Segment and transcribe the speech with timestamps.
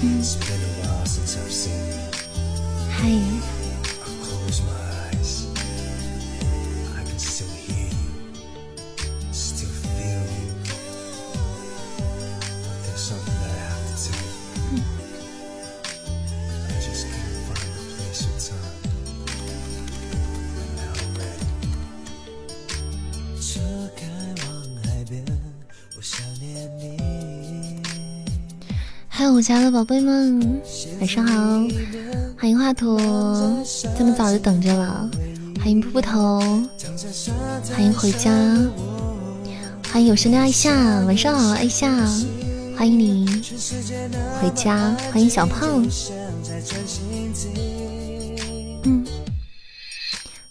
[0.00, 1.98] It's been a while since I've seen you.
[3.00, 3.57] Hi.
[29.38, 30.60] 我家的宝贝们，
[30.98, 31.32] 晚上好！
[32.36, 32.98] 欢迎华佗，
[33.96, 35.08] 这么早就等着了。
[35.60, 36.40] 欢迎噗噗头，
[37.72, 38.32] 欢迎回家，
[39.92, 40.74] 欢迎有声的爱夏，
[41.06, 41.88] 晚上好，爱夏，
[42.76, 43.28] 欢迎你
[44.42, 45.86] 回家，欢迎小胖。
[48.82, 49.06] 嗯，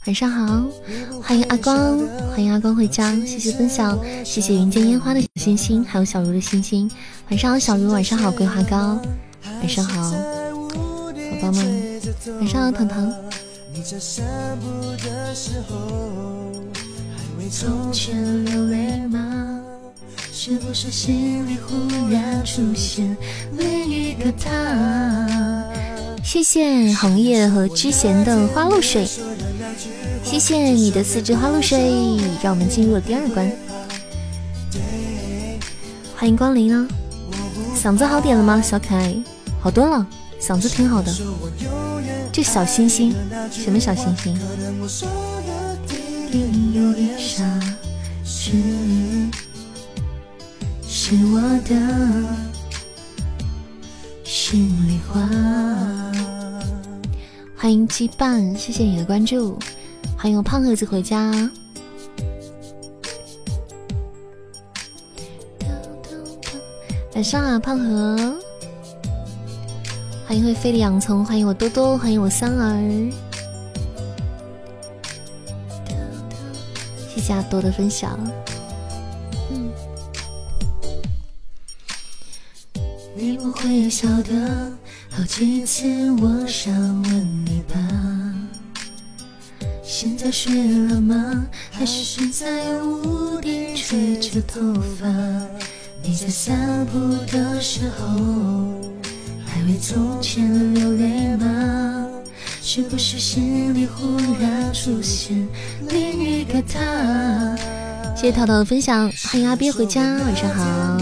[0.05, 0.63] 晚上好，
[1.21, 1.99] 欢迎阿光，
[2.31, 6.89] 欢迎阿光回家，谢谢分享，谢谢云间烟花的星星，还有小茹的星星。
[7.29, 8.97] 晚上好，小茹，晚上好，桂花糕，
[9.59, 10.13] 晚上好，
[11.41, 12.01] 宝宝们，
[12.39, 13.13] 晚上好，腾腾。
[26.23, 29.05] 谢谢红叶和之贤的花露水，
[30.23, 33.51] 谢谢你的四支花露水，让我们进入了第二关。
[36.15, 36.87] 欢迎光临啊！
[37.77, 39.15] 嗓子好点了吗，小可爱？
[39.61, 40.03] 好多了，
[40.41, 41.13] 嗓子挺好的。
[42.31, 43.13] 这小星星，
[43.51, 44.35] 什么小星星？
[50.87, 51.39] 是我
[51.69, 51.75] 的
[54.23, 55.21] 心里话。
[57.55, 59.59] 欢迎羁绊，谢谢你的关注。
[60.17, 61.31] 欢迎我胖盒子回家。
[67.17, 68.15] 晚上啊，胖盒！
[70.27, 73.11] 欢迎会飞的洋葱，欢迎我多多，欢迎我三儿，
[77.09, 78.19] 谢谢阿多的分享。
[79.49, 79.67] 嗯。
[83.15, 84.71] 你不会晓得，
[85.09, 87.79] 好几次我想问你吧，
[89.81, 90.53] 现在睡
[90.87, 91.47] 了吗？
[91.71, 95.07] 还是在屋顶吹着头发？
[96.09, 96.97] 你在散步
[97.29, 98.05] 的时候，
[99.45, 102.07] 还为从前流泪吗？
[102.61, 105.45] 是不是心里忽然出现
[105.89, 107.57] 另一个他？
[108.15, 110.97] 谢谢涛涛的分享，欢迎阿鳖回家，晚上好。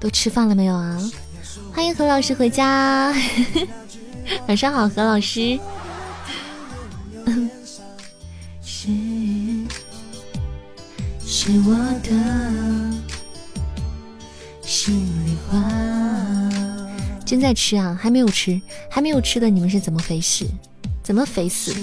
[0.00, 0.98] 都吃饭了没有啊？
[1.74, 3.14] 欢迎何老师回家。
[4.48, 5.58] 晚上好，何老师。
[8.62, 8.88] 是
[11.24, 12.10] 是我的
[14.62, 14.94] 心
[15.26, 15.60] 里话。
[17.24, 20.46] 正在吃啊，还没有吃，还没有吃的你们是怎么肥事？
[21.02, 21.74] 怎么肥死？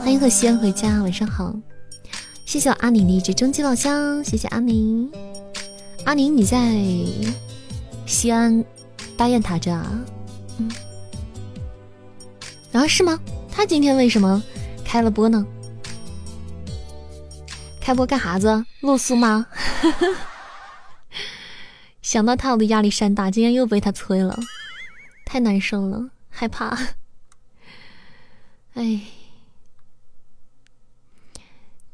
[0.00, 1.54] 欢迎和西安回家，晚上好。
[2.44, 5.08] 谢谢我阿宁的一支终极老乡，谢谢阿宁。
[6.04, 6.72] 阿宁你在
[8.06, 8.64] 西安
[9.16, 9.86] 大雁塔这啊？
[10.58, 10.68] 嗯。
[12.76, 13.18] 啊，是吗？
[13.50, 14.42] 他今天为什么
[14.84, 15.46] 开了播呢？
[17.80, 18.66] 开播干哈子？
[18.80, 19.46] 露宿吗？
[22.02, 23.30] 想到他，我的压力山大。
[23.30, 24.38] 今天又被他催了，
[25.24, 26.78] 太难受了，害怕。
[28.74, 29.00] 哎，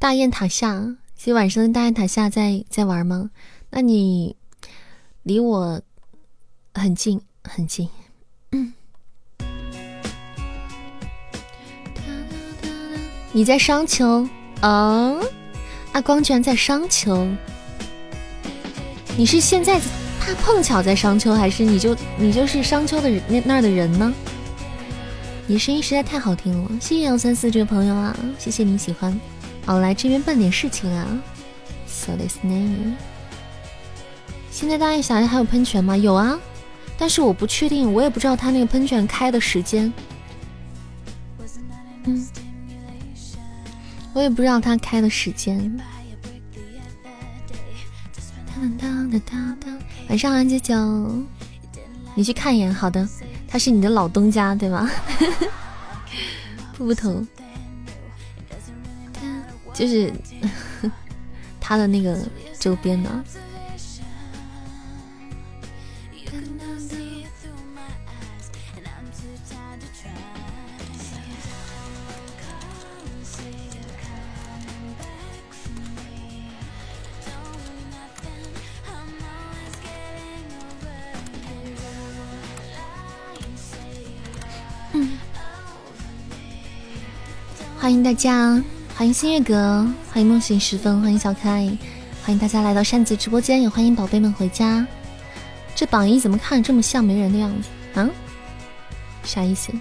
[0.01, 3.31] 大雁塔下，今晚上大雁塔下在在玩吗？
[3.71, 4.37] 那你
[5.23, 5.81] 离我
[6.75, 7.89] 很近很近。
[13.33, 14.29] 你在商丘
[14.61, 15.15] 啊？
[15.93, 17.27] 阿光居然在商丘！
[19.17, 19.81] 你是现在
[20.21, 24.13] 他碰巧在商丘，还是你就你就是商丘的那那儿的人呢？
[25.47, 29.19] 你声音实在太好听了，谢谢幺三四这位朋友啊，谢谢你喜欢。
[29.67, 31.07] 哦来这边办点事情啊。
[31.87, 32.95] So this name。
[34.51, 35.97] 现在大雁小还有喷泉吗？
[35.97, 36.39] 有啊，
[36.97, 39.93] 但是我不确定，我也不知道他那个喷泉开的时间。
[42.05, 42.27] 嗯。
[44.15, 45.81] 我也不知道他开的时间。
[50.09, 51.25] 晚上好，九九，
[52.15, 52.73] 你去看一眼。
[52.73, 53.09] 好的，
[53.49, 54.91] 他是你的老东家，对吗？
[56.77, 57.25] 布布头，
[59.73, 60.13] 就是
[61.61, 62.19] 他的那个
[62.59, 63.25] 周边呢。
[87.83, 88.63] 欢迎大家，
[88.95, 91.67] 欢迎新月阁，欢迎梦醒时分，欢迎小可爱，
[92.23, 94.87] 欢迎大家来到扇子直播间，也欢迎宝贝们回家。
[95.75, 98.09] 这榜一怎么看这么像没人的样子啊？
[99.25, 99.73] 啥意思？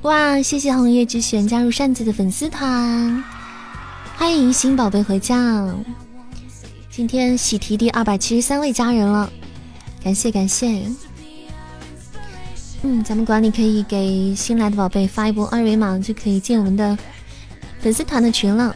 [0.00, 0.40] 哇！
[0.40, 3.22] 谢谢红叶之璇加入扇子的粉丝团，
[4.16, 5.66] 欢迎新宝贝回家。
[6.90, 9.30] 今天喜提第二百七十三位家人了，
[10.02, 10.82] 感谢感谢。
[12.82, 16.96] 嗯，咱们管理可以给新来的宝贝发一波二维码，就可以进我们的
[17.80, 18.74] 粉丝团的群了。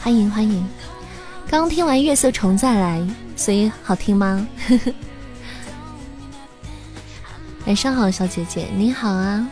[0.00, 0.66] 欢迎欢迎！
[1.48, 3.06] 刚听完《月色虫》再来，
[3.36, 4.46] 所以好听吗？
[7.64, 9.46] 晚上好，小姐姐，你好啊！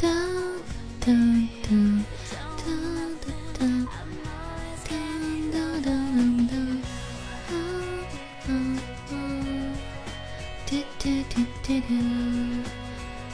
[0.00, 0.08] 哒
[0.98, 1.12] 哒
[1.62, 1.68] 哒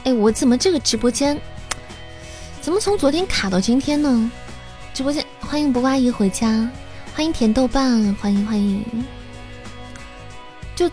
[0.08, 1.38] 哎，我怎么这个直播间
[2.62, 4.31] 怎么从昨天卡到今天呢？
[4.94, 6.66] 直播间欢迎不挂一回家，
[7.14, 8.82] 欢迎甜豆瓣，欢迎欢迎。
[10.75, 10.90] 就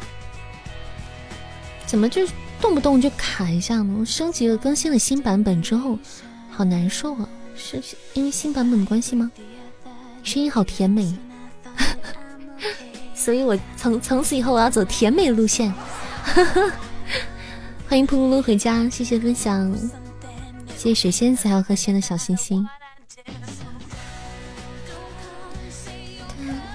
[1.86, 2.28] 怎么就
[2.60, 3.96] 动不动就卡一下呢？
[4.00, 5.98] 我升级了更新了新版本之后，
[6.52, 7.30] 好难受啊！
[7.56, 7.82] 是
[8.16, 9.32] 因为新版本的关系吗？
[10.24, 11.18] 声音好甜美，
[13.16, 15.74] 所以我从从此以后我要走甜美路线。
[16.26, 16.72] 呵呵
[17.88, 19.72] 欢迎噗噜噜回家，谢谢分享，
[20.76, 22.68] 谢谢水仙子还有和仙的小心心。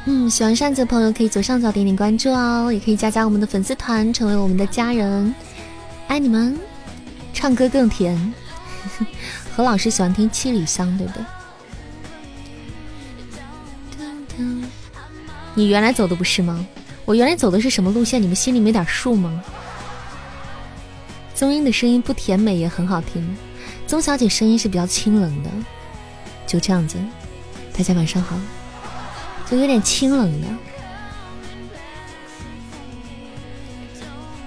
[0.06, 5.34] 嗯，喜欢扇子的朋友可以左上角点点关注哦，也可以加加我们的粉丝团，成为我们的家人。
[6.08, 6.58] 爱你们，
[7.34, 8.32] 唱歌更甜。
[9.54, 11.22] 何老师喜欢听七里香，对不对？
[15.54, 16.66] 你原来走的不是吗？
[17.04, 18.22] 我原来走的是什么路线？
[18.22, 19.42] 你们心里没点数吗？
[21.40, 23.34] 宗英的声音不甜美也很好听，
[23.86, 25.48] 宗小姐声音是比较清冷的，
[26.46, 26.98] 就这样子。
[27.72, 28.36] 大家晚上好。
[29.50, 30.46] 就有点清冷的，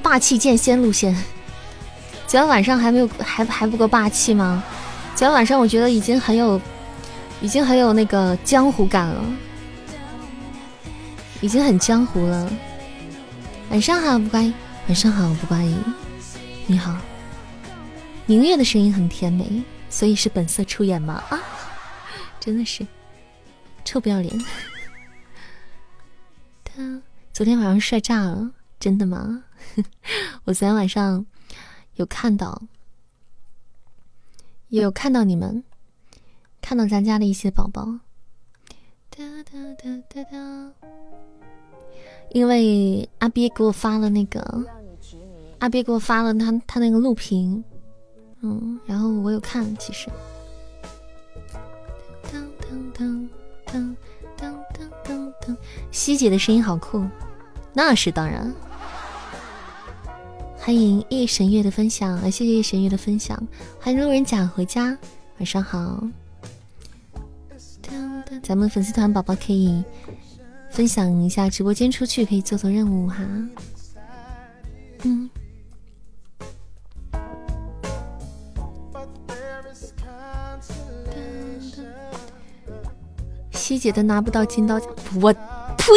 [0.03, 1.15] 霸气剑仙路线。
[2.27, 4.63] 昨天晚上还没有还还不够霸气吗？
[5.15, 6.61] 昨天晚上我觉得已经很有，
[7.41, 9.19] 已经很有那个江湖感了，
[11.41, 12.47] 已经很江湖了。
[13.71, 14.41] 晚上好，不乖。
[14.85, 15.67] 晚上好，不乖。
[16.65, 16.97] 你好。
[18.25, 21.15] 明月的声音很甜美，所以是本色出演吗？
[21.29, 21.41] 啊，
[22.39, 22.87] 真的是
[23.83, 24.33] 臭不要脸。
[26.63, 27.01] 他
[27.33, 29.43] 昨天晚上帅炸了，真的吗？
[30.45, 31.25] 我昨天晚上
[31.95, 32.61] 有看到，
[34.69, 35.63] 有看到你们，
[36.61, 37.99] 看到咱家的一些宝宝。
[39.09, 40.71] 哒哒哒哒哒。
[42.31, 44.65] 因为阿鳖给我发了那个，
[45.63, 47.63] 阿鳖给我发了他他那个录屏，
[48.41, 50.09] 嗯，然后我有看，其实。
[52.29, 52.43] 当
[52.91, 53.29] 当当
[55.39, 55.57] 当。
[55.89, 57.05] 西姐的声音好酷，
[57.71, 58.53] 那是当然。
[60.57, 63.41] 欢迎夜神月的分享，谢谢夜神月的分享。
[63.79, 64.97] 欢迎路人甲回家，
[65.37, 66.05] 晚上好。
[68.41, 69.81] 咱们粉丝团宝宝可以
[70.69, 73.19] 分享一下直播间出去，可以做做任务哈。
[75.03, 75.29] 嗯。
[83.63, 84.89] 七姐都拿不到金刀奖，
[85.21, 85.31] 我
[85.77, 85.87] 呸！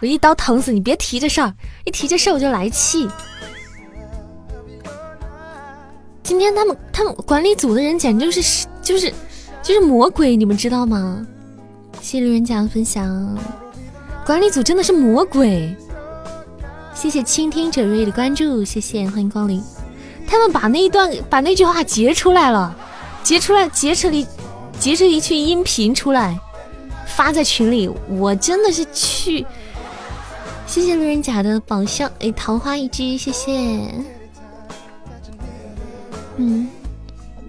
[0.00, 0.80] 我一刀疼死你！
[0.80, 1.52] 别提这事儿，
[1.84, 3.06] 一提这事儿我就来气。
[6.22, 9.12] 今天他们他们管理组的人简直就是就是
[9.62, 11.26] 就是魔鬼，你们知道吗？
[12.00, 13.38] 谢谢路人甲的分享，
[14.24, 15.76] 管理组真的是魔鬼。
[16.94, 19.62] 谢谢倾听者瑞的关注，谢谢欢迎光临。
[20.26, 22.74] 他们把那一段把那句话截出来了，
[23.22, 24.26] 截出来截成了。
[24.80, 26.40] 截着一句音频出来，
[27.06, 29.46] 发在群里，我真的是去。
[30.66, 33.52] 谢谢路人甲的宝箱，哎，桃花一只，谢谢。
[36.38, 36.66] 嗯，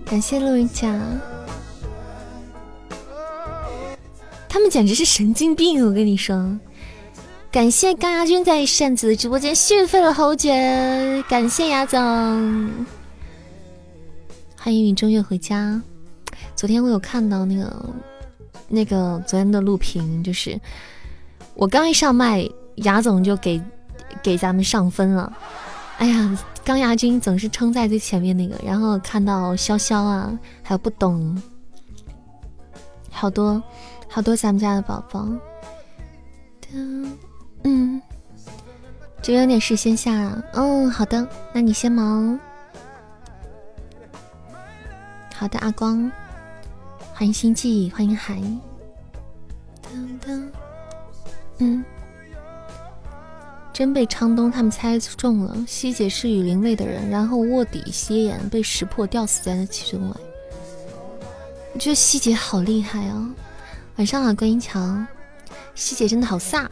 [0.04, 0.94] 感谢路人甲。
[4.50, 6.60] 他们简直是神经病，我跟你说。
[7.50, 12.00] 感谢钢牙君在扇子的直播间续费了侯爵，感谢牙总。
[14.58, 15.82] 欢迎云中月回家。
[16.62, 17.90] 昨天我有看到那个
[18.68, 20.62] 那个昨天的录屏，就是
[21.56, 23.60] 我刚一上麦，牙总就给
[24.22, 25.36] 给咱们上分了。
[25.98, 31.42] 哎呀，钢牙君总是冲在最前面那个，然后看到潇潇啊，还有不懂，
[33.10, 33.60] 好多
[34.08, 35.28] 好多咱们家的宝宝。
[37.64, 38.00] 嗯，
[39.20, 40.44] 这边有点事先下了。
[40.54, 42.40] 嗯，好的，那你先忙。
[45.36, 46.12] 好的，阿光，
[47.22, 48.42] 欢迎星际，欢迎海。
[51.60, 51.86] 嗯，
[53.72, 55.56] 真被昌东他们猜中了。
[55.68, 60.16] 希姐是雨林卫的人，然后卧底歇眼被识破，吊死在了其中来。
[61.76, 63.30] 我觉得希姐好厉害啊！
[63.98, 65.06] 晚上好，观音桥，
[65.76, 66.68] 希姐真的好飒。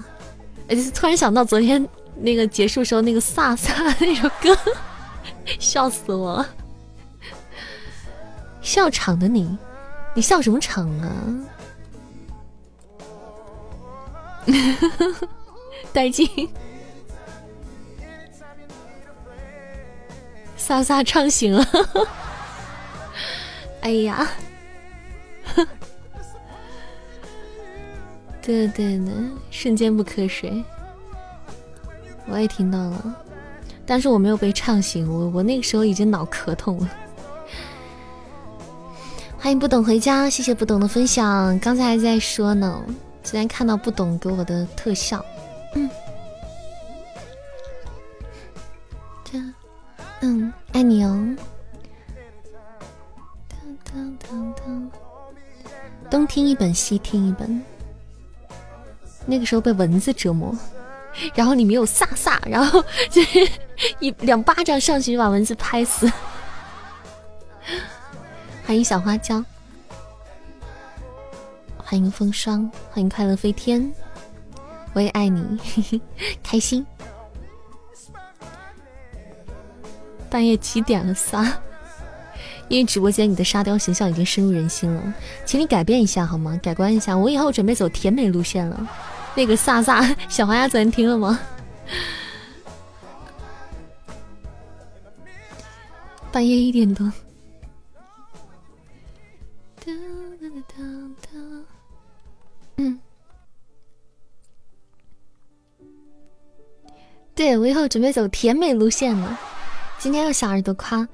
[0.67, 4.57] 哎，突然想到昨天那个结束时候那个飒飒那首歌，
[5.59, 6.49] 笑死我了。
[8.61, 9.55] 笑场的你，
[10.13, 11.11] 你笑什么场啊？
[15.93, 16.27] 带劲！
[20.57, 21.65] 飒飒唱醒了。
[23.81, 24.27] 哎呀！
[28.41, 29.13] 对对对，
[29.51, 30.63] 瞬间不瞌睡。
[32.27, 33.15] 我也听到了，
[33.85, 36.89] 但是我没有被唱醒，我我那个时候已经脑壳痛了。
[39.41, 41.57] 欢迎不懂回家，谢谢不懂的分享。
[41.59, 42.83] 刚才还在说呢，
[43.23, 45.25] 昨天看到不懂给我的特效。
[45.75, 45.89] 嗯，
[50.19, 51.35] 嗯，爱你哦。
[56.11, 57.63] 东听一本，西听一本。
[59.25, 60.53] 那个时候被蚊子折磨，
[61.33, 63.49] 然后里面有飒飒，然后就是
[63.99, 66.11] 一两巴掌上去就把蚊子拍死。
[68.69, 69.43] 欢迎小花椒，
[71.75, 73.91] 欢迎风霜，欢迎快乐飞天，
[74.93, 75.99] 我也爱你，
[76.43, 76.85] 开心。
[80.29, 81.15] 半夜几点了？
[81.15, 81.51] 撒。
[82.67, 85.13] 因为直播间你的沙雕形象已经深入人心了，
[85.47, 86.55] 请你改变一下好吗？
[86.61, 88.87] 改观一下，我以后准备走甜美路线了。
[89.33, 91.39] 那个飒飒 小花鸭昨天听了吗？
[96.31, 97.11] 半夜一点多。
[107.39, 109.39] 对我以后准备走甜美路线了。
[109.97, 111.07] 今天又小耳朵夸。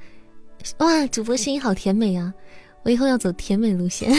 [0.79, 2.33] 哇，主播声音好甜美啊！
[2.81, 4.11] 我以后要走甜美路线，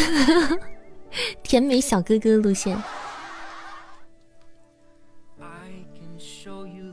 [1.43, 2.81] 甜美小哥哥路线。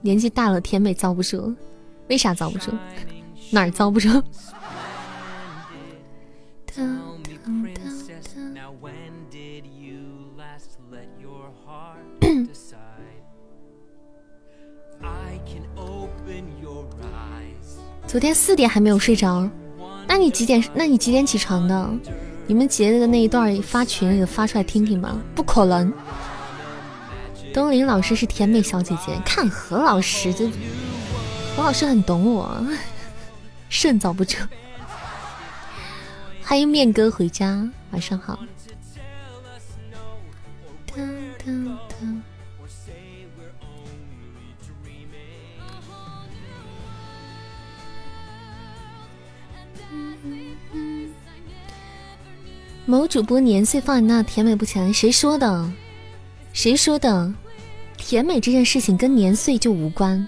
[0.01, 1.55] 年纪大了，甜美遭不住，
[2.09, 2.71] 为啥遭不住？
[3.51, 4.09] 哪儿遭不住？
[18.13, 19.49] 昨天四点还没有睡着，
[20.07, 20.63] 那你几点？
[20.75, 21.89] 那你几点起床的？
[22.45, 25.17] 你们截的那一段发群里发出来听听吧。
[25.33, 25.91] 不可能，
[27.51, 30.45] 东林老师是甜美小姐姐，看何老师，这
[31.55, 32.63] 何老师很懂我，
[33.67, 34.37] 肾早不住。
[36.43, 38.37] 欢迎面哥回家，晚上好。
[52.85, 55.71] 某主播年岁放你那甜美不起来，谁说的？
[56.51, 57.33] 谁说的？
[57.95, 60.27] 甜美这件事情跟年岁就无关。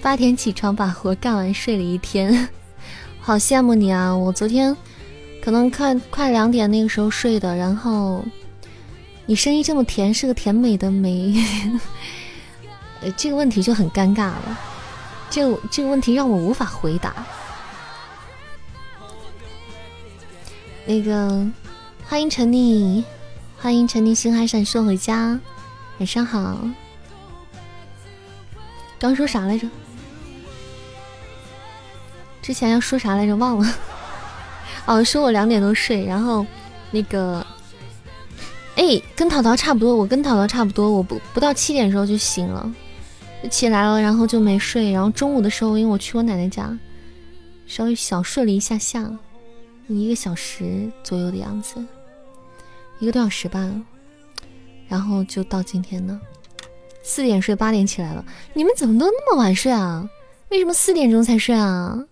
[0.00, 2.48] 八点起床把活干完，睡了一天，
[3.20, 4.16] 好羡慕你啊！
[4.16, 4.74] 我昨天
[5.40, 8.24] 可能快快两点那个时候睡的，然后
[9.26, 11.34] 你声音这么甜，是个甜美的美，
[13.16, 14.58] 这个问题就很尴尬了。
[15.32, 17.14] 这这个问题让我无法回答。
[20.84, 21.50] 那个，
[22.06, 23.02] 欢迎陈妮，
[23.58, 25.40] 欢迎陈妮星海闪烁回家，
[25.98, 26.58] 晚上好。
[28.98, 29.66] 刚说啥来着？
[32.42, 33.34] 之前要说啥来着？
[33.34, 33.74] 忘了。
[34.84, 36.44] 哦，说我两点多睡，然后
[36.90, 37.46] 那个，
[38.76, 42.70] 哎，跟淘淘差不多，我跟淘淘差不多，我不不到七点的时候就醒了。
[43.48, 46.78] 起来了，然后就没睡，然后中午的时候，因为我去我奶奶家，
[47.66, 49.10] 稍微小睡了一下下，
[49.88, 51.84] 一个小时左右的样子，
[52.98, 53.70] 一个多小时吧，
[54.88, 56.20] 然后就到今天呢，
[57.02, 58.24] 四点睡，八点起来了。
[58.54, 60.08] 你们怎么都那么晚睡啊？
[60.50, 62.04] 为什么四点钟才睡啊？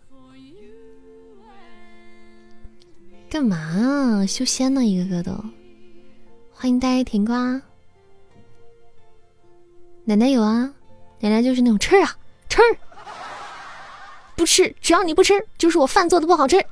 [3.28, 4.26] 干嘛啊？
[4.26, 5.32] 修仙呢，一个个都。
[6.52, 7.62] 欢迎呆甜瓜，
[10.04, 10.74] 奶奶有啊。
[11.20, 12.16] 奶奶就是那种吃啊
[12.48, 12.60] 吃，
[14.36, 16.64] 不吃，只要你不吃，就是我饭做的不好吃。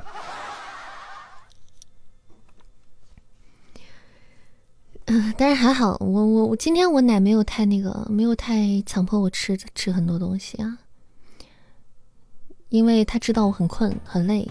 [5.10, 10.76] 嗯，但是还好，我我我今天我奶没有太那个，没有太强迫我吃吃很多东西啊，
[12.68, 14.46] 因为他知道我很困很累，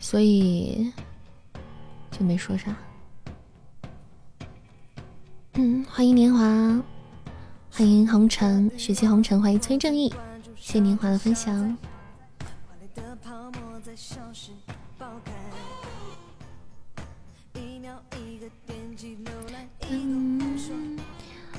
[0.00, 0.92] 所以
[2.10, 2.76] 就没说啥。
[5.54, 6.82] 嗯，欢迎年华，
[7.76, 10.08] 欢迎红尘，雪气红尘，欢迎崔正义，
[10.58, 11.76] 谢谢年华的分享。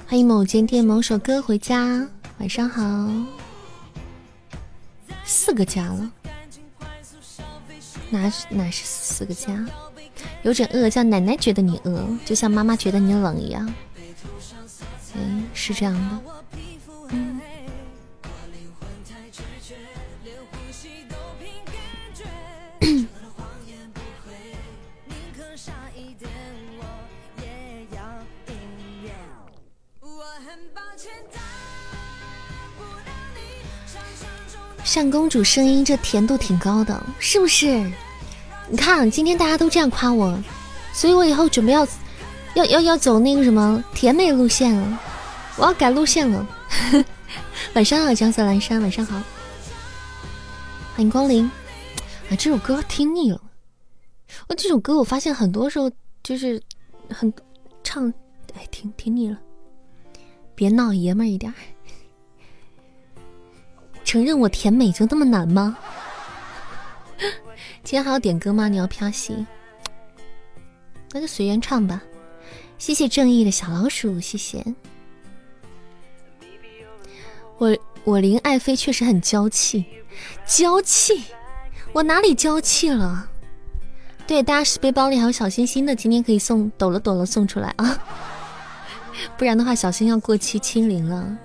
[0.08, 2.08] 欢迎某间店某首歌回家，
[2.40, 2.82] 晚上好。
[5.24, 6.12] 四个家了，
[8.10, 9.64] 哪哪是四个家？
[10.42, 13.72] 有点饿，叫奶奶觉得你饿，就像妈妈觉得你冷一样。
[15.58, 16.22] 哎，是这样的。
[34.98, 37.68] 单公主声音这甜度挺高的，是不是？
[38.68, 40.36] 你看今天大家都这样夸我，
[40.92, 41.88] 所以我以后准备要
[42.56, 45.00] 要要要走那个什么甜美路线了，
[45.58, 46.48] 我要改路线了。
[47.74, 49.22] 晚上好，江色阑珊，晚上好，
[50.94, 51.46] 欢迎光临。
[52.30, 53.42] 啊，这首歌听腻了。
[54.48, 55.92] 我这首歌我发现很多时候
[56.24, 56.62] 就是
[57.10, 57.34] 很
[57.84, 58.14] 唱，
[58.54, 59.38] 哎，听听腻了。
[60.54, 61.54] 别闹，爷们儿一点。
[64.04, 65.78] 承认我甜美就那么难吗？
[67.84, 68.68] 今天还要点歌吗？
[68.68, 69.46] 你要飘戏，
[71.12, 72.02] 那就随缘唱吧。
[72.78, 74.64] 谢谢正义的小老鼠，谢谢。
[77.58, 79.86] 我我林爱妃确实很娇气，
[80.46, 81.24] 娇气，
[81.94, 83.30] 我哪里娇气了？
[84.28, 87.98] 对，大家是背包里还有小心心的，今天可以送抖了抖了送出来啊，
[89.38, 91.38] 不然的话小心要过期清零了。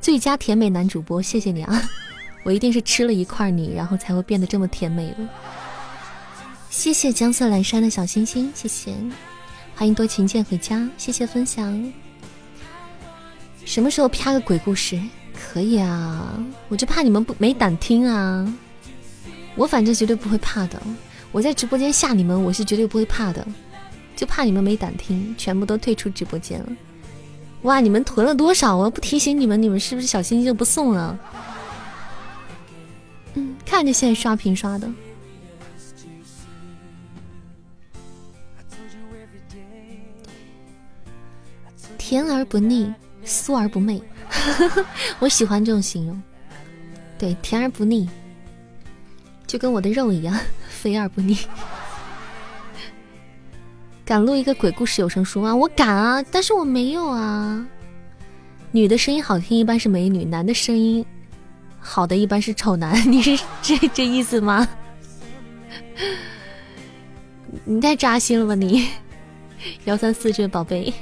[0.00, 1.82] 最佳甜美男主播，谢谢你啊！
[2.44, 5.26] 我一定是吃了一块你，然后才会变得这么甜美的。
[6.68, 8.94] 谢谢江色阑珊的小星星，谢谢，
[9.74, 11.92] 欢迎多情剑回家，谢谢分享。
[13.64, 15.00] 什么时候啪个鬼故事？
[15.54, 16.36] 可以啊，
[16.68, 18.52] 我就怕你们不没胆听啊。
[19.54, 20.82] 我反正绝对不会怕的，
[21.30, 23.46] 我在直播间吓你们，我是绝对不会怕的，
[24.16, 26.66] 就怕你们没胆听，全部都退出直播间了。
[27.62, 27.78] 哇！
[27.78, 28.76] 你们囤了多少？
[28.76, 31.16] 我不提醒你们，你们是不是小心心就不送了？
[33.34, 34.90] 嗯，看着现在刷屏刷的，
[41.96, 42.92] 甜而不腻，
[43.24, 44.02] 酥而不媚，
[45.20, 46.20] 我喜欢这种形容。
[47.18, 48.08] 对，甜而不腻，
[49.46, 51.38] 就跟我的肉一样， 肥而不腻。
[54.04, 55.54] 敢录一个鬼故事有声书吗？
[55.54, 57.64] 我敢啊，但是我没有啊。
[58.72, 61.04] 女的声音好听一般是美女，男的声音
[61.78, 63.10] 好的一般是丑男。
[63.10, 64.68] 你是这这意思吗？
[67.64, 68.88] 你太扎心了吧你！
[69.84, 70.92] 幺三四这位宝贝，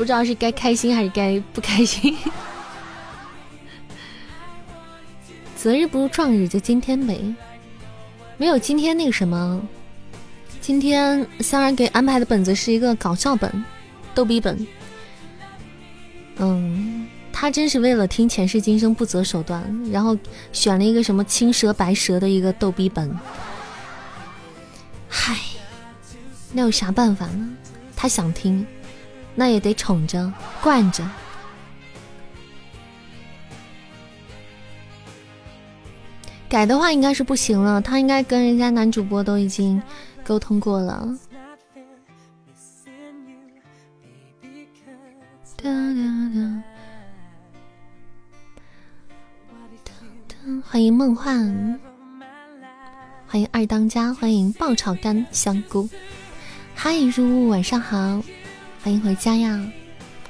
[0.00, 2.16] 不知道是该开心还是该不开心。
[5.54, 7.20] 择日不如撞日，就今天呗。
[8.38, 9.60] 没有今天那个什么，
[10.58, 13.62] 今天三儿给安排的本子是一个搞笑本，
[14.14, 14.66] 逗逼本。
[16.36, 20.16] 嗯，他真是为了听前世今生不择手段，然后
[20.50, 23.14] 选了一个什么青蛇白蛇的一个逗逼本。
[25.10, 25.36] 嗨，
[26.54, 27.50] 那有啥办法呢？
[27.94, 28.66] 他想听，
[29.40, 30.30] 那也得宠着
[30.62, 31.02] 惯着。
[36.46, 39.82] 改的话应该是不行了，他应该跟人家男主播都已经
[40.22, 41.08] 沟通过了。
[50.68, 51.80] 欢迎梦幻，
[53.26, 55.88] 欢迎二当家，欢迎爆炒干香菇。
[56.74, 58.22] 嗨，入雾，晚上好，
[58.82, 59.60] 欢迎回家呀！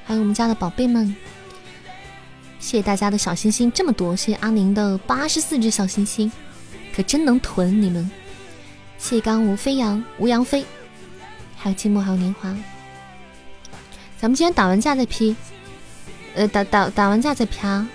[0.04, 1.14] 欢迎我们家的宝贝们。
[2.58, 6.30] 谢谢大家的小心心这么多，谢谢阿宁的八十四只小心心，
[6.92, 8.10] 可真能囤你们。
[8.98, 10.66] 谢谢刚吴飞扬、吴阳飞，
[11.56, 12.48] 还有寂寞，还有年华。
[14.18, 15.36] 咱们今天打完架再批，
[16.34, 17.88] 呃，打打打完架再批啊？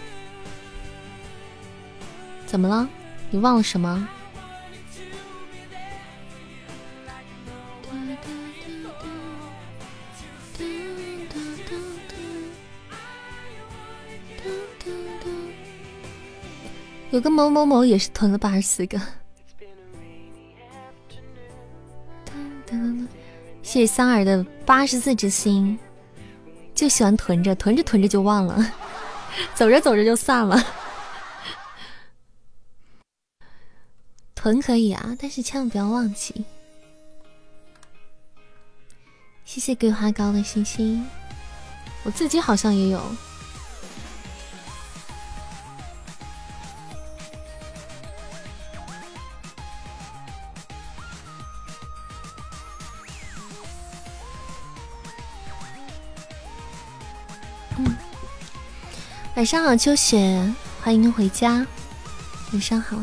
[2.46, 2.88] 怎么了？
[3.30, 4.08] 你忘了什么？
[17.16, 19.00] 有个某某某也是囤了八十四个。
[23.64, 25.80] 谢谢三儿的八十四之心，
[26.74, 28.74] 就喜欢囤着，囤着囤着就忘了，
[29.56, 30.62] 走着走着就散了。
[34.36, 36.44] 囤可以啊，但是千万不要忘记。
[39.46, 41.08] 谢谢桂花糕的星星，
[42.04, 43.02] 我自己好像也有。
[59.36, 60.42] 晚上好，秋雪，
[60.82, 61.68] 欢迎回家。
[62.54, 62.98] 晚上好。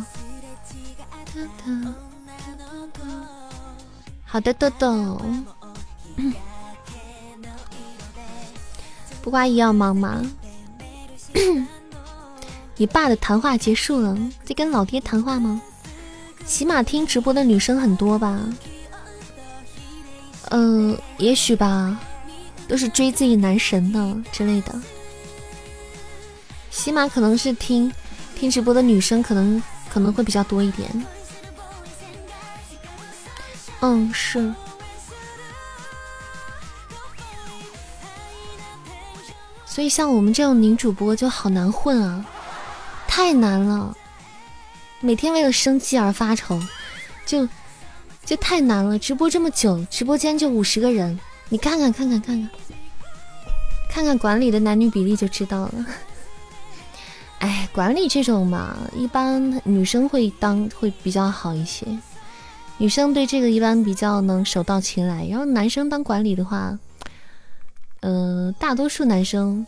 [4.25, 5.21] 好的，豆豆。
[9.21, 10.23] 不瓜姨要忙吗？
[12.77, 15.61] 你爸的谈话结束了，在跟老爹谈话吗？
[16.47, 18.41] 起码听直播的女生很多吧？
[20.49, 22.01] 嗯，也许吧，
[22.67, 24.75] 都是追自己男神的之类的。
[26.73, 27.93] 起码可能是听
[28.35, 31.07] 听直播的女生，可能可能会比较多一点。
[33.81, 34.53] 嗯，是。
[39.65, 42.25] 所以像我们这种女主播就好难混啊，
[43.07, 43.97] 太难了。
[45.01, 46.61] 每天为了生计而发愁，
[47.25, 47.49] 就
[48.25, 48.99] 就太难了。
[48.99, 52.51] 直播这么久，直播间就五十个人，你看看看看看看，
[53.89, 55.87] 看看管理的男女比例就知道了。
[57.43, 61.85] 哎，管理这种嘛，一般女生会当会比较好一些。
[62.79, 66.79] 女生对这个一般比较能手到擒来，然后男生当管理的话，
[67.99, 69.67] 呃，大多数男生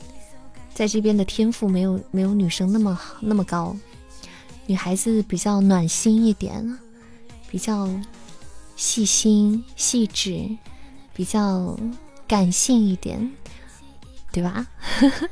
[0.72, 3.76] 在这边的天赋没有没有女生那么好那么高，
[4.66, 6.78] 女孩子比较暖心一点，
[7.50, 7.90] 比较
[8.76, 10.48] 细心细致，
[11.12, 11.76] 比较
[12.28, 13.32] 感性一点，
[14.30, 14.64] 对吧？
[15.00, 15.28] 呵呵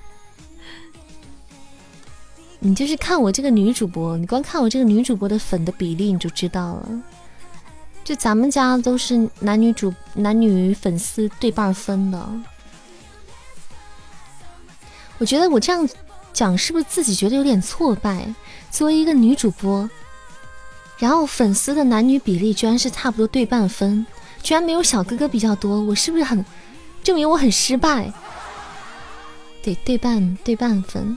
[2.65, 6.89] 你就是看我这个女主播，你光看我这个女主播的粉的比例，你就知道了。
[8.05, 12.25] 就咱们家都是男女主男女粉丝对半分的，
[15.19, 15.89] 我觉得我这样
[16.33, 18.33] 讲是不是自己觉得有点挫败？
[18.71, 19.91] 作为一个女主播，
[20.99, 24.07] 然后粉丝的男女比例居然是差不多对半分，
[24.41, 26.45] 居然没有小哥哥比较多，我是不是很
[27.03, 28.13] 证明我很失败？
[29.65, 31.17] 对，对半对半分，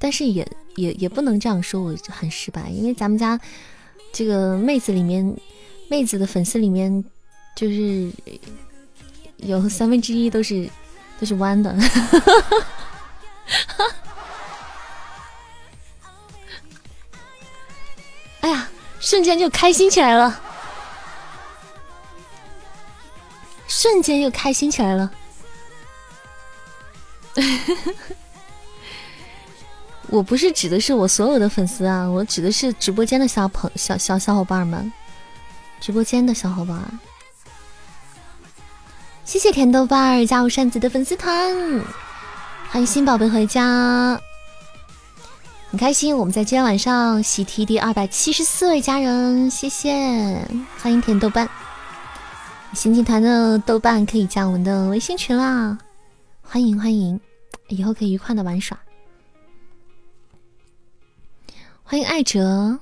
[0.00, 3.38] 但是也也也不能这样说我很失败，因为咱们家
[4.12, 5.36] 这个妹子里面。
[5.90, 7.04] 妹子的粉丝里面，
[7.56, 8.12] 就是
[9.38, 10.70] 有三分之一都是
[11.18, 11.76] 都是弯的，
[18.42, 18.68] 哎呀，
[19.00, 20.40] 瞬间就开心起来了，
[23.66, 25.10] 瞬间又开心起来了。
[30.10, 34.92] 我不是指的是我所有的粉丝啊，我指的是直播间的小朋小小小伙伴们。
[35.80, 36.78] 直播间的小伙伴，
[39.24, 41.32] 谢谢甜豆瓣儿加入扇子的粉丝团，
[42.68, 44.20] 欢迎新宝贝回家，
[45.70, 50.46] 很开心我们在今天晚上喜提第二百七十四位家人，谢谢，
[50.82, 51.48] 欢迎甜豆瓣，
[52.74, 55.78] 新进团的豆瓣可以加我们的微信群啦，
[56.42, 57.18] 欢迎欢迎，
[57.68, 58.78] 以后可以愉快的玩耍，
[61.90, 62.78] 欢迎艾哲，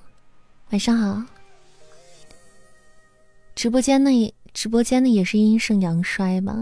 [0.69, 1.23] 晚上好。
[3.55, 6.53] 直播间的直播间的也是阴盛阳衰吧？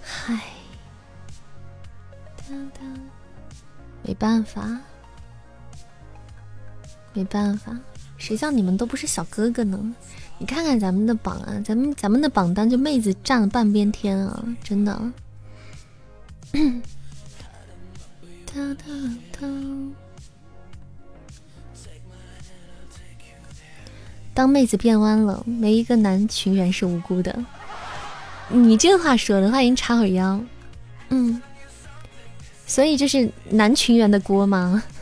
[0.00, 0.40] 嗨，
[4.02, 4.80] 没办法，
[7.12, 7.78] 没办法，
[8.16, 9.94] 谁叫你们都不是小哥哥呢？
[10.38, 15.12] 你看看咱们的榜啊，咱们咱们的榜单就妹子占了半边天啊，真的。
[24.36, 27.34] 当妹子变弯了，没一个男群员是无辜的。
[28.50, 30.38] 你这话说的，欢迎叉会腰。
[31.08, 31.40] 嗯，
[32.66, 34.82] 所以就是男群员的锅吗？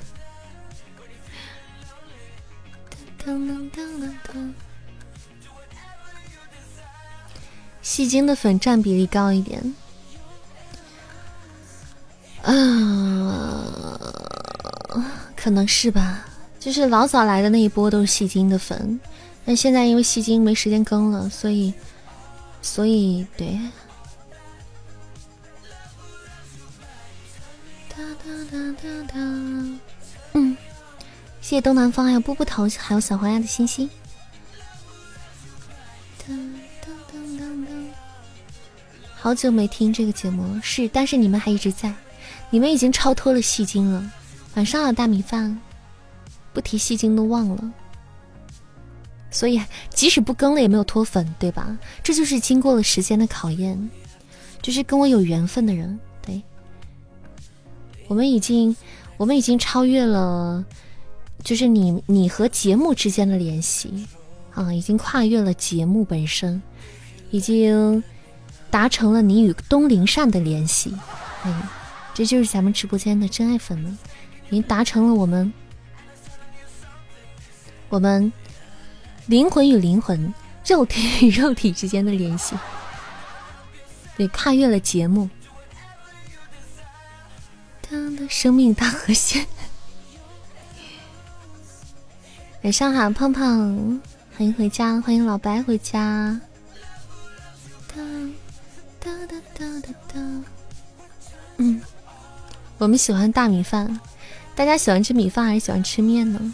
[7.83, 9.75] 戏精的粉占比例高一点。
[12.42, 13.99] 啊，
[15.35, 16.25] 可能是吧。
[16.61, 18.99] 就是老早来的那一波都是戏精的粉。
[19.45, 21.73] 但现在因为戏精没时间更了，所以，
[22.63, 23.59] 所以对。
[30.33, 30.57] 嗯，
[31.41, 33.89] 谢谢东南方，还有步步头，还有小黄鸭的星星。
[39.15, 41.95] 好久没听这个节目了，是，但是你们还一直在，
[42.51, 44.11] 你们已经超脱了戏精了。
[44.55, 45.59] 晚上好，大米饭，
[46.53, 47.73] 不提戏精都忘了。
[49.35, 51.77] 所以即使不更了也没有脱粉，对吧？
[52.05, 53.90] 这就是经过了时间的考验，
[54.62, 55.99] 就是跟我有缘分的人。
[56.25, 56.40] 对，
[58.07, 58.75] 我们已经，
[59.16, 60.64] 我们已经超越了，
[61.42, 64.07] 就是你你和节目之间的联系
[64.55, 66.62] 啊，已经跨越了节目本身，
[67.33, 68.01] 已经
[68.70, 70.94] 达成了你与东林善的联系。
[71.44, 71.62] 嗯，
[72.14, 73.99] 这就是咱们直播间的真爱粉们，
[74.49, 75.53] 已经达成了我们，
[77.88, 78.33] 我们。
[79.27, 80.33] 灵魂与灵魂，
[80.67, 82.55] 肉体与肉体之间的联系，
[84.17, 85.29] 对，跨越了节目。
[88.29, 89.47] 生命大和弦。
[92.63, 94.01] 晚上好，胖胖，
[94.37, 96.41] 欢迎回家，欢迎老白回家。
[97.89, 98.03] 哒
[99.01, 100.21] 哒哒哒哒哒。
[101.59, 101.81] 嗯，
[102.79, 104.01] 我们喜欢大米饭，
[104.57, 106.53] 大家喜欢吃米饭还是喜欢吃面呢？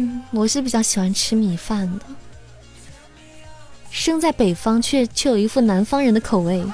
[0.00, 2.06] 嗯，我是比较喜欢吃米饭的。
[3.90, 6.64] 生在北方，却却有一副南方人的口味。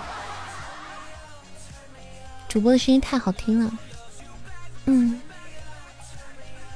[2.48, 3.78] 主播的声音太好听了，
[4.84, 5.20] 嗯，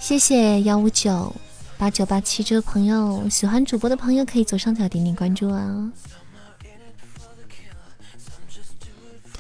[0.01, 1.33] 谢谢幺五九
[1.79, 5.93] 八九八七这位朋友，喜欢主播的朋友可以左上角点点关注啊。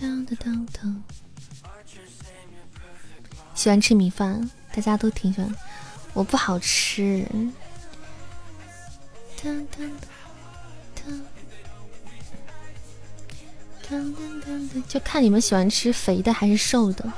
[0.00, 1.02] 当当当当，
[3.56, 5.52] 喜欢吃米饭，大家都挺喜欢。
[6.20, 7.24] 我不好吃，
[14.86, 17.10] 就看你们喜欢吃肥的还是瘦的。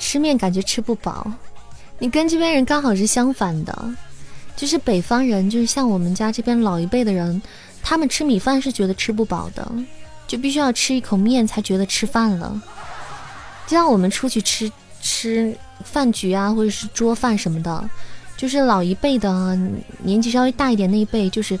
[0.00, 1.30] 吃面感觉吃不饱，
[2.00, 3.94] 你跟这边人刚好是相反的，
[4.56, 7.40] 就是北方人，就是像我们家这边老一辈的人，
[7.80, 9.72] 他们吃米饭是觉得吃不饱的，
[10.26, 12.60] 就必须要吃一口面才觉得吃饭了。
[13.68, 15.56] 就像我们出去吃吃。
[15.82, 17.90] 饭局啊，或者是桌饭什么的，
[18.36, 19.56] 就是老一辈的，
[20.02, 21.58] 年纪稍微大一点那一辈，就是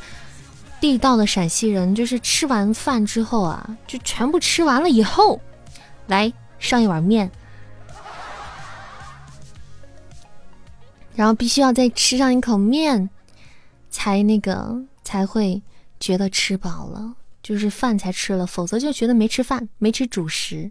[0.80, 5.40] 地道的陕西人，就是吃完饭之后啊，就全部吃完了以后，
[6.06, 7.30] 来上一碗面，
[11.14, 13.08] 然后必须要再吃上一口面，
[13.90, 15.62] 才那个才会
[16.00, 20.70] 觉得吃饱了，就是饭才吃了，否则就觉得没吃饭，没吃主食，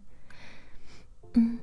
[1.33, 1.59] 嗯。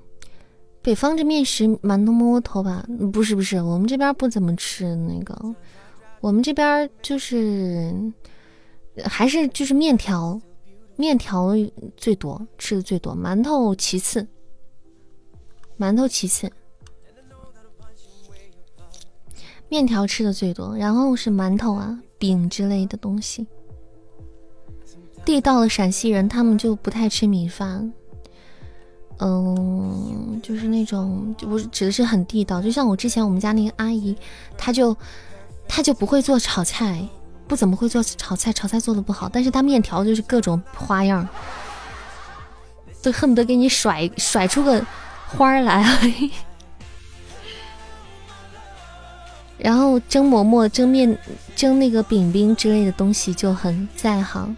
[0.89, 2.83] 北方这面食馒头窝窝头吧？
[3.13, 5.55] 不是不是，我们这边不怎么吃那个，
[6.23, 7.95] 我们这边就是
[9.05, 10.41] 还是就是面条，
[10.97, 11.51] 面条
[11.95, 14.27] 最多吃的最多，馒头其次，
[15.79, 16.51] 馒头其次，
[19.69, 23.47] 面条吃的最多，然后是馒头啊饼之类的东西。
[25.27, 27.93] 地道的陕西人他们就不太吃米饭。
[29.21, 32.63] 嗯，就是那种，就不是指的是很地道。
[32.63, 34.17] 就像我之前我们家那个阿姨，
[34.57, 34.97] 她就
[35.67, 37.05] 她就不会做炒菜，
[37.49, 39.29] 不怎么会做炒菜，炒菜做的不好。
[39.29, 41.29] 但是她面条就是各种花样，
[43.03, 44.85] 都恨不得给你甩甩出个
[45.27, 45.85] 花儿来。
[49.59, 51.19] 然后蒸馍馍、蒸面、
[51.57, 54.57] 蒸那个饼饼之类的东西就很在行。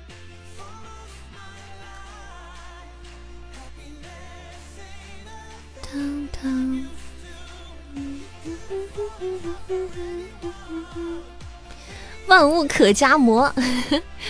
[12.31, 13.53] 万物可加馍，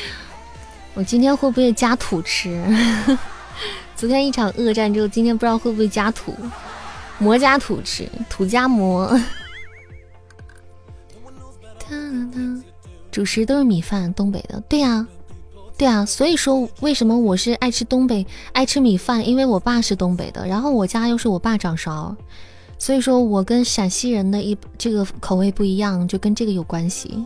[0.95, 2.59] 我今天会不会加土吃？
[3.95, 6.35] 昨天一场恶战之后，今天不知道会不会加土，
[7.19, 9.15] 馍加土吃，土加馍。
[13.13, 15.07] 主食都是米饭，东北的，对呀，
[15.77, 19.29] 对啊，所以说为什么我是爱吃东北，爱吃米饭？
[19.29, 22.17] 因为我爸是东北的，然后我家又是我爸掌勺，
[22.79, 27.23] 所以说我跟陕西人的一这个口味不一样，就跟这个有关系。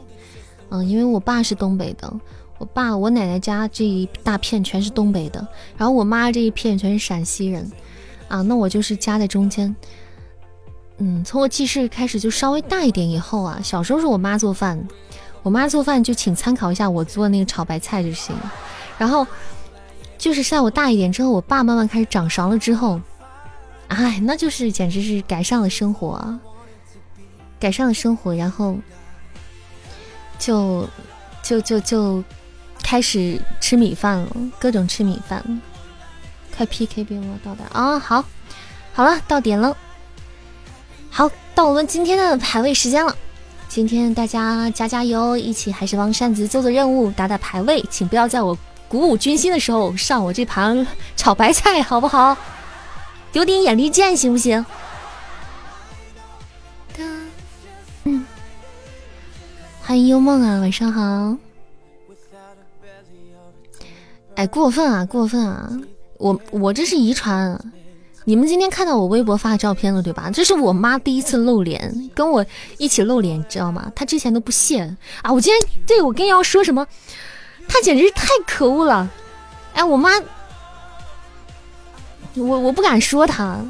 [0.74, 2.12] 嗯，因为我爸是东北的，
[2.58, 7.70] 我爸我奶奶家这一大片全是东北的，然后我妈这一片全是陕西人，
[8.26, 9.74] 啊，那我就是夹在中间。
[10.98, 14.84] 嗯，从我记事开始就稍微大一点以后啊，小时候是我妈做饭，
[15.44, 18.34] 我妈做饭就请参考一下我做那个炒白菜就行。
[18.98, 19.24] 然后
[20.18, 23.00] 就是在我大一点之后，我爸慢慢开始掌勺了之后，
[23.86, 26.40] 哎，那就是简直是改善了生活，啊，
[27.60, 28.76] 改善了生活，然后。
[30.38, 30.88] 就
[31.42, 32.22] 就就就
[32.82, 35.60] 开始吃米饭了，各种吃米饭。
[36.56, 37.98] 快 PK 给我到点啊！
[37.98, 38.24] 好，
[38.92, 39.76] 好了，到点了。
[41.10, 43.16] 好，到我们今天的排位时间了。
[43.68, 48.56] 今天大家加加油，一起还是帮扇子做做任务，打打排位，请不要在我
[48.88, 52.36] 鼓舞军心的时候上我这盘炒白菜，好不好？
[53.32, 54.64] 有点眼力见行不行？
[59.86, 61.36] 欢迎幽梦啊，晚上好。
[64.34, 65.70] 哎，过分啊，过分啊！
[66.16, 67.62] 我我这是遗传。
[68.24, 70.30] 你们今天看到我微博发的照片了对吧？
[70.30, 72.44] 这是我妈第一次露脸，跟我
[72.78, 73.92] 一起露脸，你知道吗？
[73.94, 74.80] 她之前都不屑
[75.20, 75.30] 啊！
[75.30, 76.86] 我今天对我跟要说什么？
[77.68, 79.10] 她简直是太可恶了！
[79.74, 80.10] 哎，我妈，
[82.36, 83.60] 我我不敢说她，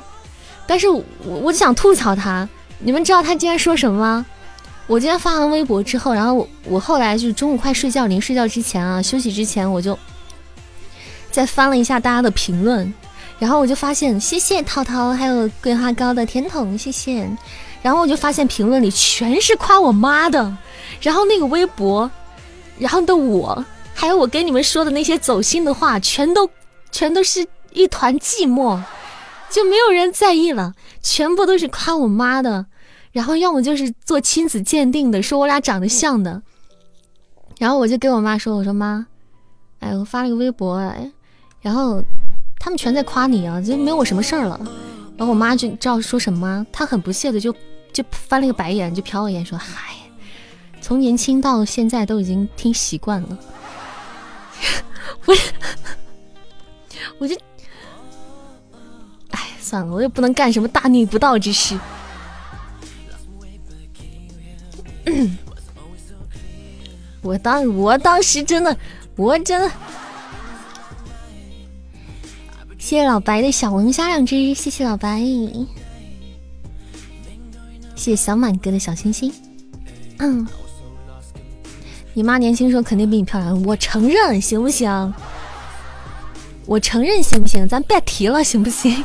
[0.65, 2.49] 但是我我就想吐槽她。
[2.79, 4.25] 你们知道她今天说什么吗？
[4.87, 9.99] 我今天发完微博之后，然后我我后来就中午快睡觉，临睡觉之前啊，休息之前，我就
[11.31, 12.93] 再翻了一下大家的评论。
[13.39, 17.29] 然后我就发现，谢谢涛涛，还有桂花糕的甜筒，谢谢。
[17.83, 20.57] 然后我就发现评论里全是夸我妈的，
[21.01, 22.11] 然后那个微博，
[22.79, 26.49] 然后的我，还有我跟你们说的那些走心的话，全都
[26.93, 28.81] 全都是一团寂寞，
[29.51, 32.67] 就没有人在意了，全部都是夸我妈的，
[33.15, 36.43] 然后要么就是做亲子鉴定的，说我俩长得像的。
[37.57, 39.07] 然后我就给我妈说，我说妈，
[39.79, 41.11] 哎，我发了个微博，哎，
[41.63, 42.05] 然后。
[42.57, 44.59] 他们全在夸你啊，就没我什么事儿了。
[45.19, 47.55] 然后我妈就知道说什么，她很不屑的就
[47.93, 49.95] 就翻了个白眼，就瞟我一眼说：“嗨，
[50.81, 53.39] 从年轻到现在都已经听习惯了。
[55.27, 55.37] ”我
[57.19, 57.37] 我就
[59.33, 61.79] 哎算了，我又不能干什么大逆不道之事。
[67.23, 68.77] 我当我当时真的，
[69.17, 69.71] 我真的。
[72.79, 75.19] 谢谢老白的小龙虾两只，谢谢老白，
[77.95, 79.33] 谢谢小满哥的小心心。
[80.19, 80.47] 嗯，
[82.13, 85.15] 你妈年轻时候肯定比你漂亮，我承认，行不行？
[86.67, 87.67] 我承认，行不行？
[87.67, 89.03] 咱别提了，行不行？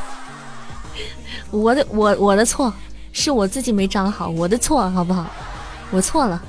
[1.50, 2.72] 我的我我的错，
[3.12, 5.30] 是我自己没长好，我的错，好不好？
[5.92, 6.40] 我错了，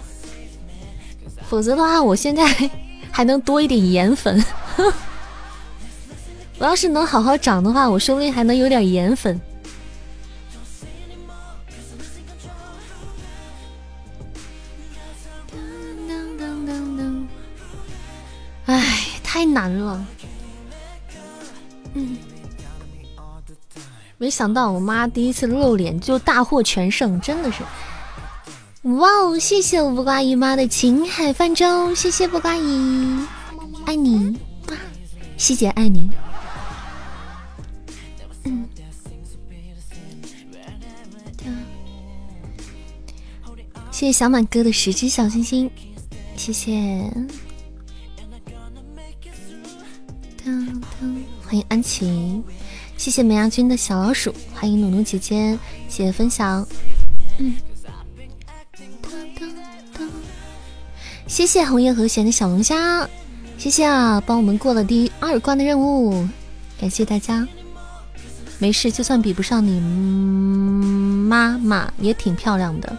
[1.50, 2.46] 否则的话，我现在
[3.12, 4.44] 还能多一点颜粉。
[6.60, 9.42] 我要是能好好长的话，我说不定还能有点颜粉。
[18.68, 20.06] 哎，太难了。
[21.96, 22.16] 嗯，
[24.18, 27.64] 没想到我妈第一次露脸就大获全胜，真的是。
[28.84, 33.28] 哇哦，谢谢我不瓜姨妈的情海泛舟，谢谢不瓜姨，
[33.86, 34.36] 爱你，
[35.38, 36.10] 希姐爱你。
[43.91, 45.70] 谢谢小满哥的十只小星星，
[46.36, 46.72] 谢谢。
[51.44, 52.41] 欢迎安琪，
[52.98, 55.56] 谢谢梅亚君的小老鼠，欢迎努努姐姐，
[55.88, 56.67] 谢谢分享。
[57.38, 57.56] 嗯，
[61.32, 63.08] 谢谢红叶和弦的小龙虾，
[63.58, 66.28] 谢谢啊，帮我们过了第二关的任务，
[66.78, 67.48] 感谢大家。
[68.60, 72.98] 没事，就算比不上你妈妈，也挺漂亮的。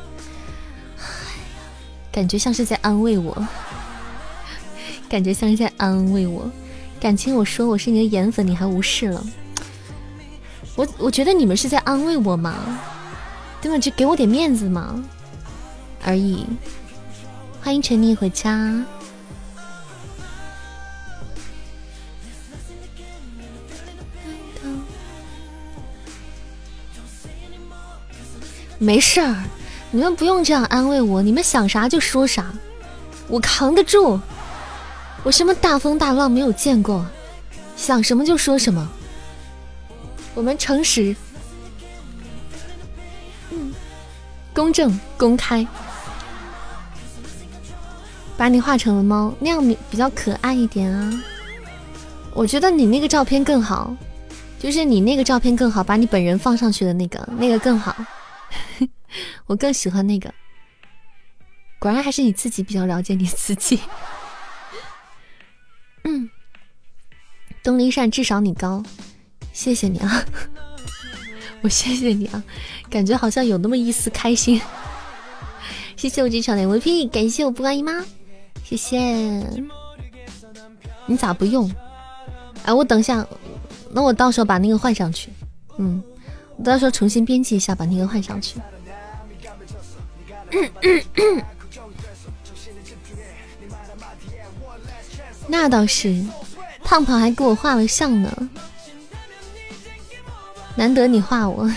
[2.11, 3.47] 感觉像是在安慰我，
[5.11, 6.51] 感觉像是在安慰我。
[6.99, 9.23] 感情我说我是你的颜粉，你还无视了。
[10.75, 12.55] 我我觉得你们是在安慰我嘛，
[13.61, 13.77] 对吧？
[13.77, 15.05] 就给我点面子嘛，
[16.03, 16.47] 而已。
[17.63, 18.85] 欢迎沉溺回家。
[28.79, 29.37] 没事儿。
[29.93, 32.53] 你们不用这样安慰我，你们想啥就说啥，
[33.29, 34.19] 我扛得住。
[35.23, 37.07] 我什么大风大浪没有见过，
[37.77, 38.91] 想什么就说什么。
[40.35, 41.15] 我们诚实，
[43.51, 43.73] 嗯，
[44.55, 45.67] 公正公开。
[48.37, 51.23] 把你画成了猫，那样比较可爱一点啊。
[52.35, 53.95] 我觉得你那个照片更好，
[54.59, 57.95] 就是你那个照片更好，把你本人放上去的那个，那个更好。
[59.47, 60.33] 我更喜欢那个，
[61.79, 63.79] 果然还是你自己比较了解你自己。
[66.05, 66.29] 嗯，
[67.63, 68.83] 东林善至少你高，
[69.53, 70.25] 谢谢你啊，
[71.63, 72.43] 我谢谢你啊，
[72.91, 74.61] 感觉好像有那么一丝开心。
[75.97, 78.05] 谢谢我这场的 MVP，感谢我不关姨妈，
[78.73, 78.97] 谢谢。
[81.05, 81.71] 你咋不用？
[82.65, 83.27] 哎，我等一下，
[83.91, 85.31] 那我到时候把那个换上去。
[85.77, 86.03] 嗯，
[86.57, 88.59] 我到时候重新编辑一下，把那个换上去。
[95.49, 96.25] 那倒是，
[96.83, 98.49] 胖胖还给我画了像呢，
[100.77, 101.71] 难得你画我。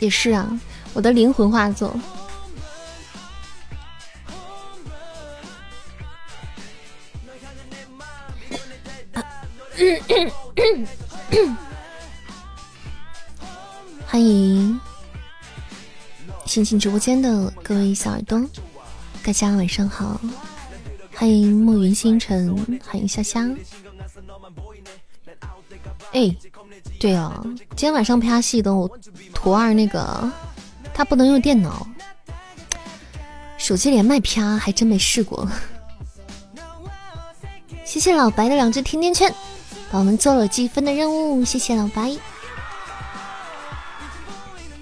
[0.00, 0.60] 也是啊，
[0.92, 1.94] 我的灵魂画作。
[14.06, 14.80] 欢迎
[16.46, 18.42] 新进直播间的各位小耳朵，
[19.22, 20.18] 大家晚上好！
[21.14, 23.54] 欢迎暮云星辰，欢迎潇湘。
[26.12, 26.34] 哎，
[26.98, 28.90] 对啊，今天晚上拍戏的我
[29.34, 30.30] 图二那个，
[30.94, 31.86] 他不能用电脑，
[33.58, 35.46] 手机连麦啪还真没试过。
[37.84, 39.32] 谢谢老白的两只甜甜圈。
[39.88, 42.10] 帮我们做了积分的任务，谢谢老白，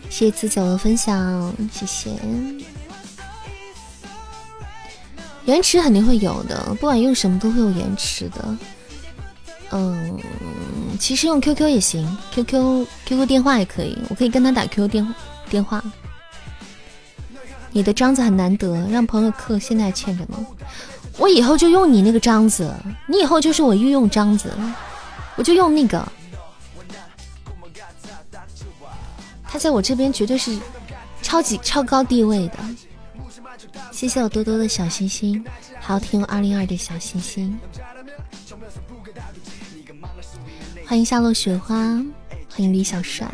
[0.08, 2.10] 谢谢子九的分享，谢谢。
[5.44, 8.56] 延迟肯定会有的，不管用什么都会有延迟的。
[9.76, 10.16] 嗯，
[11.00, 15.14] 其实用 QQ 也行，QQ QQ 电话也可以，我可以跟他打 QQ 电
[15.50, 15.82] 电话。
[17.72, 20.46] 你的章子很难得，让朋友刻，现在还欠着呢。
[21.18, 22.72] 我以后就用你那个章子，
[23.08, 24.52] 你以后就是我御用章子。
[25.34, 26.06] 我就用那个，
[29.42, 30.56] 他在我这边绝对是
[31.20, 32.58] 超级超高地位的。
[33.90, 35.44] 谢谢我多多的小心心，
[35.80, 37.58] 还要听二零二的小心心。
[40.86, 43.28] 欢迎夏落雪花，欢迎李小帅，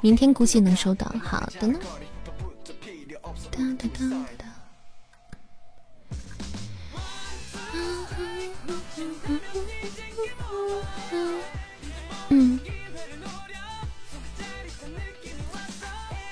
[0.00, 1.10] 明天估计能收到。
[1.22, 1.78] 好的呢。
[12.30, 12.58] 嗯，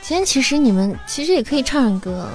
[0.03, 2.29] 今天其实你们其实也可以唱唱歌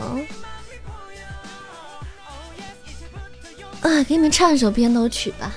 [3.82, 5.52] 啊，给你们唱一首片头曲吧。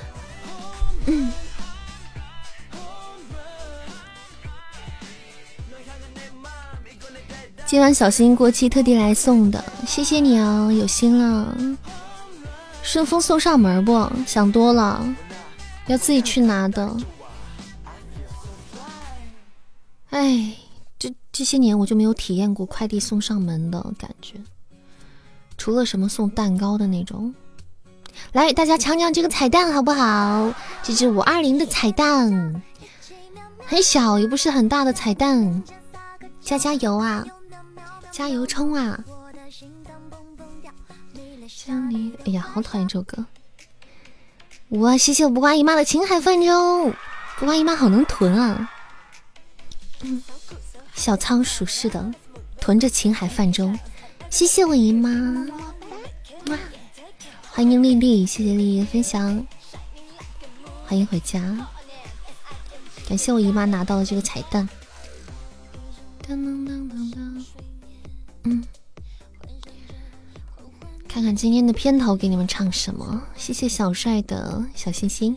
[1.06, 1.32] 嗯，
[7.70, 11.56] 今晚小新过期特地来送的，谢谢你啊，有心了。
[12.82, 14.10] 顺丰送上门不？
[14.26, 15.00] 想多了，
[15.86, 16.96] 要自己去拿的。
[20.10, 20.52] 哎，
[20.98, 24.34] 这这些年我就没有体验过快递送上门的感觉，
[25.56, 27.32] 除了什么送蛋糕的那种。
[28.32, 30.52] 来，大家抢抢这个彩蛋好不好？
[30.82, 32.60] 这是五二零的彩蛋，
[33.64, 35.62] 很小又不是很大的彩蛋，
[36.40, 37.24] 加加油啊，
[38.12, 39.02] 加油冲啊！
[42.24, 43.24] 哎呀，好讨厌这首歌！
[44.70, 46.92] 哇，谢谢我不瓜姨妈的青海泛舟，
[47.38, 48.70] 不瓜姨妈好能囤啊！
[50.94, 52.12] 小仓鼠是的，
[52.60, 53.72] 囤着青海泛舟。
[54.28, 55.10] 谢谢我姨妈，
[56.46, 56.58] 哇！
[57.50, 59.46] 欢迎丽丽，谢谢丽丽的分享，
[60.86, 61.40] 欢迎回家。
[63.08, 64.68] 感谢我姨妈拿到了这个彩蛋。
[66.26, 67.44] 当当当当当，
[68.44, 68.64] 嗯。
[71.08, 73.22] 看看今天的片头给你们唱什么？
[73.36, 75.36] 谢谢小帅的小心心。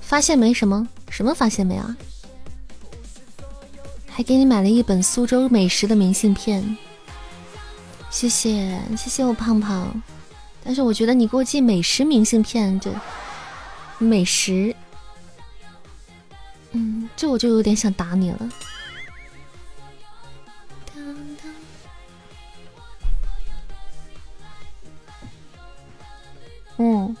[0.00, 0.88] 发现没什么？
[1.10, 1.94] 什么发现没啊？
[4.08, 6.76] 还给你买了一本苏州美食的明信片。
[8.08, 10.02] 谢谢谢谢我胖胖，
[10.66, 12.90] 但是我觉得你给我寄美食明信片就。
[13.98, 14.74] 美食，
[16.72, 18.50] 嗯，这我就有点想打你了。
[26.78, 27.16] 嗯，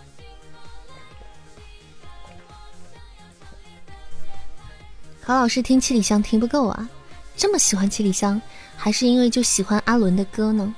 [5.22, 6.90] 何老师听七里香听不够啊？
[7.36, 8.42] 这么喜欢七里香，
[8.76, 10.74] 还是因为就喜欢阿伦的歌呢？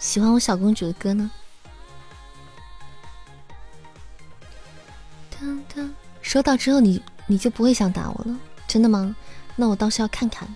[0.00, 1.30] 喜欢我小公主的歌呢？
[6.22, 8.38] 收到之后，你你就不会想打我了，
[8.68, 9.16] 真的吗？
[9.56, 10.48] 那我倒是要看看。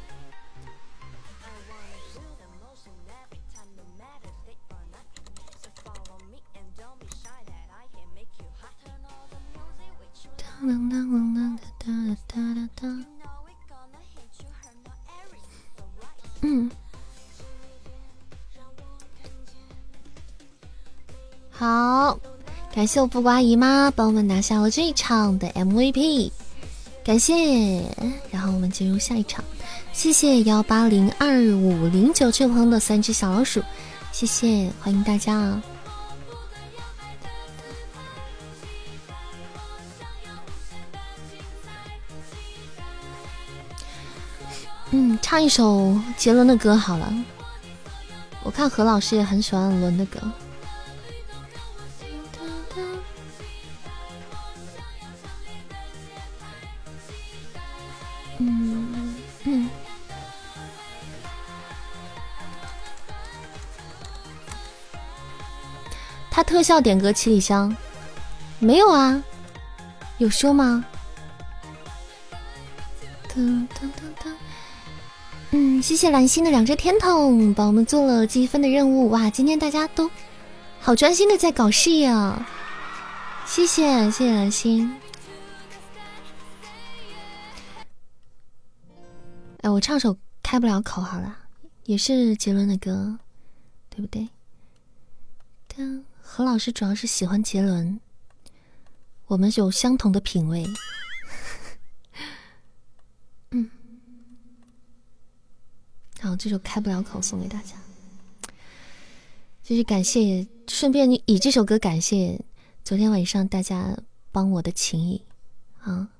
[16.42, 16.70] 嗯，
[21.50, 22.18] 好。
[22.74, 26.32] 感谢我不瓜姨妈帮我们拿下了这一场的 MVP，
[27.04, 27.84] 感谢，
[28.32, 29.44] 然后我们进入下一场。
[29.92, 33.62] 谢谢幺八零二五零九这位朋友的三只小老鼠，
[34.10, 35.62] 谢谢，欢迎大家啊！
[44.90, 47.14] 嗯，唱一首杰伦的歌好了。
[48.42, 50.18] 我看何老师也很喜欢伦的歌。
[66.30, 67.74] 他特效点歌七里香，
[68.58, 69.22] 没有啊？
[70.18, 70.84] 有说吗？
[73.32, 74.32] 噔噔噔噔。
[75.52, 79.10] 嗯，谢谢蓝心的两只天筒，帮我们做了积分的任务。
[79.10, 80.10] 哇，今天大家都
[80.80, 82.50] 好专心的在搞事业啊！
[83.46, 84.90] 谢谢谢谢蓝心。
[89.60, 91.36] 哎，我唱首开不了口好了，
[91.84, 93.18] 也是杰伦的歌，
[93.88, 94.28] 对不对？
[95.68, 98.00] 但何老师主要是喜欢杰伦，
[99.26, 100.66] 我们有相同的品味。
[103.52, 103.70] 嗯，
[106.20, 107.76] 好，这首开不了口送给大家，
[109.62, 112.38] 就是感谢，顺便以这首歌感谢
[112.84, 113.96] 昨天晚上大家
[114.30, 115.24] 帮我的情谊
[115.80, 116.10] 啊，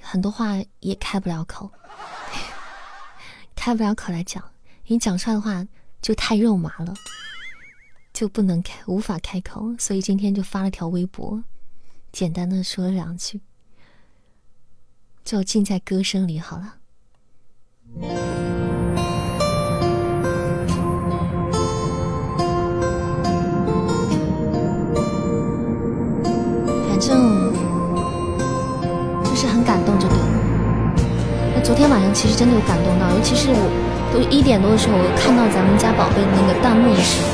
[0.00, 1.72] 很多话也开不了口。
[3.56, 4.52] 开不了口来讲，
[4.86, 5.66] 你讲出来的话
[6.00, 6.94] 就太肉麻了，
[8.12, 11.42] 就不能开，无法开口，所以今天就发了条微博，
[12.12, 13.40] 简单的说了两句，
[15.24, 16.76] 就尽在歌声里好了。
[29.68, 31.60] 感动，就对了。
[31.62, 33.60] 昨天晚上其实真的有感动到，尤其是我
[34.10, 37.28] 都一点多的时候，我看到咱们家宝贝那个弹幕的时候。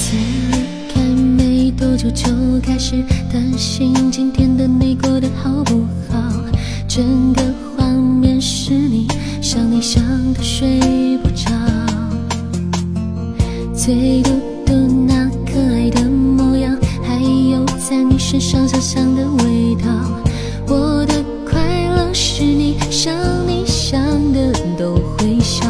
[0.00, 0.16] 才
[0.50, 0.58] 离
[0.92, 2.26] 开没多久就
[2.60, 2.96] 开始
[3.32, 6.18] 担心今天的你过得好不好，
[6.88, 7.42] 整个
[7.76, 9.06] 画面是你，
[9.40, 10.02] 想你想
[10.34, 10.80] 的睡
[11.22, 11.52] 不着，
[13.72, 14.30] 最孤
[18.38, 19.86] 身上香香的味道，
[20.68, 21.58] 我的快
[21.96, 23.14] 乐是你想
[23.46, 23.98] 你想
[24.32, 25.66] 的都会笑，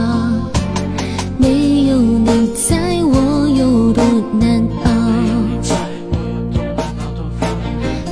[1.38, 4.02] 没有你在我有多
[4.40, 4.90] 难熬，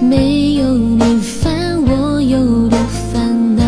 [0.00, 2.78] 没有你烦我有多
[3.12, 3.64] 烦恼，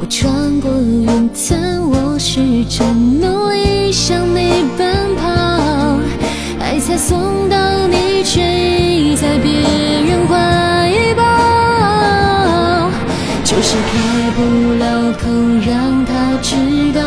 [0.00, 5.24] 我穿过云层，我试着努力向你奔跑。
[6.60, 7.43] 爱才送
[8.24, 10.34] 睡，在别人怀
[11.14, 11.22] 抱。
[13.44, 13.92] 就是开
[14.34, 14.40] 不
[14.78, 15.28] 了口
[15.64, 16.10] 让他
[16.42, 16.56] 知
[16.92, 17.00] 道，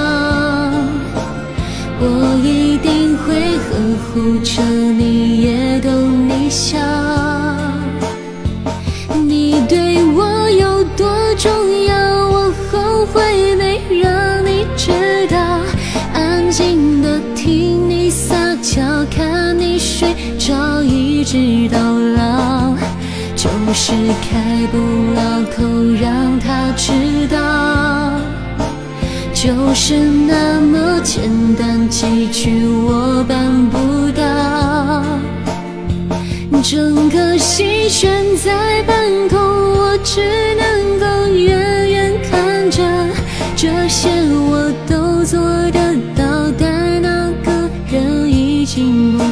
[1.99, 2.05] 我
[2.43, 3.67] 一定会呵
[4.05, 4.61] 护着
[21.29, 21.77] 直到
[22.15, 22.73] 老，
[23.35, 24.77] 就是开不
[25.13, 25.61] 了口
[26.01, 27.37] 让他知道，
[29.33, 35.03] 就是那么简单几句我办不到，
[36.63, 40.21] 整个心悬在半空，我只
[40.55, 42.81] 能够远远看着，
[43.53, 44.07] 这些
[44.49, 47.51] 我都做得到，但那个
[47.91, 49.25] 人已经不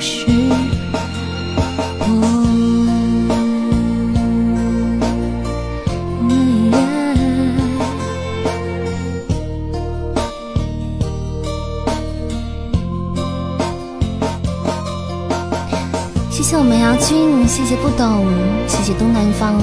[16.97, 17.47] 君。
[17.47, 18.25] 谢谢不懂，
[18.67, 19.59] 谢谢东南方，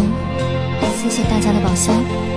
[0.97, 2.32] 谢谢大家的宝箱。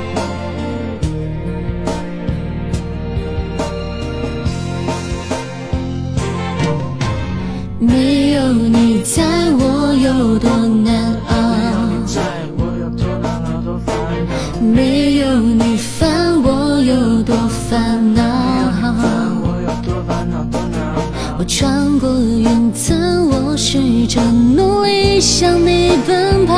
[25.38, 26.55] 向你奔跑，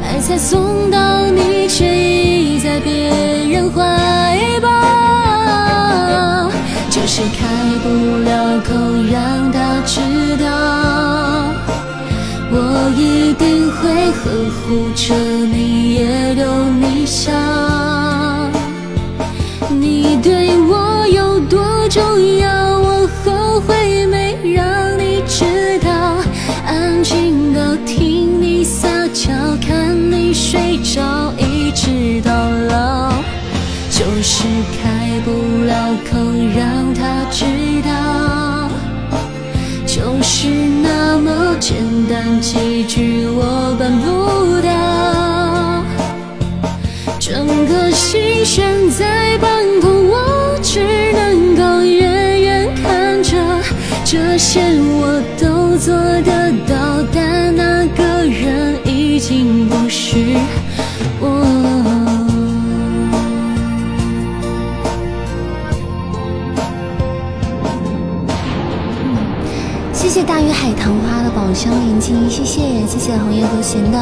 [0.00, 3.10] 爱才送到你，却已在别
[3.50, 3.80] 人怀
[4.60, 4.68] 抱。
[6.88, 7.44] 就是开
[7.82, 7.88] 不
[8.22, 8.72] 了口
[9.10, 10.00] 让他知
[10.38, 10.46] 道，
[12.52, 12.54] 我
[12.96, 14.30] 一定会呵
[14.60, 15.12] 护着，
[30.52, 32.30] 睡着，一直到
[32.68, 33.10] 老，
[33.88, 34.44] 就是
[34.82, 35.30] 开不
[35.64, 36.18] 了口
[36.54, 37.46] 让他知
[37.80, 38.68] 道，
[39.86, 40.48] 就是
[40.82, 41.74] 那么简
[42.06, 44.70] 单几句我办不到，
[47.18, 49.50] 整个心悬在半
[49.80, 50.80] 空，我只
[51.14, 53.38] 能够远远看着，
[54.04, 57.71] 这些我都做得到，但那
[59.22, 60.16] 人已经不是
[61.20, 61.26] 我。
[69.92, 73.98] 谢谢大鱼海棠花的宝箱连击，谢谢谢谢红叶和弦的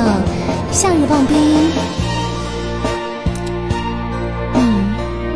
[0.72, 1.36] 夏日棒冰。
[4.54, 4.84] 嗯，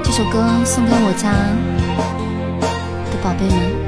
[0.03, 1.30] 这首歌送给我家
[3.11, 3.84] 的宝贝们。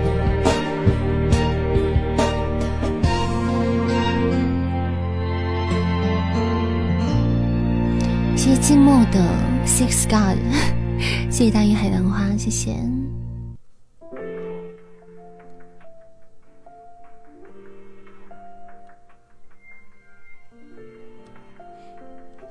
[9.17, 9.23] 的
[9.65, 10.37] Six God，
[11.33, 12.75] 谢谢大鱼海棠花，谢谢。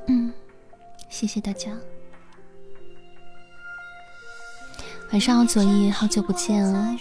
[0.07, 0.33] 嗯，
[1.07, 1.71] 谢谢大家。
[5.11, 6.97] 晚上好，左一，好久不见啊！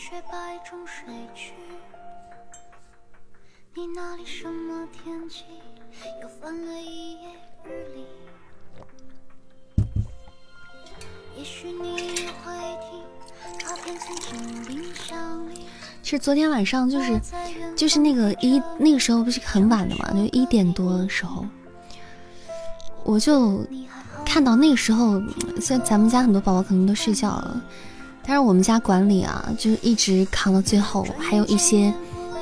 [3.76, 5.44] 你那里什么天气？
[6.20, 7.28] 又翻了一页
[16.02, 17.20] 其实昨天晚上就是
[17.74, 21.44] 就是那个一那个时候不是很晚的嘛，就一点多的时候，
[23.02, 23.64] 我就
[24.24, 25.20] 看到那个时候，
[25.60, 27.60] 虽然咱们家很多宝宝可能都睡觉了，
[28.22, 31.92] 但是我们家管理啊，就是一直扛到最后，还有一些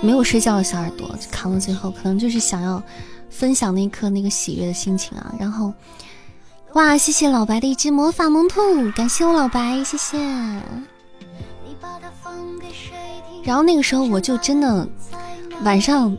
[0.00, 2.82] 没有睡觉的小耳朵扛到最后，可能就是想要
[3.30, 5.32] 分享那一刻那个喜悦的心情啊。
[5.38, 5.72] 然后，
[6.74, 10.16] 哇，谢谢老白的一只魔法萌兔，感谢我老白，谢谢。
[13.44, 14.88] 然后那个时候我就真的
[15.64, 16.16] 晚上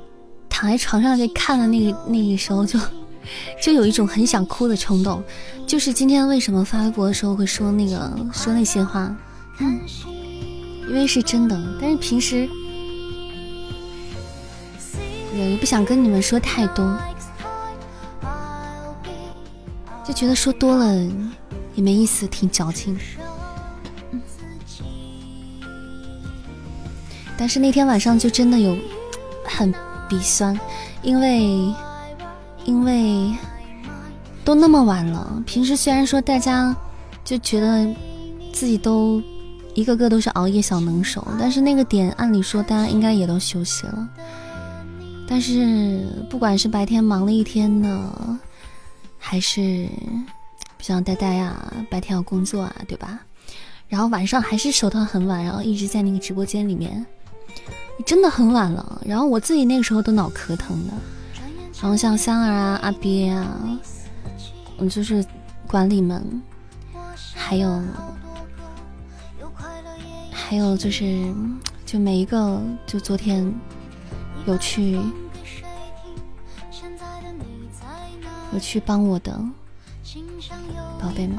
[0.48, 2.80] 躺在床上就看了那个那个时候就
[3.60, 5.24] 就有一种很想哭的冲动，
[5.66, 9.16] 就是今天为什么发微博的时候会说那个说那些话，
[9.60, 9.80] 嗯，
[10.88, 12.48] 因为是真的，但是平时
[15.36, 16.96] 也不想跟你们说太多，
[20.06, 20.94] 就觉得说多了
[21.76, 22.98] 也没意思，挺矫情。
[27.38, 28.78] 但是那天晚上就真的有
[29.44, 29.74] 很
[30.08, 30.58] 鼻酸，
[31.02, 31.74] 因为
[32.64, 33.34] 因为
[34.46, 35.42] 都那么晚了。
[35.46, 36.76] 平时虽然说大家
[37.26, 37.88] 就觉得
[38.54, 39.22] 自己都
[39.74, 44.10] 一个个都是熬夜小能手，但是那个点按理说大家应该也都休息了。
[45.28, 48.40] 但是不管是白天忙了一天呢，
[49.26, 49.88] 还是
[50.78, 53.22] 不像呆呆啊，白天要工作啊，对吧？
[53.88, 57.04] 然后晚上还是守到很晚，然后一直在那个直播间里面。
[58.06, 60.94] 真的很晚了，然后我自己那个时候都脑壳疼的，
[61.82, 63.80] 然后像香儿啊、阿鳖啊，
[64.78, 65.24] 嗯，就是
[65.68, 66.42] 管理们，
[67.34, 67.82] 还有
[70.32, 71.34] 还有就是
[71.86, 73.52] 就每一个就昨天
[74.46, 75.00] 有去
[78.54, 79.32] 有去帮我的
[81.02, 81.38] 宝贝们。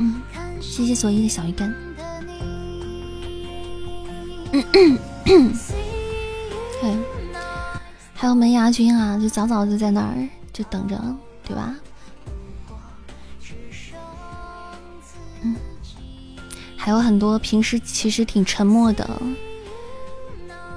[0.00, 0.22] 嗯，
[0.60, 1.74] 谢谢所依的小鱼干。
[6.80, 6.94] 对，
[8.14, 10.96] 还有门牙君啊，就早早就在那儿就等着，
[11.42, 11.74] 对吧？
[15.42, 15.56] 嗯，
[16.76, 19.20] 还有很多平时其实挺沉默的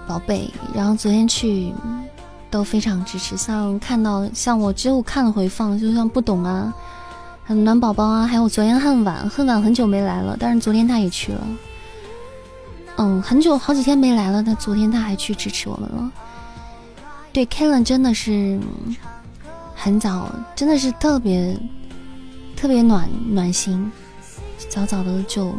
[0.07, 1.73] 宝贝，然后昨天去
[2.49, 6.73] 都非常支持，像看到像我只有看了回放，就像不懂啊。
[7.43, 11.47] 很暖宝宝啊，还有昨天恨晚，恨晚很久没来了，但是昨天他也去了。
[12.97, 16.11] 嗯，很久好几天没来了，但昨天他还去支持我们了。
[17.33, 18.59] 对，Kellen 真的是
[19.75, 21.57] 很早，真的是特别
[22.55, 23.91] 特别暖暖心，
[24.69, 25.53] 早早的就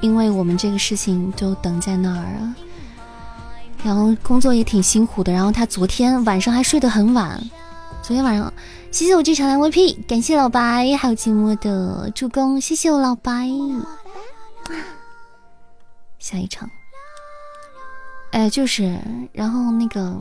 [0.00, 2.54] 因为我们这个事情就等在那儿了。
[3.84, 7.40] 然后工作也挺辛苦的，然后他昨天晚上还睡得很晚，
[8.02, 8.52] 昨天晚上，
[8.90, 13.48] 谢谢我这场 MVP，感谢老白，还有寂寞的助攻，谢谢我老白。
[16.18, 16.68] 下一场，
[18.32, 18.98] 哎，就是，
[19.32, 20.20] 然后那个，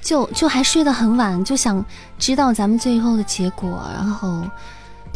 [0.00, 1.84] 就就还睡得很晚，就想
[2.18, 3.82] 知道咱们最后的结果。
[3.92, 4.42] 然后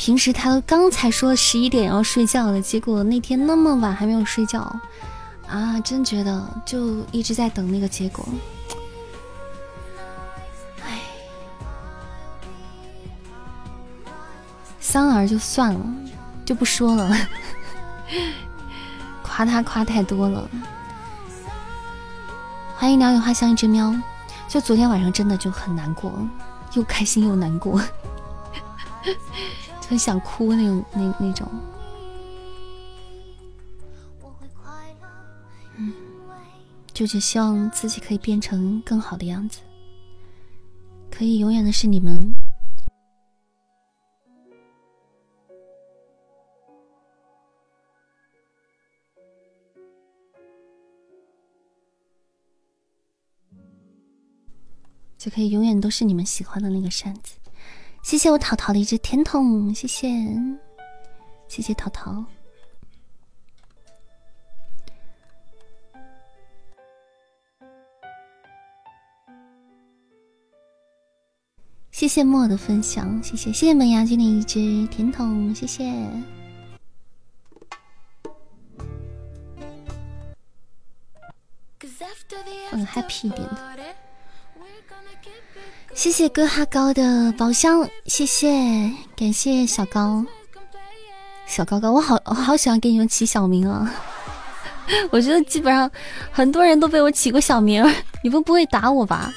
[0.01, 4.61] 平时他都刚才说十一点要睡觉了，结果那天那么晚还没有睡觉，
[5.47, 8.27] 啊，真觉得就一直在等那个结果。
[10.87, 11.01] 哎，
[14.81, 15.81] 三儿就算了。
[16.47, 17.15] 就不说了，
[19.23, 20.51] 夸他夸太多了。
[22.75, 23.95] 欢迎鸟语花香一只喵，
[24.49, 26.11] 就昨天晚上真的就很难过，
[26.73, 27.79] 又开心又难过，
[29.91, 31.49] 很想哭那种那那种。
[36.95, 39.59] 就只希望自己可以变成更好的样子，
[41.11, 42.33] 可以永远的是你们。
[55.19, 57.40] 就可以永远都是你们喜欢的那个扇子。
[58.03, 60.09] 谢谢我淘淘的一只甜筒，谢谢，
[61.49, 62.25] 谢谢淘淘。
[71.93, 75.85] 谢谢莫的分享，谢谢谢谢门牙君的一只甜筒，谢谢。
[82.73, 83.70] 嗯，happy 一点的。
[86.01, 88.49] 谢谢哥哈高的宝箱，谢谢，
[89.15, 90.25] 感谢小高，
[91.47, 93.95] 小高高，我好我好喜欢给你们起小名啊！
[95.13, 95.91] 我觉得基本上
[96.33, 97.85] 很多人都被我起过小名，
[98.25, 99.31] 你们不会打我吧？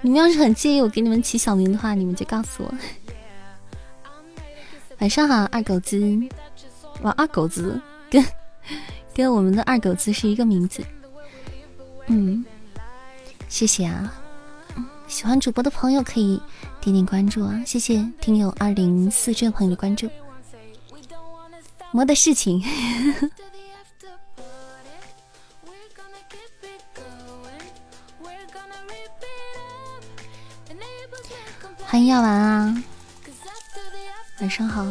[0.00, 2.74] 你们要是很介意我给你们起小名的话，你们就告诉我。
[4.98, 6.18] 晚上好，二狗子，
[7.02, 8.26] 哇，二狗子跟
[9.14, 10.82] 跟我们的二狗子是一个名字，
[12.08, 12.44] 嗯，
[13.48, 14.12] 谢谢啊。
[15.08, 16.40] 喜欢主播的朋友可以
[16.80, 17.60] 点点关注啊！
[17.66, 20.08] 谢谢听友二零四这位朋友的关注。
[21.90, 22.62] 魔的事情，
[31.84, 32.84] 欢迎药丸啊！
[34.40, 34.84] 晚上好。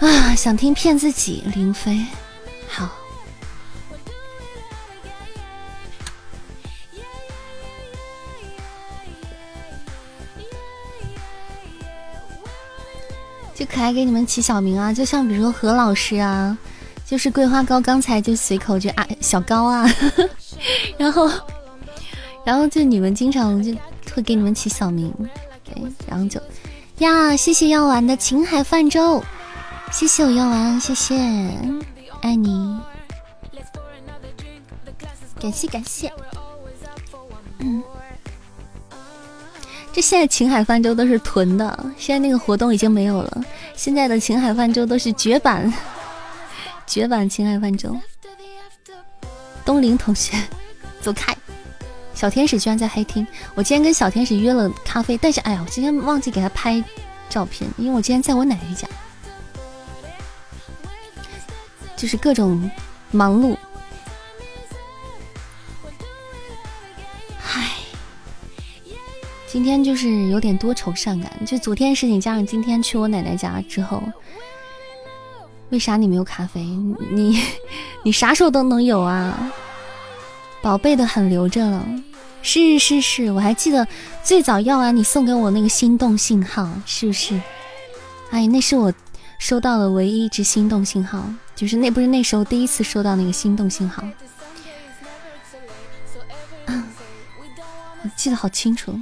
[0.00, 2.06] 啊，想听骗自己，林飞。
[13.60, 16.56] 就可爱给你们起小名啊，就像比如说何老师啊，
[17.04, 19.86] 就是桂花糕，刚才就随口就啊小高啊，
[20.96, 21.30] 然后
[22.42, 23.70] 然后就你们经常就
[24.14, 25.12] 会给你们起小名，
[25.62, 25.74] 对，
[26.08, 26.40] 然后就
[27.00, 29.22] 呀，谢谢药丸的秦海泛舟，
[29.92, 31.14] 谢谢我药丸，谢谢，
[32.22, 32.80] 爱你，
[35.38, 36.10] 感谢感谢，
[37.58, 37.82] 嗯。
[39.92, 43.44] 这现在秦海泛舟都是囤的，现在那个活动已经没有了。
[43.74, 45.72] 现在的秦海泛舟都是绝版，
[46.86, 47.96] 绝版秦海泛舟。
[49.64, 50.36] 东林同学，
[51.00, 51.36] 走开！
[52.14, 56.82] 小天使居然在黑厅，我今天跟小天使约了咖啡，但是哎呀，我今天忘记给他拍
[57.28, 58.88] 照片，因为我今天在我奶奶家，
[61.96, 62.70] 就是各种
[63.10, 63.56] 忙碌。
[69.52, 74.00] 今天就是有点多愁善感，就昨天事情加上今天去我奶奶家之后，
[75.70, 76.60] 为啥你没有咖啡？
[77.10, 77.42] 你
[78.04, 79.52] 你啥时候都能有啊？
[80.62, 81.84] 宝贝的很留着了，
[82.42, 83.84] 是是是，我还记得
[84.22, 87.40] 最早要完你送给我那个心动信号，是不是？
[88.30, 88.92] 哎，那是我
[89.40, 91.24] 收到的唯一一只心动信号，
[91.56, 94.04] 就是那不是那时候第一次收到那个心动信号，
[96.68, 98.94] 我记得好清楚。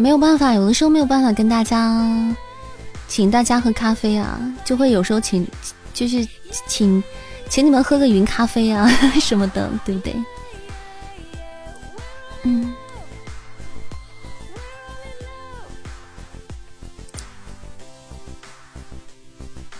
[0.00, 2.34] 没有办法，有的时候没有办法跟大家
[3.06, 5.46] 请大家喝咖啡啊，就会有时候请，
[5.92, 6.26] 就是
[6.66, 7.04] 请
[7.50, 8.88] 请你们喝个云咖啡啊
[9.20, 10.16] 什么的，对不对？
[12.44, 12.72] 嗯。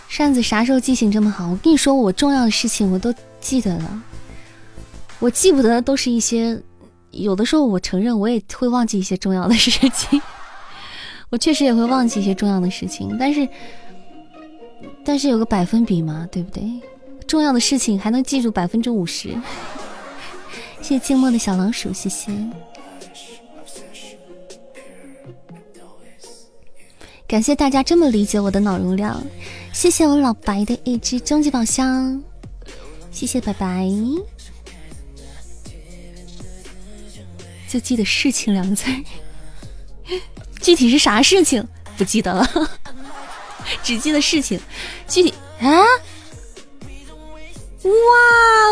[0.07, 1.47] 扇子啥时候记性这么好？
[1.47, 4.03] 我跟你说，我重要的事情我都记得了，
[5.17, 6.61] 我记不得都是一些。
[7.11, 10.21] 有的时候，我承认我也会忘记一些重要的事情，
[11.29, 13.47] 我确实也会忘记一些重要的事情，但是，
[15.03, 16.63] 但是有个百分比嘛，对不对？
[17.27, 19.29] 重要的事情还能记住百分之五十。
[20.81, 22.31] 谢谢静默的小老鼠，谢谢。
[27.27, 29.23] 感谢大家这么理解我的脑容量，
[29.71, 32.21] 谢谢我老白的一只终极宝箱，
[33.11, 33.89] 谢谢白白。
[37.71, 38.83] 就记得事情两个字，
[40.61, 41.65] 具体是啥事情
[41.97, 42.45] 不记得了，
[43.81, 44.59] 只记得事情。
[45.07, 45.69] 具体啊，
[47.83, 47.91] 哇，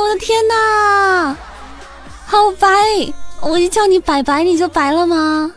[0.01, 1.37] 我的天哪，
[2.25, 2.67] 好白！
[3.41, 5.53] 我就叫你白白，你就白了吗？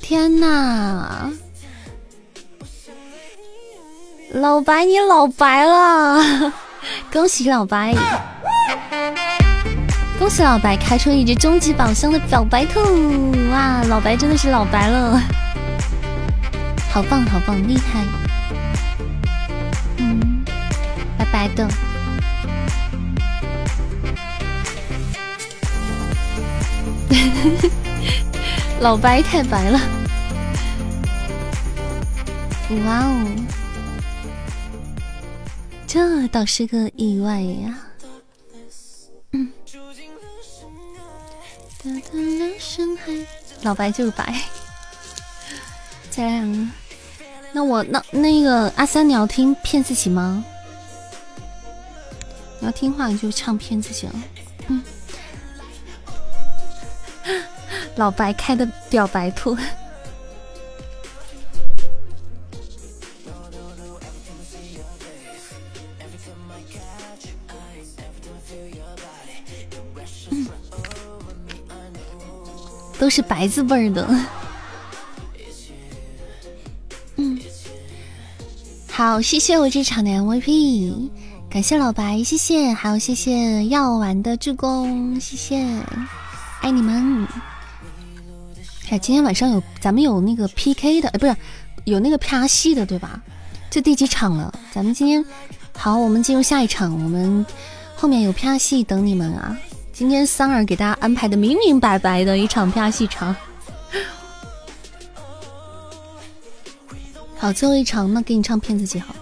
[0.00, 1.30] 天哪，
[4.30, 6.54] 老白你老白了，
[7.12, 7.94] 恭喜老白，
[10.20, 12.78] 恭喜老白开出一只终极宝箱的表白兔！
[13.50, 15.18] 哇，老白真的是老白了，
[16.90, 18.04] 好棒好棒，厉害！
[19.96, 20.44] 嗯，
[21.16, 21.66] 白白的，
[28.80, 29.80] 老白太白了。
[32.84, 33.26] 哇哦，
[35.86, 37.74] 这倒是个意外呀！
[43.62, 44.34] 老白就是白。
[46.10, 46.70] 再来两个，
[47.52, 50.44] 那我那那个阿三，你要听骗自己吗？
[52.58, 54.12] 你要听话，你就唱骗自己了。
[54.68, 54.82] 嗯，
[57.96, 59.56] 老白开的表白兔。
[73.00, 74.06] 都是白字辈儿的，
[77.16, 77.40] 嗯，
[78.90, 81.08] 好，谢谢我这场的 MVP，
[81.48, 85.66] 感谢老白，谢谢，还有谢谢药丸的助攻，谢谢，
[86.60, 87.26] 爱你们。
[88.90, 91.34] 哎，今天晚上有咱们有那个 PK 的，哎，不是
[91.84, 93.18] 有那个啪戏的，对吧？
[93.70, 94.52] 这第几场了？
[94.72, 95.24] 咱们今天
[95.74, 97.46] 好，我们进入下一场，我们
[97.96, 99.56] 后面有啪戏等你们啊。
[100.00, 103.36] 今天三儿给大家安排的明明白白的一场啪戏场，
[107.36, 109.14] 好，最后一场，那给你唱骗自己好。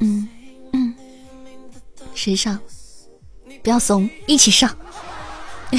[0.00, 0.26] 嗯
[0.72, 0.94] 嗯，
[2.14, 2.58] 谁上？
[3.62, 4.74] 不要怂，一起上。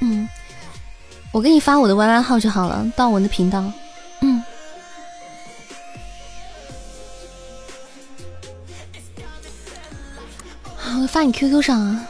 [0.00, 0.28] 嗯，
[1.32, 3.72] 我给你发我的 YY 号就好了，到我的频道。
[11.06, 12.06] 发你 QQ 上啊！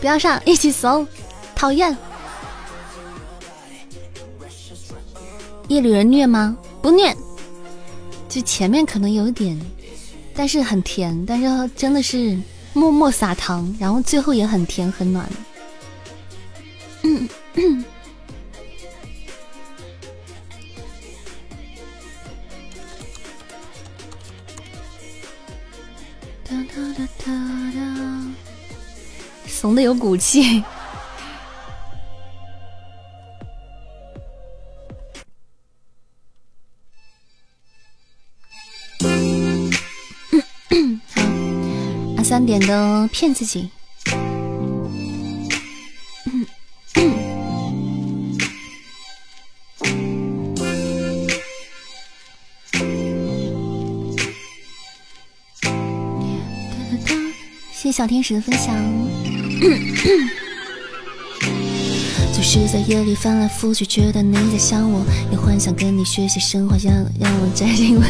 [0.00, 1.06] 不要上，一起怂，
[1.54, 1.96] 讨厌！
[5.68, 6.56] 夜里人虐吗？
[6.80, 7.14] 不虐，
[8.28, 9.60] 就前面可能有一点，
[10.34, 12.36] 但是很甜，但是真的是
[12.72, 15.30] 默默撒糖，然后最后也很甜很暖。
[17.02, 17.28] 嗯
[29.46, 30.62] 怂的有骨气。
[41.14, 41.22] 好，
[42.16, 43.70] 阿三点的骗自己。
[57.82, 58.76] 谢谢小天使的分享。
[62.30, 65.02] 总是在夜里翻来覆去，觉得你在想我，
[65.32, 68.06] 也幻想跟你学习生活，让让我摘进了。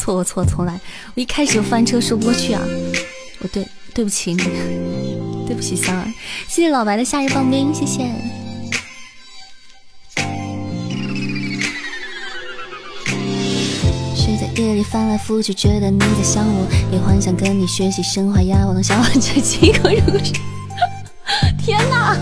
[0.00, 0.80] 错错重来，
[1.16, 2.62] 我一开始就翻车说不过去啊！
[3.40, 4.38] 我对对不起你，
[5.44, 6.06] 对不起香儿。
[6.46, 8.08] 谢谢老白的夏日棒冰，谢谢。
[14.76, 18.66] 里翻来覆去，觉得你在想我，也幻想跟你学习生化压。
[18.66, 20.34] 我能想完这几个故事。
[21.58, 22.14] 天哪！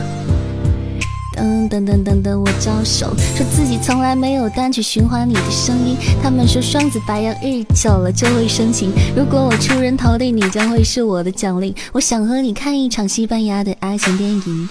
[1.34, 5.96] 等等等等等，我招手，说自己从来没有单曲循环你的声音。
[6.22, 11.74] 他们说双子白羊日久了就会生情，如果我出人头地，你将会是我的奖励。
[11.92, 14.68] 我想和你看一场西班牙的爱情电影。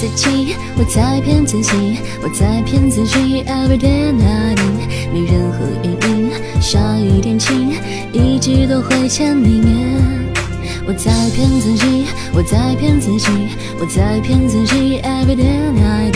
[0.00, 3.44] 自己，我在骗自己，我在骗自己。
[3.44, 4.58] Every day night，
[5.12, 5.99] 没任何原
[6.60, 7.72] 下雨天晴，
[8.12, 9.98] 一直都会见你面。
[10.86, 12.04] 我在骗自己，
[12.34, 13.30] 我在骗自己，
[13.80, 15.00] 我在骗自己。
[15.02, 16.14] Every day night，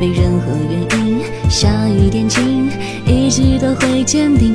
[0.00, 1.20] 没任何原因，
[1.50, 2.70] 下雨天晴，
[3.06, 4.54] 一直都会见你。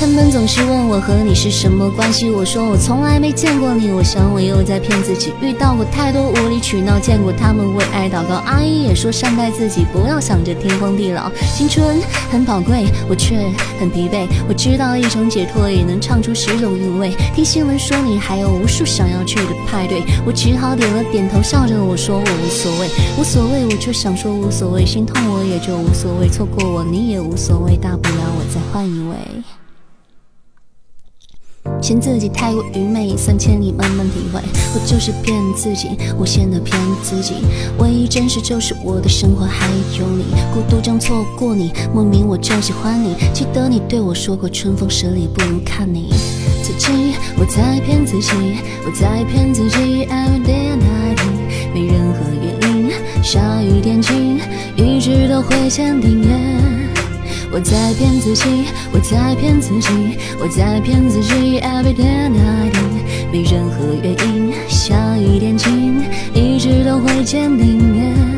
[0.00, 3.90] 他们总是问我和你是什么关系，我说我从来没见过你。
[3.90, 8.36] 我想我又在骗自己，遇到过太多无理取闹，见过他们为爱祷告。
[8.46, 11.30] 阿姨也说善待自己，不要想着天荒地老。
[11.56, 12.00] 青春
[12.30, 13.36] 很宝贵，我却
[13.80, 14.28] 很疲惫。
[14.48, 17.12] 我知道一种解脱也能唱出十种韵味。
[17.34, 24.86] 听新闻说你还有无数想要去的派对，我只好点了点头，笑着我说我无所谓，无所谓，我就想说无所谓。
[24.86, 29.16] 心痛我也就无所谓，错过我你也无所谓，大不了我再换一位。
[31.80, 34.40] 嫌自己太过愚昧，三千里慢慢体会。
[34.74, 37.34] 我就是骗自己，无限的骗自己。
[37.78, 39.66] 唯一真实就是我的生活还
[39.98, 40.24] 有你。
[40.52, 43.14] 孤独中错过你，莫名我就喜欢你。
[43.32, 46.10] 记得你对我说过，春风十里不如看你
[46.62, 47.14] 自己。
[47.38, 48.30] 我在骗自己，
[48.84, 50.06] 我在骗自己。
[50.06, 51.18] Every day and night，
[51.72, 52.90] 没任何原因，
[53.22, 54.40] 下雨天晴，
[54.76, 56.26] 一直都会坚定。
[57.50, 59.88] 我在骗自己，我在骗自己，
[60.38, 61.60] 我在骗自己。
[61.60, 62.74] Every day night，
[63.32, 66.02] 没任何原因，下一点情，
[66.34, 68.37] 一直都会坚定。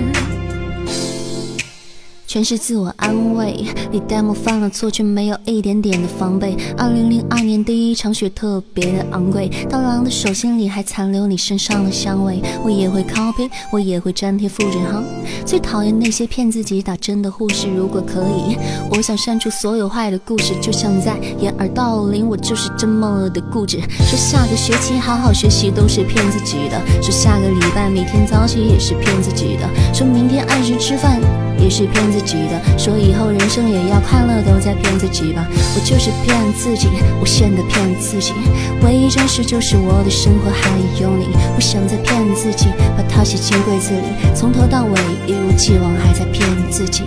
[2.30, 6.56] 全是自我安慰，你代我犯了错，却没有一点点的防备。
[6.78, 12.40] 二零零二年第一场雪特别的昂贵，刀郎的手心里还残留你身上的香味。
[12.64, 15.02] 我也会 copy，我也会粘贴复制哈。
[15.44, 17.66] 最讨厌那些骗自己打针的护士。
[17.66, 18.56] 如果可以，
[18.92, 22.28] 我想删除所有坏的故事，就像在掩耳盗铃。
[22.28, 31.20] 我就是这么的固执，说下个学期好好学习都是骗自己的，说下个礼拜每天早起也是骗自己的，说明天按时吃饭。
[31.60, 35.46] 也是骗自己的，说以后人生也要快乐，都在骗自己吧。
[35.74, 36.88] 我就是骗自己，
[37.20, 38.32] 无限的骗自己。
[38.82, 47.04] 唯一真实就是我的生活还有你，不想再骗自己，把它写进柜子里，从头到尾一如既往还在骗自己。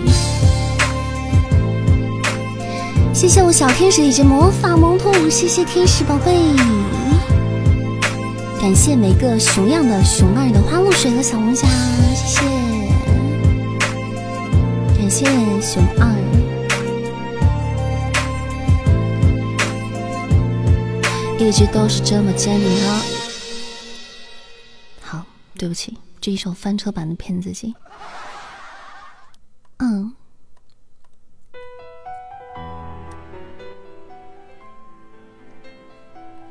[3.12, 6.32] 谢谢我小天使以及魔法萌兔，谢谢天使宝贝，
[8.60, 11.66] 感谢每个熊样的熊二的花露水和小龙虾，
[12.14, 12.63] 谢谢。
[15.04, 15.26] 感谢
[15.60, 16.08] 熊二，
[21.38, 23.02] 一直都是这么坚定啊。
[25.02, 25.26] 好，
[25.58, 27.74] 对不起，这一首翻车版的骗自己。
[29.76, 30.10] 嗯，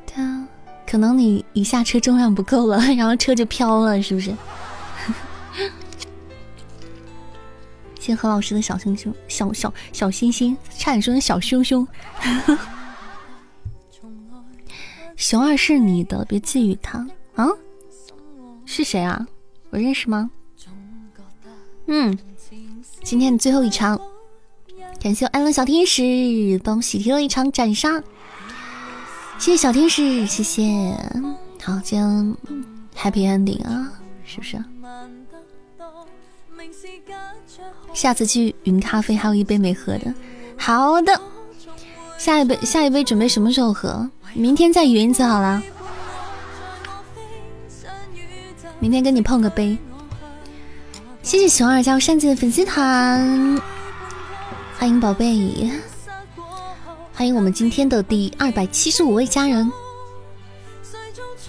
[0.06, 0.48] 他
[0.86, 4.32] 可能你一下车重量不够了，然后车就飘了，是不是？
[8.04, 11.88] 谢何老师的小星星，小小小星星，差点说成小熊熊。
[15.16, 17.48] 熊二是你的，别觊觎他啊！
[18.66, 19.26] 是谁啊？
[19.70, 20.30] 我认识吗？
[21.88, 22.18] 嗯，
[23.04, 23.98] 今天的最后一场，
[25.00, 28.04] 感谢我安乐小天使帮我喜提了一场斩杀，
[29.40, 30.64] 谢谢小天使，谢谢。
[31.62, 32.36] 好，今天
[32.98, 33.94] Happy Ending 啊，
[34.26, 34.62] 是不是？
[37.94, 40.14] 下次去云咖啡还有一杯没喝的，
[40.58, 41.22] 好的，
[42.18, 44.10] 下一杯下一杯准备什么时候喝？
[44.34, 45.62] 明天再云一次好了，
[48.80, 49.78] 明天跟你碰个杯。
[51.22, 53.62] 谢谢熊二加入扇子的粉丝团，
[54.78, 55.72] 欢迎宝贝，
[57.14, 59.72] 欢迎我们今天的第二百七十五位家人。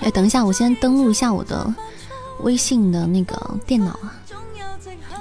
[0.01, 1.75] 哎，等一下，我先登录一下我的
[2.43, 4.15] 微信的那个电脑啊。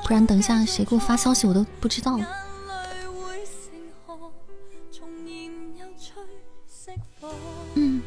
[0.04, 2.20] 不然等一下谁给我发消息我都不知道。
[7.76, 8.01] 嗯。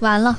[0.00, 0.38] 完了，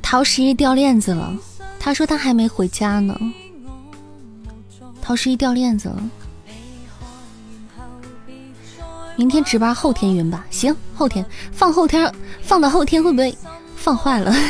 [0.00, 1.36] 陶十一掉链子了。
[1.80, 3.18] 他说他还没回家呢。
[5.02, 6.02] 陶十一掉链子了，
[9.16, 10.46] 明天值班，后天云吧。
[10.48, 13.36] 行，后天放后天，放到后天会不会
[13.76, 14.32] 放坏了？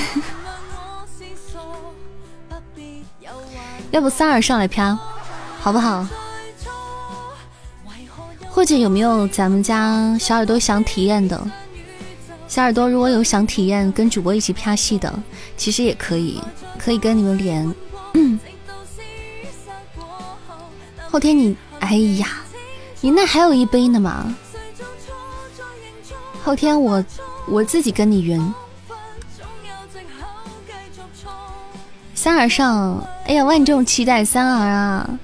[3.90, 4.96] 要不三儿上来飘，
[5.58, 6.06] 好不好？
[8.48, 11.42] 或者有没有咱们家小耳朵想体验的？
[12.46, 15.12] 小耳朵如果有想体验跟主播一起啪戏的，
[15.56, 16.38] 其实也可以，
[16.78, 17.74] 可以跟你们连。
[21.12, 22.26] 后天你，哎呀，
[23.02, 24.34] 你那还有一杯呢嘛？
[26.42, 27.04] 后天我
[27.46, 28.54] 我自己跟你云。
[32.14, 35.18] 三儿上，哎呀，万众期待三儿啊！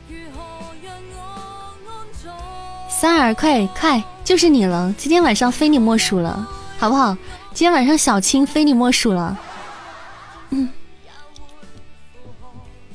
[2.90, 4.94] 三儿，快快，就是你了！
[4.98, 6.46] 今天晚上非你莫属了，
[6.78, 7.16] 好不好？
[7.54, 9.38] 今天晚上小青非你莫属了。
[10.50, 10.68] 嗯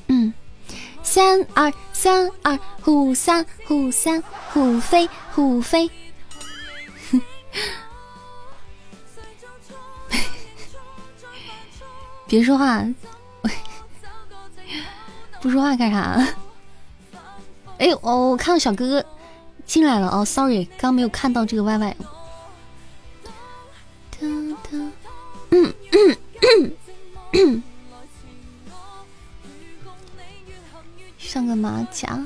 [0.10, 0.32] 嗯，
[1.02, 1.74] 三二
[2.04, 5.90] 三二，虎三虎三虎飞虎飞。
[12.28, 12.86] 别说话。
[15.40, 16.28] 不说话干啥？
[17.80, 19.06] 哎，我我看到小哥哥
[19.66, 21.96] 进来了哦，sorry，刚没有看到这个 Y Y。
[31.34, 32.24] 上个马甲。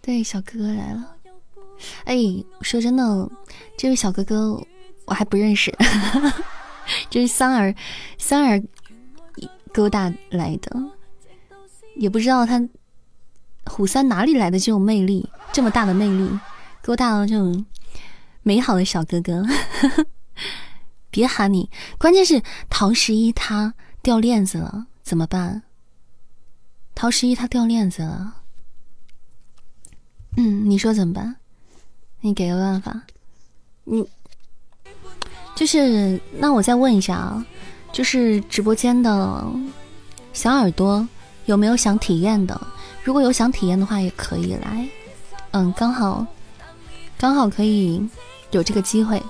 [0.00, 1.16] 对，小哥哥来了。
[2.04, 2.14] 哎，
[2.60, 3.28] 说真的，
[3.76, 4.64] 这位小哥哥
[5.06, 5.76] 我还不认识。
[7.10, 7.74] 这是三儿，
[8.16, 8.62] 三儿
[9.74, 10.70] 勾搭来的，
[11.96, 12.62] 也不知道他
[13.64, 16.38] 虎三哪里来的这种魅力，这么大的魅力，
[16.80, 17.66] 勾搭了这种
[18.44, 19.44] 美好的小哥哥。
[21.10, 21.68] 别喊你，
[21.98, 23.74] 关键是陶十一他
[24.08, 25.62] 掉链子了，怎么办？
[26.94, 28.36] 陶十一他掉链子了，
[30.38, 31.36] 嗯，你说怎么办？
[32.22, 33.02] 你给个办法，
[33.84, 34.08] 你。
[35.54, 37.46] 就是，那我再问一下啊，
[37.92, 39.44] 就是直播间的
[40.32, 41.06] 小耳朵
[41.44, 42.58] 有没有想体验的？
[43.04, 44.88] 如果有想体验的话，也可以来。
[45.50, 46.26] 嗯，刚好，
[47.18, 48.02] 刚好可以
[48.52, 49.22] 有这个机会。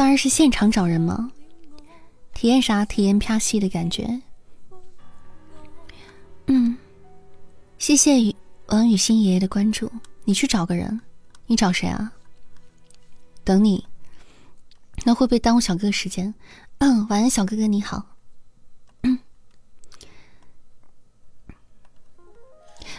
[0.00, 1.30] 三儿是现场找人吗？
[2.32, 2.86] 体验啥？
[2.86, 4.22] 体验啪戏的感觉。
[6.46, 6.74] 嗯。
[7.76, 8.34] 谢谢
[8.68, 9.92] 王雨欣爷爷的关注。
[10.24, 11.02] 你去找个人，
[11.44, 12.14] 你找谁啊？
[13.44, 13.84] 等你。
[15.04, 16.34] 那会不会耽误小哥哥时间？
[16.78, 18.06] 嗯，晚安，小哥哥你好。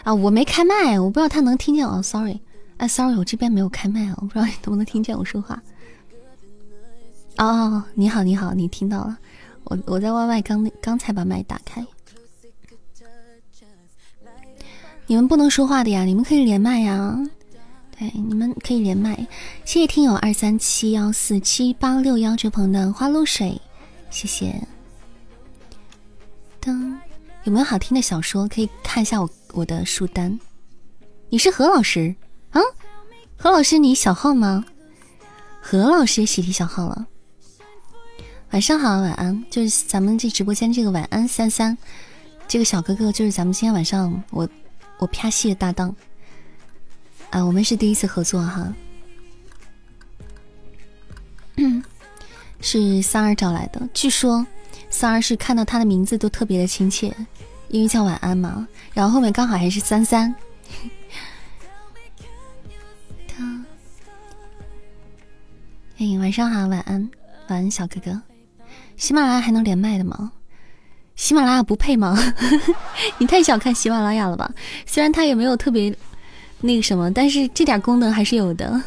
[0.04, 2.00] 啊，我没开麦，我不知道他能听见哦。
[2.00, 2.40] Sorry，
[2.76, 5.60] 哎，Sorry，我这边没有开麦啊，我不知道你能不能听见我说话。
[7.38, 9.18] 哦，你好，你好，你听到了？
[9.64, 11.84] 我我在 YY 刚刚才把麦打开。
[15.06, 17.18] 你们不能说话的呀，你们可以连麦呀。
[17.98, 19.14] 对，你们可以连麦。
[19.64, 23.60] 谢谢听友二三七幺四七八六幺这朋友的花露水，
[24.10, 24.62] 谢谢。
[26.60, 26.96] 噔，
[27.44, 28.48] 有没有好听的小说？
[28.48, 30.38] 可以看一下我我的书单。
[31.28, 32.14] 你是何老师
[32.50, 32.60] 啊？
[33.36, 34.64] 何老师，你小号吗？
[35.60, 37.06] 何老师喜提小号了。
[38.52, 39.44] 晚上好，晚安。
[39.50, 41.76] 就是咱们这直播间这个晚安三三，
[42.46, 44.48] 这个小哥哥就是咱们今天晚上我。
[44.98, 45.92] 我啪戏的搭档
[47.30, 48.72] 啊，我们是第一次合作哈，
[52.62, 53.82] 是三儿找来的。
[53.92, 54.46] 据说
[54.90, 57.12] 三儿是看到他的名字都特别的亲切，
[57.66, 58.68] 因为叫晚安嘛。
[58.94, 60.32] 然后后面刚好还是三三。
[63.26, 63.64] 他，
[65.98, 67.10] 哎，晚上好，晚安，
[67.48, 68.22] 晚安，小哥哥。
[69.02, 70.30] 喜马拉雅还能连麦的吗？
[71.16, 72.16] 喜马拉雅不配吗？
[73.18, 74.48] 你太小看喜马拉雅了吧！
[74.86, 75.92] 虽然它也没有特别
[76.60, 78.80] 那个什么，但是这点功能还是有的。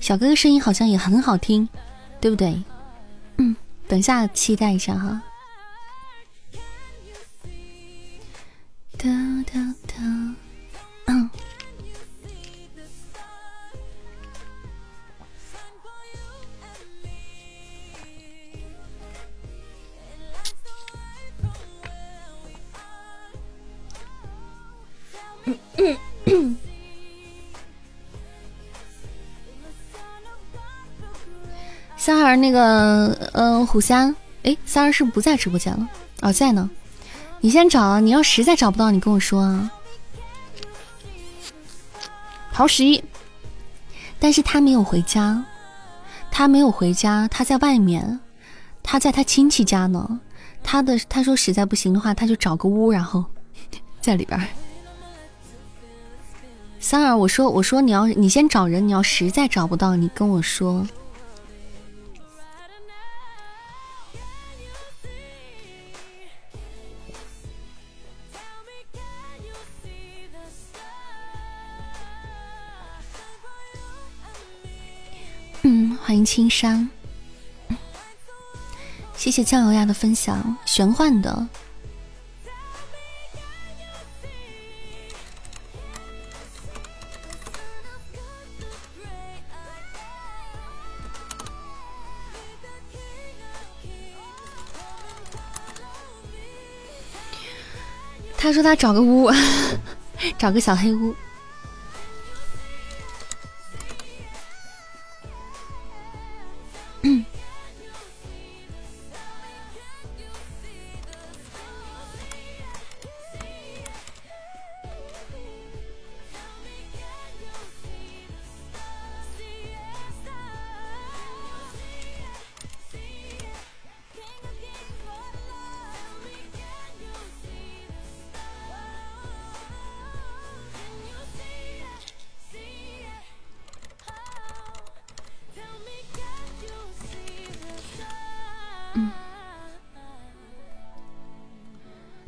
[0.00, 1.68] 小哥哥声音好像也很好听，
[2.18, 2.64] 对不对？
[3.36, 3.54] 嗯，
[3.86, 5.20] 等下期待一下哈。
[8.96, 9.10] 哒
[9.52, 10.34] 哒哒，
[31.96, 35.88] 三儿，那个，嗯，虎三，哎，三儿是不在直播间了？
[36.20, 36.70] 哦，在呢。
[37.40, 39.70] 你先找，你要实在找不到，你跟我说啊。
[42.52, 43.02] 陶十一，
[44.18, 45.44] 但是他没有回家，
[46.30, 48.20] 他没有回家，他在外面，
[48.82, 50.20] 他在他亲戚家呢。
[50.62, 53.24] 他的他说实在不行的话，他就找个屋，然后
[54.00, 54.40] 在里边。
[56.88, 60.86] 三儿，我说我说你要你先找人，你要实在找不到，你跟我说。
[75.62, 76.88] 嗯，欢迎青山。
[79.16, 81.48] 谢谢谢酱油鸭的分享，玄幻的。
[98.36, 99.30] 他说他找个屋，
[100.38, 101.14] 找个小黑屋。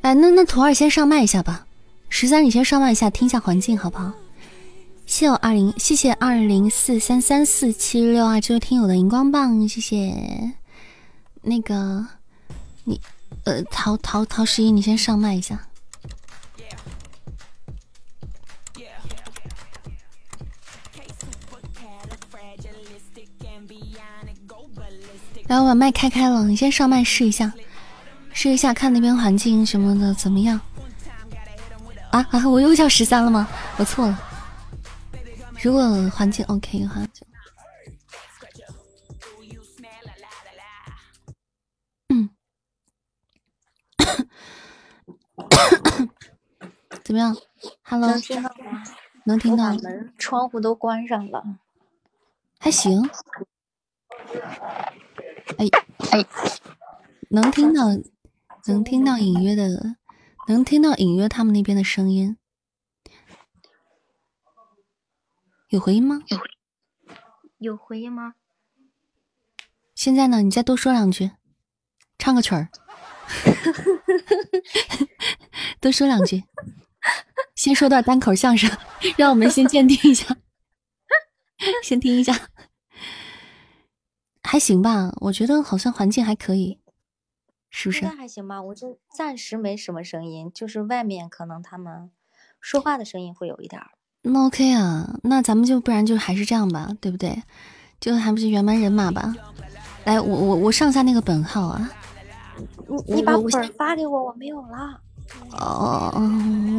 [0.08, 1.66] 哎，那那图二先上麦一下吧，
[2.08, 4.10] 十三你先上麦一下，听一下环境好不好？
[5.04, 10.54] 谢我二零，谢谢二零四三三四七六啊，这位听友的荧光棒，谢谢。
[11.42, 12.06] 那个，
[12.84, 12.98] 你
[13.44, 15.60] 呃，陶陶陶十一，你先上麦一下。
[25.48, 27.52] 来，我把麦开开了，你先上麦试一下。
[28.40, 30.60] 试一下，看那边环境什么的怎么样？
[32.12, 32.48] 啊啊！
[32.48, 33.48] 我又叫十三了吗？
[33.78, 34.16] 我错了。
[35.60, 37.26] 如果环境 OK 的话，就
[42.10, 42.30] 嗯，
[47.02, 47.36] 怎么样
[47.82, 48.84] ？Hello，能听到吗？
[49.24, 49.74] 能听到。
[49.74, 51.42] 门、窗户都关上了，
[52.60, 53.02] 还行。
[55.56, 55.66] 哎
[56.12, 56.24] 哎，
[57.30, 57.82] 能听到。
[58.66, 59.96] 能听到隐约的，
[60.48, 62.36] 能听到隐约他们那边的声音，
[65.68, 66.22] 有回音吗？
[66.28, 66.38] 有
[67.58, 68.34] 有回音吗？
[69.94, 70.42] 现在呢？
[70.42, 71.30] 你再多说两句，
[72.18, 72.68] 唱个曲儿，
[75.80, 76.44] 多说两句，
[77.54, 78.70] 先说段单口相声，
[79.16, 80.36] 让我们先鉴定一下，
[81.82, 82.48] 先听一下，
[84.42, 85.12] 还行吧？
[85.22, 86.78] 我觉得好像环境还可以。
[87.70, 88.04] 是不是？
[88.04, 92.10] 应该还行吧，我就暂时没什么声音，就是外面可能他们
[92.60, 93.90] 说话的声音会有一点儿。
[94.22, 97.42] 那 OK 啊，那咱们就不然就还是这样吧，对不对？
[98.00, 99.34] 就还不是原班人马吧？
[100.04, 101.90] 来，我我我上下那个本号啊。
[102.88, 105.00] 你你把本发给我，我没有了。
[105.52, 106.12] 哦，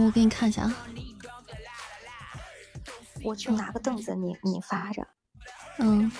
[0.05, 0.75] 我给你看一下啊。
[3.23, 5.05] 我去拿个凳子，你你发着。
[5.77, 6.11] 嗯。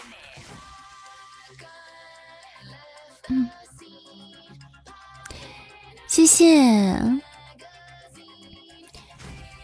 [3.30, 3.50] 嗯。
[6.10, 7.22] 谢谢，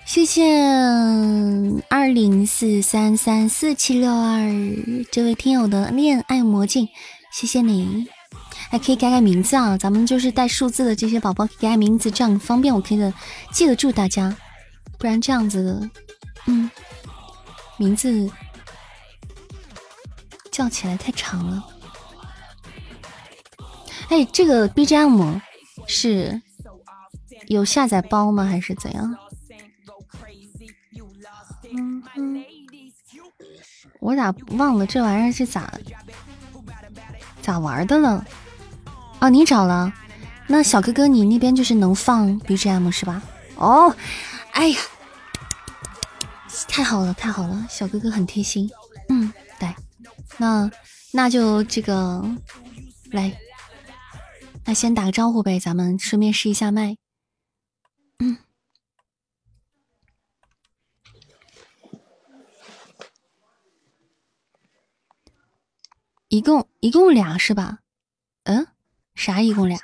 [0.06, 0.44] 谢谢
[1.90, 4.48] 二零四三三四七六二
[5.12, 6.88] 这位听友的恋爱魔镜，
[7.32, 8.08] 谢谢你，
[8.70, 13.12] 还可以改改名字啊，咱们就是带数字的这些宝宝改改名字，这样方便我可以的
[13.52, 14.34] 记得住大家，
[15.00, 15.90] 不然这样子，
[16.46, 16.70] 嗯，
[17.78, 18.30] 名字
[20.52, 21.66] 叫起来太长了。
[24.10, 25.42] 哎，这个 BGM。
[25.88, 26.42] 是
[27.48, 28.46] 有下载包吗？
[28.46, 29.18] 还是怎样？
[31.78, 32.46] 嗯嗯，
[34.00, 35.74] 我咋忘了这玩意儿是咋
[37.42, 38.26] 咋玩的了？
[39.20, 39.92] 哦，你找了？
[40.48, 43.22] 那小哥哥，你那边就是能放 BGM 是吧？
[43.56, 43.94] 哦，
[44.52, 44.80] 哎呀，
[46.68, 48.70] 太好了，太好了，小哥哥很贴心。
[49.10, 49.74] 嗯，对，
[50.38, 50.70] 那
[51.12, 52.24] 那就这个
[53.12, 53.36] 来。
[54.68, 56.98] 那先打个招呼呗，咱们顺便试一下麦。
[58.18, 58.38] 嗯，
[66.30, 67.80] 一共一共俩是吧？
[68.46, 68.68] 嗯，
[69.14, 69.80] 啥一共俩？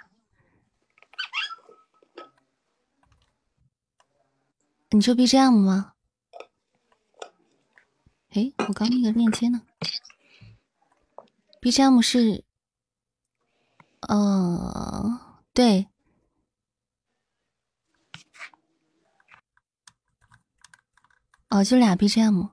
[4.89, 5.93] 你说 BGM 吗？
[8.29, 9.61] 哎，我刚那个链接呢
[11.61, 12.43] ？BGM 是。
[14.07, 15.19] 哦，
[15.53, 15.87] 对，
[21.49, 22.49] 哦，就俩 BGM。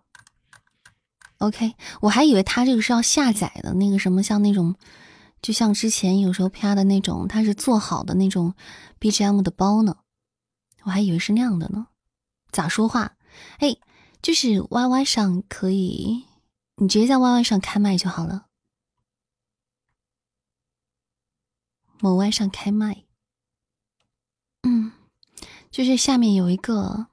[1.39, 4.75] OK，我还以为他这个是要下载的那个什么，像那种，
[5.41, 8.55] 就像之前有时候啪的那种，他是做好的那种
[9.01, 9.99] BGM 的包呢。
[10.83, 11.87] 我还以为是那样的呢。
[12.51, 13.17] 咋说话？
[13.59, 13.77] 哎，
[14.21, 16.27] 就是 YY 上可以，
[16.77, 18.48] 你直接在 YY 上开麦就好了。
[22.01, 23.05] 某 Y 上开麦。
[24.63, 24.93] 嗯，
[25.71, 27.07] 就是下面有一个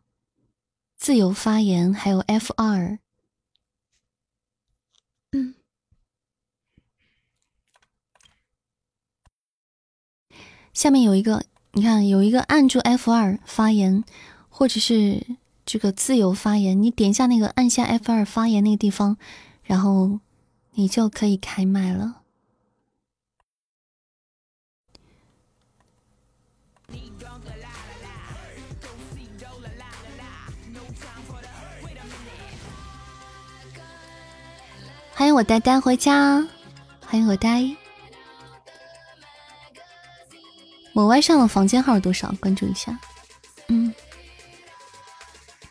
[0.97, 2.99] 自由发言，还有 F 二。
[10.73, 14.03] 下面有一个，你看有一个按住 F 二发言，
[14.49, 15.25] 或者是
[15.65, 19.15] 这个自由发言，你点一下那个按下 F 二发言那个地方，
[19.63, 20.19] 然后
[20.71, 22.23] 你就可以开麦了。
[35.17, 36.45] 欢迎我呆呆回家，
[37.05, 37.73] 欢迎我呆。
[40.93, 42.33] 我歪上的房间号多少？
[42.41, 42.99] 关注一下。
[43.69, 43.93] 嗯，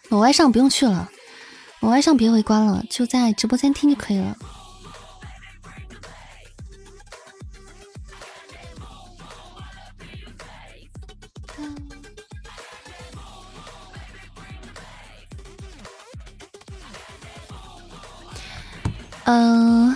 [0.09, 1.11] 我歪上不用去了，
[1.81, 4.35] 我歪上别围观了，就在直播间听就可以了。
[19.25, 19.95] 嗯，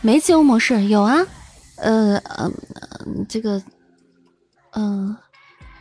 [0.00, 1.26] 没自由模式，有啊，
[1.76, 2.50] 呃呃，
[3.28, 3.60] 这个，
[4.70, 5.16] 嗯，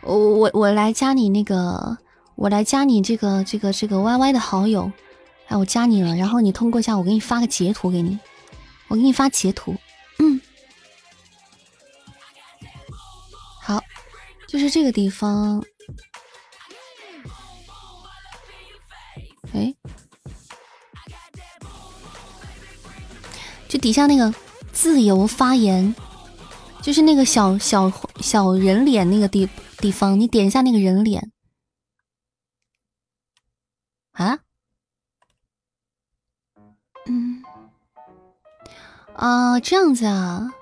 [0.01, 1.97] 我我我来加你那个，
[2.35, 4.91] 我来加你这个这个这个 Y Y 的好友，
[5.47, 8.17] 哎，我加你了，然后你通过一下，我给你发个截图给你，
[8.87, 9.75] 我给你发截图，
[10.17, 10.41] 嗯，
[13.61, 13.79] 好，
[14.47, 15.63] 就是这个地方，
[19.53, 19.75] 哎。
[23.71, 24.33] 就底下那个
[24.73, 25.95] 自由发言，
[26.81, 27.89] 就是那个小小
[28.19, 31.31] 小人脸那个地地方，你点一下那个人脸。
[34.11, 34.39] 啊？
[37.05, 37.41] 嗯，
[39.15, 40.53] 啊，这样子啊？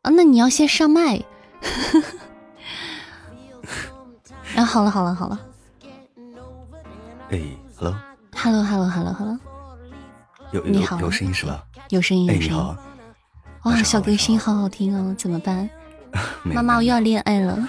[0.00, 1.22] 啊，那你要先上麦。
[4.56, 5.38] 啊，好了好了好了。
[7.28, 7.38] 哎
[7.76, 7.94] ，hello。
[8.34, 9.38] Hello，Hello，Hello，Hello。
[10.52, 11.62] 有有有声音是吧？
[11.90, 12.76] 有声音，有声音。
[13.64, 15.68] 哇，小哥声音好好听哦，怎么办？
[16.44, 17.68] 妈妈，我又要恋爱了。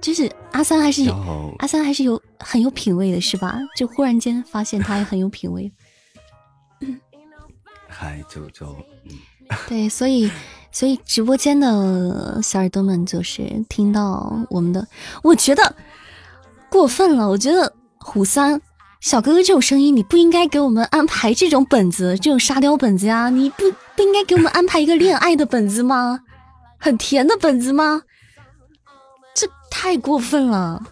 [0.00, 1.10] 就是阿三还是
[1.58, 3.58] 阿三还是有很有品味的，是吧？
[3.76, 5.70] 就忽然间发现他也很有品味。
[7.88, 8.74] 嗨，就就
[9.68, 10.30] 对，所以
[10.72, 14.86] 所以直播间的小耳朵们就是听到我们的，
[15.22, 15.76] 我觉得
[16.70, 18.60] 过分了，我觉得虎三。
[19.00, 23.30] 小哥哥，这种声音你不应该给我们安排这种本子，这种沙雕本子呀？
[23.30, 23.64] 你不
[23.96, 26.20] 不应该给我们安排一个恋爱的本子吗？
[26.78, 28.02] 很甜的本子吗？
[29.34, 30.82] 这太过分了。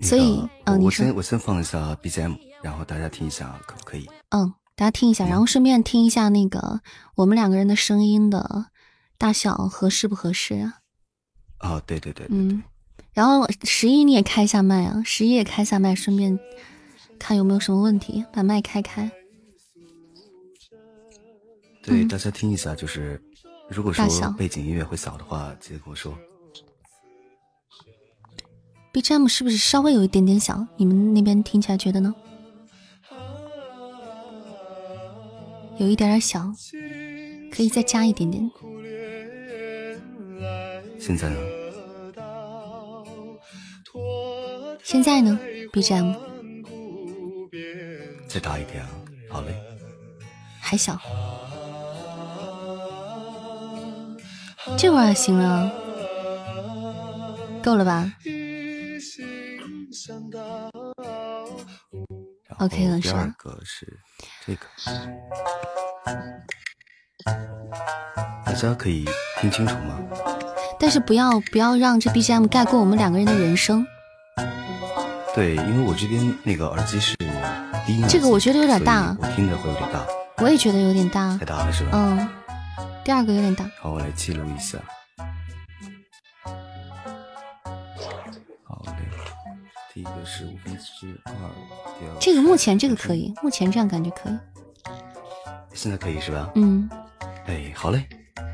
[0.00, 4.08] 所以，嗯，我先我先放一下 BGM，然后大家听一下，可不可以？
[4.30, 6.80] 嗯，大家听一下，然后顺便听一下那个
[7.16, 8.66] 我们两个人的声音的
[9.18, 10.78] 大小合适不合适啊？
[11.60, 12.62] 哦，对对对，嗯。
[13.14, 16.38] 然后十一你也开一下麦啊，十一也开下麦，顺便
[17.18, 19.10] 看有没有什么问题，把麦开开。
[21.82, 23.20] 对，大家听一下，就是
[23.68, 24.04] 如果说
[24.38, 26.16] 背景音乐会小的话，记得跟我说。
[28.92, 30.66] BGM 是不是稍微有一点点小？
[30.76, 32.14] 你们那边听起来觉得呢？
[35.78, 36.52] 有一点点小，
[37.50, 38.50] 可以再加一点点。
[40.98, 41.36] 现在呢？
[44.92, 45.40] 现在呢
[45.72, 46.14] ？BGM
[48.28, 48.90] 再大一点啊！
[49.30, 49.54] 好嘞，
[50.60, 51.00] 还小，
[54.76, 55.72] 这会儿行了，
[57.64, 58.12] 够了吧
[62.58, 63.34] ？OK 了，是吧？
[63.42, 63.98] 第二个是
[64.44, 64.66] 这个，
[68.44, 69.06] 大家可以
[69.40, 69.98] 听清楚吗？
[70.78, 73.86] 但是不要不要让这 BGM 盖过我们两个人的人声。
[75.34, 77.16] 对，因为我这边那个耳机是
[77.86, 80.04] 低音，这个我觉得有点大，我听着会有点大。
[80.38, 81.90] 我也觉得有点大，太大了是吧？
[81.94, 82.28] 嗯，
[83.02, 83.64] 第二个有点大。
[83.80, 84.78] 好，我来记录一下。
[88.64, 88.92] 好嘞，
[89.94, 91.32] 第一个是五分之二，
[91.98, 94.38] 第二这个目前这个可以，目前这样感觉可以。
[95.72, 96.50] 现在可以是吧？
[96.56, 96.90] 嗯。
[97.46, 98.06] 哎，好嘞，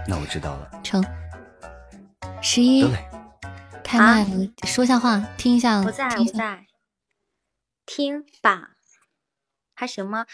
[0.06, 0.70] 那我知道了。
[0.84, 1.05] 成。
[2.40, 2.82] 十一。
[2.82, 3.05] 得嘞。
[3.82, 4.26] 开麦，
[4.64, 5.80] 说下话，听一下。
[5.80, 6.68] 我在，我在。
[7.89, 8.77] 听吧，
[9.73, 10.27] 还行吗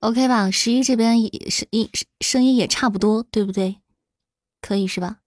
[0.00, 1.16] ？OK 吧，十一这边
[1.50, 1.88] 声音
[2.20, 3.80] 声音也差不多，对不对？
[4.60, 5.20] 可以是吧？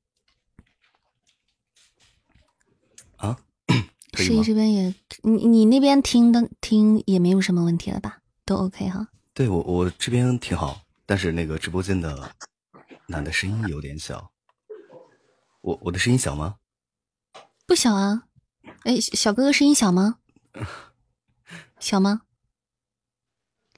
[3.18, 3.40] 啊，
[4.14, 8.22] 十一这边也，你你那边听的听也没有什么问题了吧？
[8.46, 9.08] 都 OK 哈。
[9.34, 10.82] 对我我这边挺好。
[11.08, 12.36] 但是那个直播间的
[13.08, 14.32] 男的声音有点小。
[15.62, 16.58] 我我的声音小吗？
[17.66, 18.28] 不小啊。
[18.84, 20.20] 哎，小哥哥声音小吗？
[21.80, 22.22] 小吗？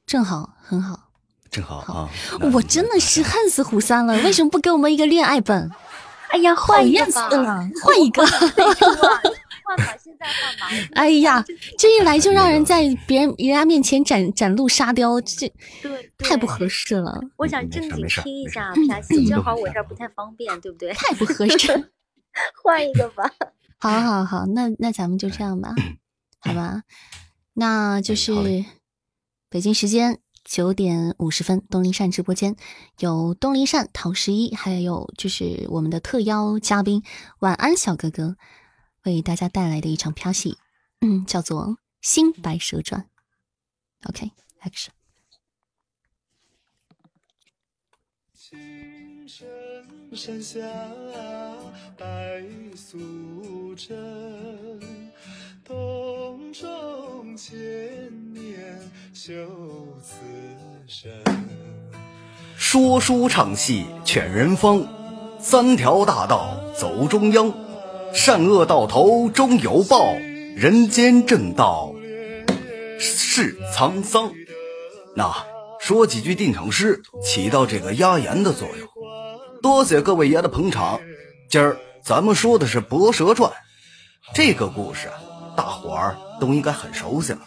[0.05, 1.09] 正好，很好，
[1.49, 2.09] 正好啊！
[2.53, 5.69] 我真的是恨死胡三了，为什么不给我们一个恋爱本？
[6.29, 7.29] 哎呀，换一 个吧，
[7.83, 8.25] 换一个。
[8.25, 10.87] 换吧，现在换吧。
[10.95, 11.43] 哎呀，
[11.77, 15.47] 这一来就让人在别人人家面前展展露沙雕，这
[15.81, 17.21] 对太不合适了。
[17.37, 18.73] 我想正经听一下
[19.07, 20.91] P 正好我这儿不太方便，对不对？
[20.93, 21.91] 太不合适，
[22.63, 23.31] 换一个吧。
[23.77, 25.73] 好，好，好，那那咱们就这样吧，
[26.39, 26.81] 好吧？
[27.53, 28.65] 那就是
[29.49, 32.55] 北京时间九点五十分，东林善直播间
[32.99, 37.03] 有东林善、陶十一，还有就是我们的特邀嘉宾
[37.39, 38.35] 晚安小哥哥。
[39.03, 40.59] 为大家带来的一场飘戏，
[40.99, 41.65] 嗯，叫做
[42.01, 43.09] 《新白蛇传》。
[44.09, 44.89] OK，Action。
[48.35, 49.47] 青城
[50.15, 50.59] 山下
[51.97, 52.43] 白
[52.75, 54.79] 素贞，
[55.63, 56.53] 洞
[57.35, 57.57] 千
[58.33, 58.79] 年
[59.13, 59.33] 修
[60.03, 60.15] 此
[60.87, 61.11] 身。
[62.55, 64.85] 说书唱戏劝人方，
[65.39, 67.53] 三条大道走中央。
[68.13, 70.13] 善恶到头终有报，
[70.55, 71.93] 人间正道
[72.99, 74.33] 是沧桑。
[75.15, 75.33] 那
[75.79, 78.87] 说几句定场诗，起到这个压言的作用。
[79.61, 80.99] 多谢各位爷的捧场。
[81.49, 83.49] 今儿咱们说的是《博蛇传》，
[84.33, 85.15] 这个故事啊
[85.61, 87.45] 大伙儿都应该很熟悉了。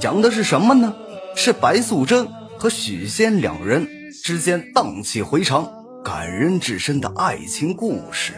[0.00, 0.94] 讲的是什么呢？
[1.34, 3.84] 是白素贞和许仙两人
[4.22, 5.68] 之间荡气回肠、
[6.04, 8.34] 感人至深的爱情故事。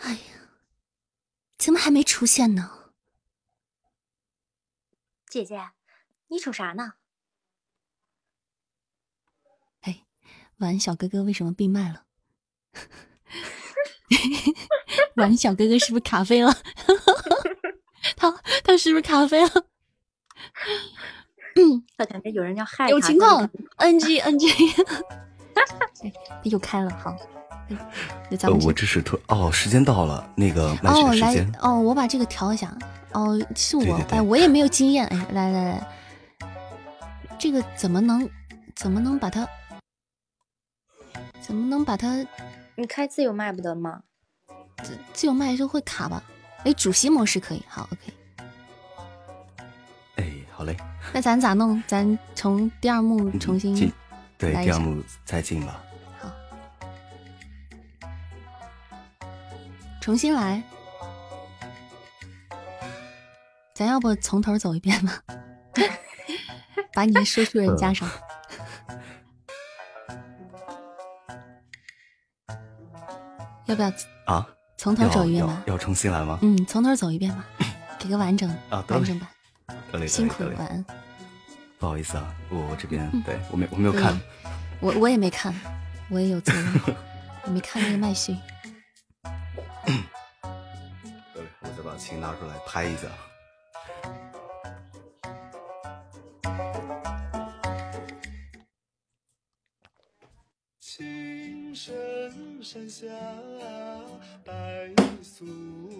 [0.00, 0.20] 哎呀
[1.58, 2.94] 怎么还没出现呢？
[5.28, 5.60] 姐姐，
[6.28, 6.94] 你瞅啥呢？
[9.82, 10.04] 哎，
[10.60, 12.02] 晚小哥哥为什么闭麦了？
[15.16, 16.54] 晚小哥哥是不是卡飞了？
[18.16, 18.30] 他
[18.64, 19.50] 他是不是卡飞了？
[21.56, 22.88] 嗯， 他感觉有人要害他。
[22.90, 24.46] 有情况，NG NG，
[26.44, 27.16] 又开了，好。
[28.42, 32.76] 呃，我这是突哦，时间到了，那个哦，来哦，我把这个调一下
[33.12, 35.88] 哦，是我哎，我也没有经验哎，来来来，
[37.38, 38.28] 这个怎么能
[38.74, 39.46] 怎么能把它
[41.40, 42.26] 怎么能把它？
[42.76, 44.02] 你开自由麦不得吗？
[44.82, 46.22] 自自由麦就会卡吧？
[46.64, 48.12] 哎，主席模式可以，好，OK。
[50.16, 50.76] 哎，好嘞。
[51.12, 51.82] 那咱咋弄？
[51.86, 53.92] 咱从第二幕重新进，
[54.38, 55.82] 对，第二幕再进吧。
[56.18, 56.30] 好
[60.00, 60.62] 重新来，
[63.74, 65.22] 咱要不从头走一遍吧？
[66.92, 68.08] 把你的说书人加上，
[73.70, 73.92] 要不要
[74.24, 74.46] 啊？
[74.76, 75.62] 从头走一遍吧？
[75.66, 76.40] 要重新来吗？
[76.42, 77.44] 嗯，从头走一遍吧，
[78.00, 79.28] 给个完整啊完整版。
[80.08, 80.84] 辛苦了，晚安。
[81.78, 84.20] 不好意思啊，我我这边对我没我没有看，
[84.80, 85.54] 我我也没看，
[86.08, 86.80] 我也有责任，
[87.44, 88.36] 我没看那个麦序。
[91.62, 93.02] 我再把琴拿出来拍一下。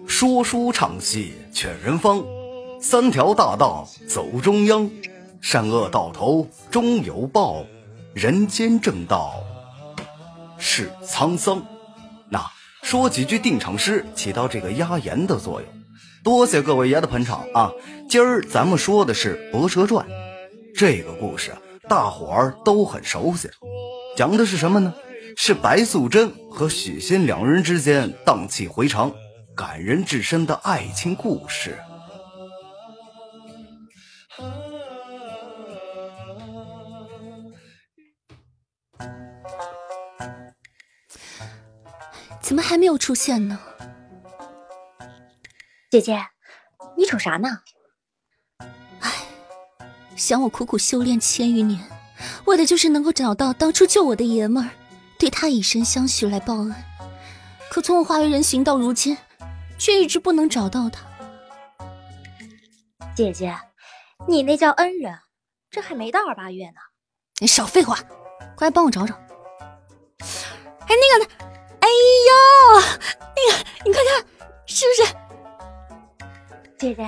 [0.07, 2.23] 说书唱戏劝人方，
[2.79, 4.89] 三条大道走中央，
[5.41, 7.65] 善恶到头终有报，
[8.13, 9.33] 人间正道
[10.57, 11.65] 是沧桑。
[12.29, 12.45] 那。
[12.83, 15.69] 说几句定场诗，起到这个压言的作用。
[16.23, 17.71] 多谢各位爷的捧场啊！
[18.09, 20.07] 今儿咱们说的是《博蛇传》，
[20.75, 21.55] 这个故事
[21.87, 23.49] 大伙儿都很熟悉。
[24.17, 24.95] 讲的是什么呢？
[25.37, 29.11] 是白素贞和许仙两人之间荡气回肠、
[29.55, 31.77] 感人至深的爱情故事。
[42.41, 43.59] 怎么还没有出现呢？
[45.89, 46.21] 姐姐，
[46.97, 47.59] 你瞅啥呢？
[48.99, 49.11] 唉，
[50.15, 51.79] 想我苦苦修炼千余年，
[52.45, 54.71] 为的就是能够找到当初救我的爷们儿，
[55.21, 56.73] 对他以身相许来报恩。
[57.69, 59.15] 可从我化为人形到如今，
[59.77, 61.05] 却一直不能找到他。
[63.15, 63.55] 姐姐，
[64.27, 65.19] 你那叫恩人，
[65.69, 66.77] 这还没到二八月呢。
[67.39, 67.99] 你少废话，
[68.55, 69.13] 快来帮我找找。
[70.23, 71.31] 哎，那个。
[71.81, 71.87] 哎
[72.27, 72.33] 呦，
[73.35, 74.25] 那个，你快看，
[74.65, 76.25] 是不是？
[76.79, 77.03] 姐姐，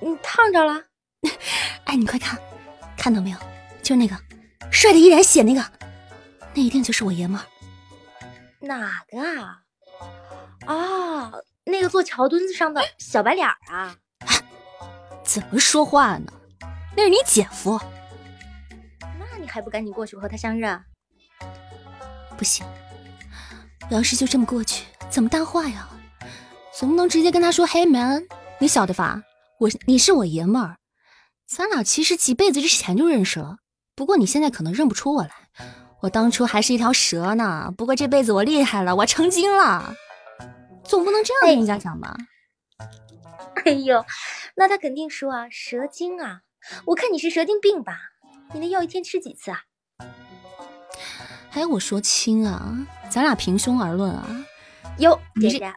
[0.00, 0.82] 你烫着了？
[1.86, 2.36] 哎，你快看，
[2.96, 3.38] 看到没有？
[3.84, 4.18] 就是那个
[4.72, 5.64] 帅的一脸血那个，
[6.54, 7.46] 那一定就是我爷们儿。
[8.62, 9.62] 哪个啊？
[10.66, 11.32] 啊，
[11.64, 13.96] 那个坐桥墩子上的小白脸儿啊？
[15.24, 16.32] 怎么说话呢？
[16.96, 17.80] 那是你姐夫。
[19.00, 20.82] 那你还不赶紧过去和他相认？
[22.36, 22.64] 不行，
[23.90, 25.88] 我要是就这么过去，怎么搭话呀？
[26.74, 28.26] 总不能直接跟他说：“嘿，man，
[28.58, 29.22] 你晓得吧？
[29.58, 30.78] 我你是我爷们儿，
[31.46, 33.58] 咱俩其实几辈子之前就认识了。
[33.94, 35.30] 不过你现在可能认不出我来，
[36.02, 37.72] 我当初还是一条蛇呢。
[37.78, 39.94] 不过这辈子我厉害了，我成精了。
[40.84, 42.16] 总不能这样跟人家讲吧？
[43.64, 44.04] 哎呦，
[44.56, 46.40] 那他肯定说啊，蛇精啊！
[46.86, 47.98] 我看你是蛇精病吧？
[48.52, 49.60] 你那药一天吃几次啊？
[51.48, 52.76] 还有我说亲啊，
[53.08, 54.26] 咱俩平胸而论啊。
[54.98, 55.72] 哟，姐姐。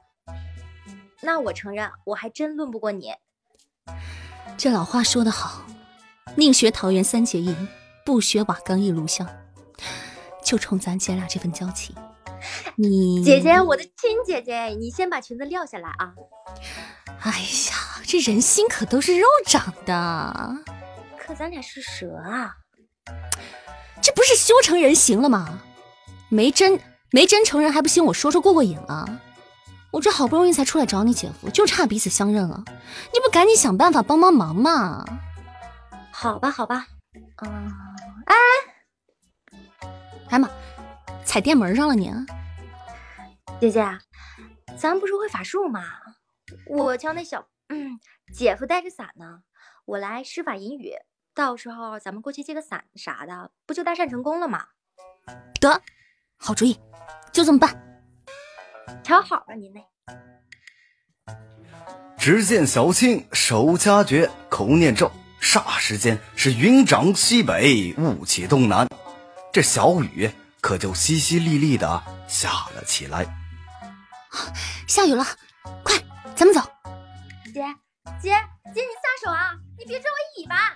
[1.21, 3.13] 那我承认，我还真论不过你。
[4.57, 5.63] 这老话说得好，
[6.35, 7.55] 宁学桃园三结义，
[8.03, 9.27] 不学瓦岗一炉香。
[10.45, 11.95] 就冲咱姐俩这份交情，
[12.75, 16.13] 你姐姐，我的亲姐姐，你先把裙子撂下来啊！
[17.21, 20.55] 哎呀，这人心可都是肉长的。
[21.17, 22.57] 可咱俩是蛇啊，
[24.03, 25.59] 这不是修成人形了吗？
[26.29, 28.05] 没真没真成人，还不行？
[28.05, 29.19] 我说说过过瘾啊！
[29.91, 32.63] 我这好不容易才出来找你姐夫，就差彼此相认了。
[33.11, 35.03] 你不赶紧想办法帮帮忙吗？
[36.11, 36.85] 好吧，好吧。
[37.41, 37.71] 嗯，
[38.27, 38.35] 哎，
[40.35, 40.49] 哎妈，
[41.23, 42.11] 踩电门上了你！
[43.61, 43.87] 姐姐，
[44.77, 45.81] 咱不是会法术吗？
[46.67, 47.97] 我叫那小嗯
[48.33, 49.43] 姐夫带着伞呢，
[49.85, 50.91] 我来施法引雨，
[51.33, 54.65] 到时候咱们过去借个伞啥的，不就搭讪成功了吗？
[55.61, 55.81] 得，
[56.35, 56.77] 好主意，
[57.31, 57.73] 就这么办。
[59.05, 59.85] 瞧好了，您嘞。
[62.17, 65.09] 只见小青手掐诀，口念咒，
[65.39, 68.85] 霎时间是云长西北，雾起东南，
[69.55, 70.29] 这小雨
[70.59, 73.25] 可就淅淅沥沥的下了起来。
[74.85, 75.25] 下雨了，
[75.81, 75.95] 快，
[76.35, 76.59] 咱们走。
[77.45, 77.61] 姐姐
[78.21, 78.35] 姐，
[78.73, 79.55] 你撒手啊！
[79.79, 80.75] 你别拽我尾巴。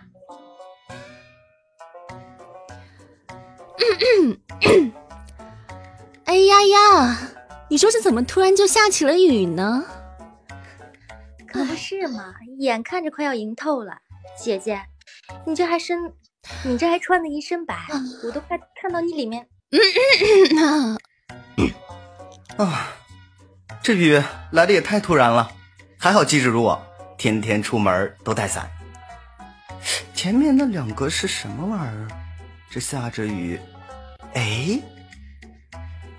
[6.24, 7.18] 哎呀呀！
[7.70, 9.84] 你说这怎么突然就下起了雨呢？
[11.50, 13.98] 可不是嘛，眼看着快要迎透了。
[14.42, 14.82] 姐姐，
[15.46, 16.14] 你这还身，
[16.64, 17.78] 你这还穿的一身白，
[18.24, 19.48] 我都快看到你里面。
[22.58, 22.92] 啊，
[23.82, 24.22] 这雨
[24.52, 25.52] 来的也太突然了，
[25.98, 26.82] 还好机智如我，
[27.18, 28.70] 天天出门都带伞。
[30.14, 32.08] 前面那两个是什么玩意儿？
[32.70, 33.60] 这下着雨，
[34.34, 34.80] 哎，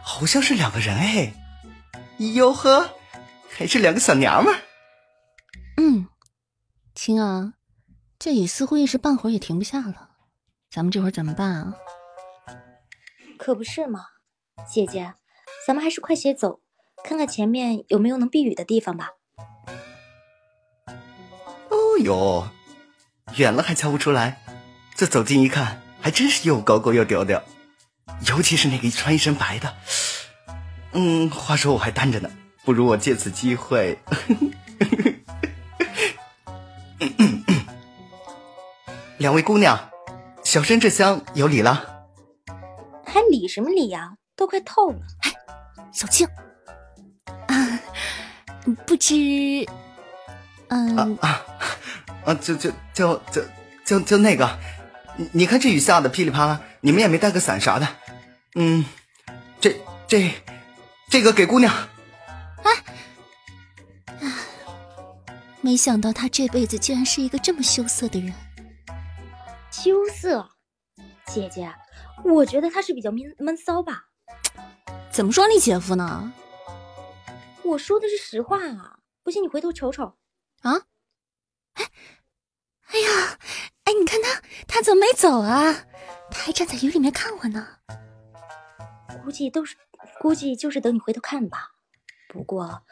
[0.02, 1.32] 好像是两个人哎。
[2.35, 2.90] 哟呵，
[3.48, 4.61] 还是两个小娘们儿。
[5.77, 6.07] 嗯，
[6.94, 7.55] 亲啊，
[8.19, 10.10] 这雨似乎一时半会儿也停不下了，
[10.72, 11.74] 咱们这会儿怎么办啊？
[13.36, 14.05] 可不是嘛，
[14.72, 15.14] 姐姐，
[15.66, 16.60] 咱们还是快些走，
[17.02, 19.10] 看看前面有没有能避雨的地方吧。
[21.70, 22.48] 哦哟，
[23.34, 24.40] 远了还瞧不出来，
[24.94, 27.42] 这走近一看，还真是又高高又屌屌，
[28.28, 29.74] 尤其是那个穿一身白的。
[30.92, 32.30] 嗯，话说我还单着呢，
[32.64, 33.98] 不如我借此机会。
[39.18, 39.90] 两位姑娘，
[40.51, 42.02] 小生这厢有礼了。
[43.06, 44.14] 还礼什么礼呀？
[44.35, 44.98] 都快透了。
[45.20, 45.32] 哎，
[45.93, 46.27] 小青，
[47.47, 47.81] 啊，
[48.85, 49.14] 不知，
[50.66, 51.40] 嗯啊
[52.24, 53.44] 啊，就就就就
[53.85, 54.59] 就就那个，
[55.31, 57.86] 你看这雨下的噼里啪啦，你们也没带个伞啥的。
[58.56, 58.85] 嗯，
[59.60, 59.77] 这
[60.09, 60.32] 这。
[61.09, 61.72] 这个给姑娘。
[61.72, 62.68] 啊！
[65.60, 68.35] 没想到他这辈子居然是一个这么羞涩的人。
[69.82, 70.51] 羞涩，
[71.27, 71.74] 姐姐，
[72.23, 74.11] 我觉得他是比较闷闷骚吧。
[75.11, 76.35] 怎么说你姐夫呢？
[77.62, 78.98] 我说的是实话啊！
[79.23, 80.19] 不信你回头瞅瞅。
[80.61, 80.82] 啊？
[81.73, 81.90] 哎，
[82.89, 83.39] 哎呀，
[83.85, 85.86] 哎，你看他，他怎么没走啊？
[86.31, 87.66] 他还站在雨里面看我呢。
[89.24, 89.78] 估计都是。
[90.20, 91.70] 估计就是等你回头看吧。
[92.28, 92.82] 不过，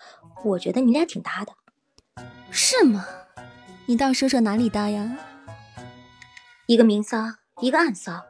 [0.43, 1.52] 我觉得你俩挺搭的。
[2.51, 3.05] 是吗？
[3.85, 5.19] 你倒说说哪里搭呀？
[6.69, 7.16] 一个明骚，
[7.62, 8.27] 一个暗骚，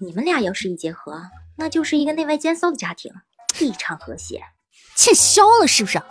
[0.00, 1.22] 你们俩要是一结合，
[1.56, 3.12] 那就是一个内外兼骚的家庭，
[3.60, 4.42] 异常和谐。
[4.96, 6.02] 欠削了是不是？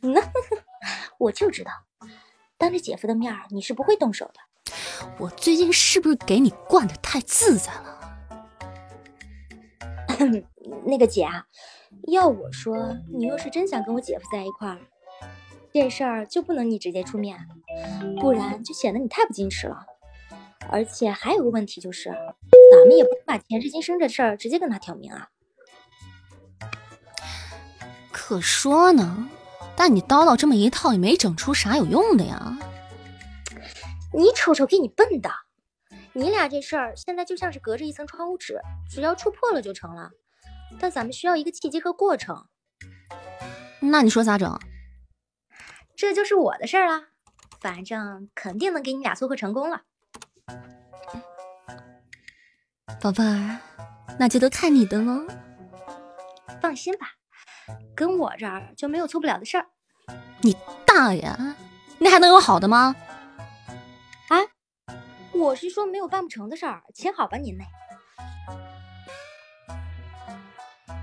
[0.00, 0.22] 那
[1.20, 1.70] 我就知道，
[2.56, 5.06] 当着姐夫的面你是不会动手的。
[5.18, 8.00] 我最近是不是给你惯的太自在了？
[10.86, 11.44] 那个姐啊，
[12.08, 14.78] 要我说，你若是真想跟我姐夫在一块儿，
[15.74, 17.38] 这事儿就不能你直接出面，
[18.18, 19.84] 不然就显得你太不矜持了。
[20.70, 25.28] 而且还有个问题就是，咱们也不能把前世今生这事儿直接跟他挑明啊。
[28.10, 29.28] 可说呢，
[29.76, 32.58] 但你叨叨这么一套也没整出啥有用的呀。
[34.14, 35.30] 你瞅瞅，给你笨的！
[36.14, 38.60] 你俩这事儿现在就像是隔着一层窗户纸，
[38.90, 40.10] 只要触破了就成了。
[40.78, 42.46] 但咱们需要一个契机和过程。
[43.80, 44.58] 那你说咋整？
[45.96, 47.08] 这就是我的事儿了，
[47.60, 49.82] 反正肯定能给你俩撮合成功了。
[53.00, 53.58] 宝贝儿，
[54.18, 55.26] 那就都看你的喽。
[56.60, 57.08] 放心吧，
[57.94, 59.66] 跟我这儿就没有错不了的事儿。
[60.40, 60.56] 你
[60.86, 61.28] 大爷！
[61.98, 62.94] 那还能有好的吗？
[64.28, 64.38] 啊，
[65.32, 67.64] 我是说没有办不成的事儿，请好吧您嘞。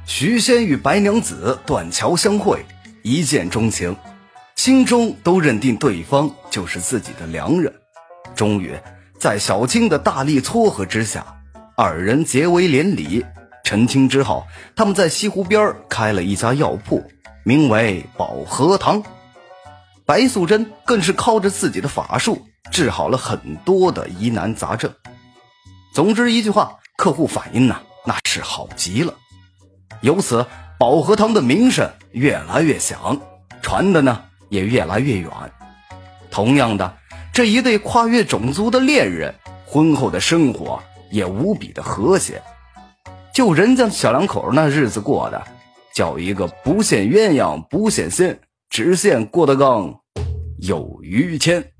[0.06, 2.66] 徐仙与白娘子断桥相会，
[3.03, 3.95] 一见钟情，
[4.56, 7.74] 心中都认定对方就是自己的良人。
[8.36, 8.78] 终于，
[9.20, 11.26] 在小青的大力撮合之下，
[11.76, 13.26] 二人结为连理。
[13.66, 14.48] 成亲之后，
[14.78, 17.04] 他们在西湖边开了一家药铺，
[17.44, 19.04] 名为保和堂。
[20.06, 22.41] 白素贞更是靠着自己的法术，
[22.72, 24.90] 治好了很多的疑难杂症。
[25.94, 29.14] 总之一句话，客户反应呢，那是好极了。
[30.00, 30.46] 由此，
[30.80, 33.20] 保和堂的名声越来越响，
[33.62, 35.30] 传的呢也越来越远。
[36.32, 36.96] 同样的，
[37.40, 39.34] 这一对跨越种族的恋人，
[39.66, 40.78] 婚后的生活
[41.10, 42.41] 也无比的和谐。
[43.34, 45.41] 就人家小两口那日子过的，
[45.95, 48.38] 叫一个不羡鸳鸯不羡仙，
[48.70, 50.02] 只羡郭德纲
[50.57, 51.72] 有于谦。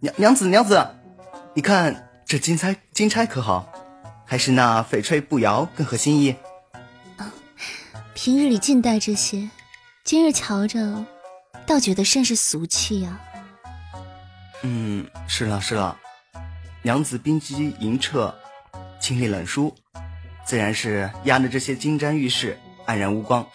[0.00, 0.82] 娘娘子，娘子，
[1.52, 2.08] 你看。
[2.24, 3.70] 这金钗金钗可好？
[4.24, 6.34] 还是那翡翠步摇更合心意？
[7.18, 7.30] 啊，
[8.14, 9.50] 平日里尽戴这些，
[10.08, 11.04] 今日瞧着，
[11.66, 13.20] 倒觉得甚是俗气呀。
[14.62, 15.94] 嗯，是了是了，
[16.80, 18.34] 娘子冰肌莹澈，
[18.98, 19.76] 清丽冷疏，
[20.46, 23.46] 自然是压着这些金簪玉饰黯然无光。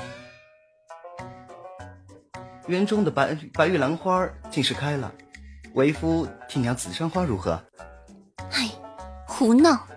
[2.68, 5.12] 园中的白白玉兰花竟是开了，
[5.74, 7.60] 为夫替娘子簪花如何？
[8.52, 8.70] 哎
[9.26, 9.88] 胡闹！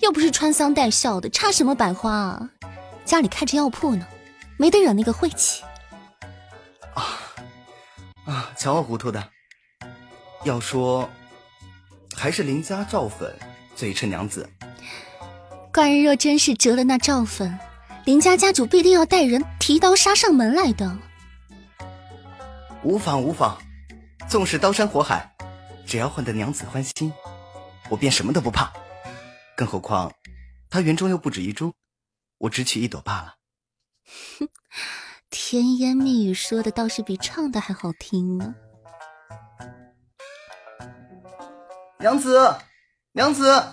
[0.00, 2.50] 又不是穿丧带孝的，插什么百花啊？
[3.06, 4.06] 家里开着药铺呢，
[4.58, 5.64] 没得惹那个晦气。
[6.96, 7.20] 啊
[8.24, 8.52] 啊！
[8.56, 9.30] 瞧我糊涂的！
[10.44, 11.08] 要说，
[12.14, 13.38] 还是林家赵粉
[13.74, 14.48] 最衬娘子。
[15.72, 17.58] 官人若真是折了那赵粉，
[18.06, 20.98] 林家家主必定要带人提刀杀上门来的。
[22.82, 23.58] 无妨无妨，
[24.28, 25.36] 纵使刀山火海，
[25.86, 27.12] 只要换得娘子欢心。
[27.90, 28.72] 我便什么都不怕，
[29.56, 30.12] 更何况
[30.70, 31.74] 他园中又不止一株，
[32.38, 33.34] 我只取一朵罢了。
[35.26, 38.54] 哼，甜言蜜语说的倒是比唱的还好听呢。
[41.98, 42.54] 娘子，
[43.12, 43.64] 娘子，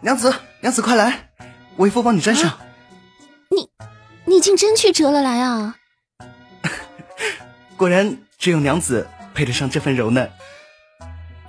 [0.00, 1.30] 娘子，娘子，快来，
[1.76, 2.58] 为夫帮你粘上。
[3.50, 3.70] 你，
[4.24, 5.76] 你竟真去折了来啊！
[7.76, 10.30] 果然只有娘子配得上这份柔嫩。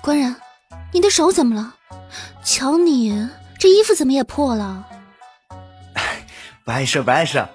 [0.01, 0.35] 官人，
[0.93, 1.75] 你的手怎么了？
[2.43, 4.87] 瞧你这衣服怎么也破了？
[6.63, 7.45] 不碍事，不碍事。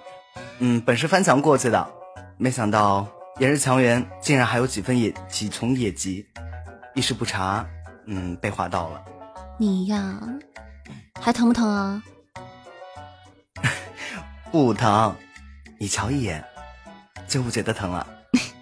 [0.64, 1.90] 嗯，本是翻墙过去的，
[2.39, 3.09] 没想到
[3.40, 6.24] 也是墙缘，竟然还有几分野几重业绩，
[6.94, 7.66] 一时不察，
[8.06, 9.05] 嗯，被划到了。
[9.59, 10.20] 你呀，
[11.20, 12.01] 还疼不疼啊？
[14.52, 15.16] 不疼，
[15.80, 16.44] 你瞧一眼，
[17.26, 18.06] 就不觉得疼了。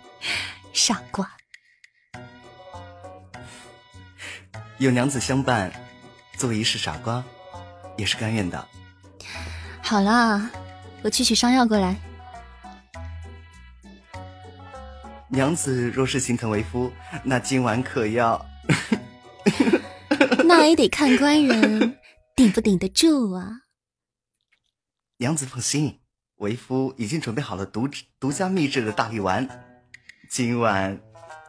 [0.72, 1.30] 傻瓜，
[4.78, 5.70] 有娘子相伴。
[6.38, 7.22] 做一世傻瓜，
[7.98, 8.66] 也是甘愿的。
[9.82, 10.50] 好啦，
[11.02, 11.96] 我去取伤药过来。
[15.28, 18.44] 娘子若是心疼为夫，那今晚可要……
[20.44, 21.98] 那也得看官人
[22.36, 23.62] 顶不顶得住啊。
[25.18, 26.00] 娘子放心，
[26.36, 29.48] 为夫已经准备好了独独家秘制的大力丸，
[30.28, 31.00] 今晚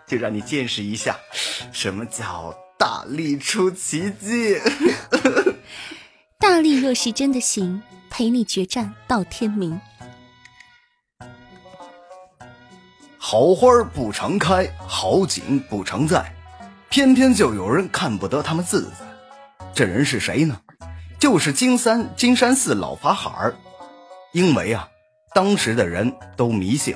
[0.08, 1.18] 就让你见识一下
[1.72, 2.56] 什么叫……
[2.78, 4.58] 大力出奇迹，
[6.40, 7.80] 大力若是真的行，
[8.12, 9.80] 陪你决战到天明。
[13.18, 16.32] 好花不常开，好景不常在，
[16.90, 19.06] 偏偏就有人看不得他们自在。
[19.74, 20.60] 这人是谁呢？
[21.18, 23.56] 就是金山金山寺老法海儿。
[24.34, 24.88] 因为啊，
[25.34, 26.96] 当时的人都迷信，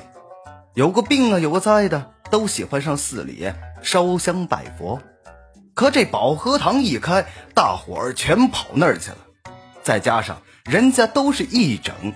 [0.74, 3.50] 有个病啊，有个灾的，都喜欢上寺里
[3.82, 5.00] 烧香拜佛。
[5.74, 7.24] 可这保和堂一开，
[7.54, 9.16] 大伙儿全跑那儿去了。
[9.82, 12.12] 再加上人家都是一整，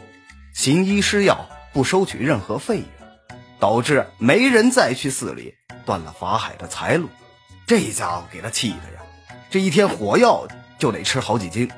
[0.53, 5.55] 行医施药，不收取任何费用，导致没人再去寺里，
[5.87, 7.09] 断了法海的财路。
[7.65, 9.03] 这家伙给他气的呀，
[9.49, 10.49] 这一天火药
[10.81, 11.71] 就得吃好几斤。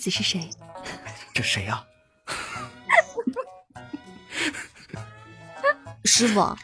[0.00, 0.50] 子是谁？
[1.32, 1.84] 这谁呀、
[6.04, 6.56] 师傅，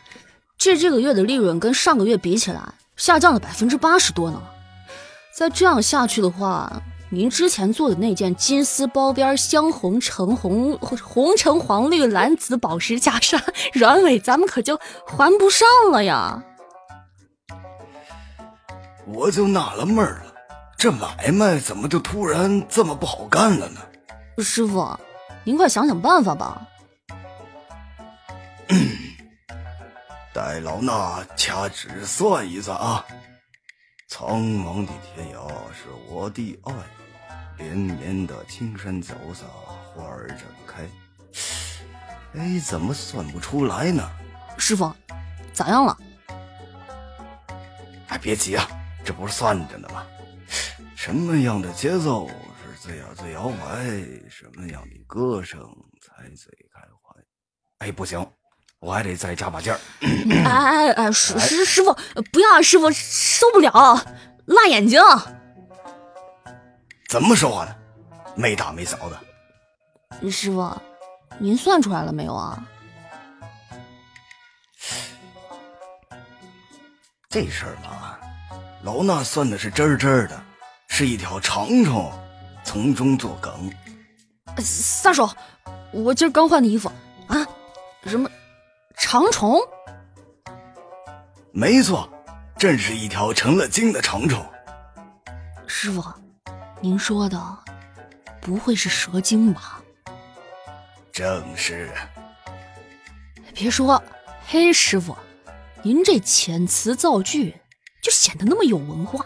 [0.58, 2.60] 这这个月的利润跟上个月比起来
[2.96, 4.42] 下降了百分之八十多呢。
[5.32, 13.40] 再这样下去的话，您之前做的那件金丝包边镶红橙红红橙黄绿蓝紫宝石袈裟
[13.74, 16.42] 软尾，咱们可就还不上了呀。
[19.06, 20.25] 我就纳了闷儿了，
[20.78, 23.80] 这买卖怎么就突然这么不好干了呢？
[24.38, 24.98] 师傅，
[25.42, 26.68] 您快想想办法吧。
[30.34, 33.04] 待老衲掐指算一算啊！
[34.06, 36.74] 苍茫的天涯是我的爱，
[37.56, 39.46] 连绵的青山脚下
[39.94, 40.82] 花儿正开。
[42.38, 44.06] 哎，怎么算不出来呢？
[44.58, 44.92] 师傅，
[45.54, 45.96] 咋样了？
[48.08, 48.68] 哎，别急啊，
[49.02, 50.06] 这不是算着呢吗？
[51.06, 53.84] 什么样的节奏是最呀最摇摆？
[54.28, 55.60] 什么样的歌声
[56.02, 57.14] 才最开怀？
[57.78, 58.28] 哎，不行，
[58.80, 59.78] 我还得再加把劲儿。
[60.02, 61.94] 哎哎哎，师师师傅，
[62.32, 62.60] 不要啊！
[62.60, 64.04] 师傅受不了，
[64.46, 65.00] 辣眼睛。
[67.08, 67.76] 怎么说话呢？
[68.34, 70.28] 没大没小的。
[70.28, 70.76] 师傅，
[71.38, 72.66] 您算出来了没有啊？
[77.28, 78.18] 这事儿嘛，
[78.82, 80.42] 老衲算的是真儿真儿的，
[80.98, 82.10] 是一条长虫，
[82.64, 83.70] 从中作梗。
[84.60, 85.28] 撒手！
[85.92, 86.90] 我今儿刚换的衣服
[87.26, 87.46] 啊，
[88.06, 88.26] 什么
[88.96, 89.60] 长虫？
[91.52, 92.08] 没错，
[92.56, 94.42] 正是一条成了精的长虫。
[95.66, 96.02] 师傅，
[96.80, 97.38] 您说的
[98.40, 99.82] 不会是蛇精吧？
[101.12, 101.92] 正是。
[103.52, 104.02] 别说，
[104.46, 105.14] 嘿，师傅，
[105.82, 107.54] 您这遣词造句
[108.00, 109.22] 就显得那么有文化。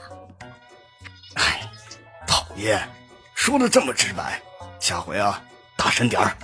[2.60, 2.88] 哎，讨厌，
[3.34, 4.40] 说的这么直白，
[4.78, 5.42] 下回啊，
[5.76, 6.36] 大声点儿。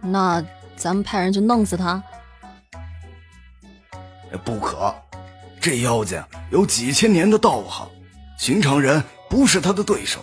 [0.00, 0.44] 那
[0.76, 2.02] 咱们派人去弄死他？
[4.44, 4.94] 不可，
[5.60, 7.88] 这妖精有几千年的道行，
[8.38, 10.20] 寻常人不是他的对手。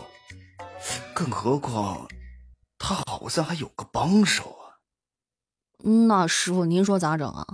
[1.14, 2.08] 更何况，
[2.78, 4.78] 他好像还有个帮手啊。
[5.84, 7.46] 那师傅，您说咋整啊？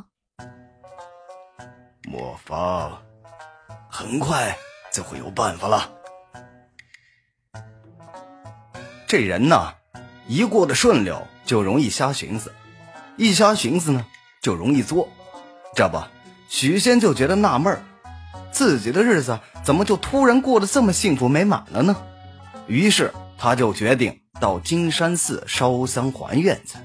[2.04, 3.02] 莫慌，
[3.90, 4.56] 很快
[4.92, 5.95] 就会有办法了。
[9.16, 9.74] 这人呐，
[10.28, 12.50] 一过得顺溜，就容易瞎寻思；
[13.16, 14.06] 一瞎寻思呢，
[14.42, 15.08] 就容易作。
[15.74, 16.04] 这不，
[16.50, 17.82] 许仙就觉得纳闷，
[18.52, 21.96] 自己的日子怎么就突然过得这么幸福美满了呢？
[22.68, 26.78] 于是他就决定到金山寺烧香还愿去。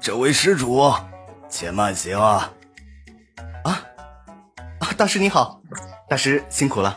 [0.00, 0.92] 这位施主，
[1.48, 2.20] 且慢行！
[2.20, 2.52] 啊
[3.62, 3.84] 啊！
[4.96, 5.62] 大师你好，
[6.08, 6.96] 大师辛苦了。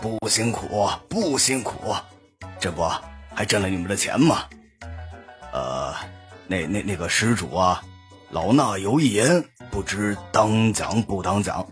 [0.00, 1.94] 不辛苦，不辛苦，
[2.60, 2.88] 这不
[3.34, 4.44] 还挣了你们的钱吗？
[5.52, 5.94] 呃，
[6.46, 7.82] 那那那个施主啊，
[8.30, 11.66] 老衲有一言，不知当讲不当讲。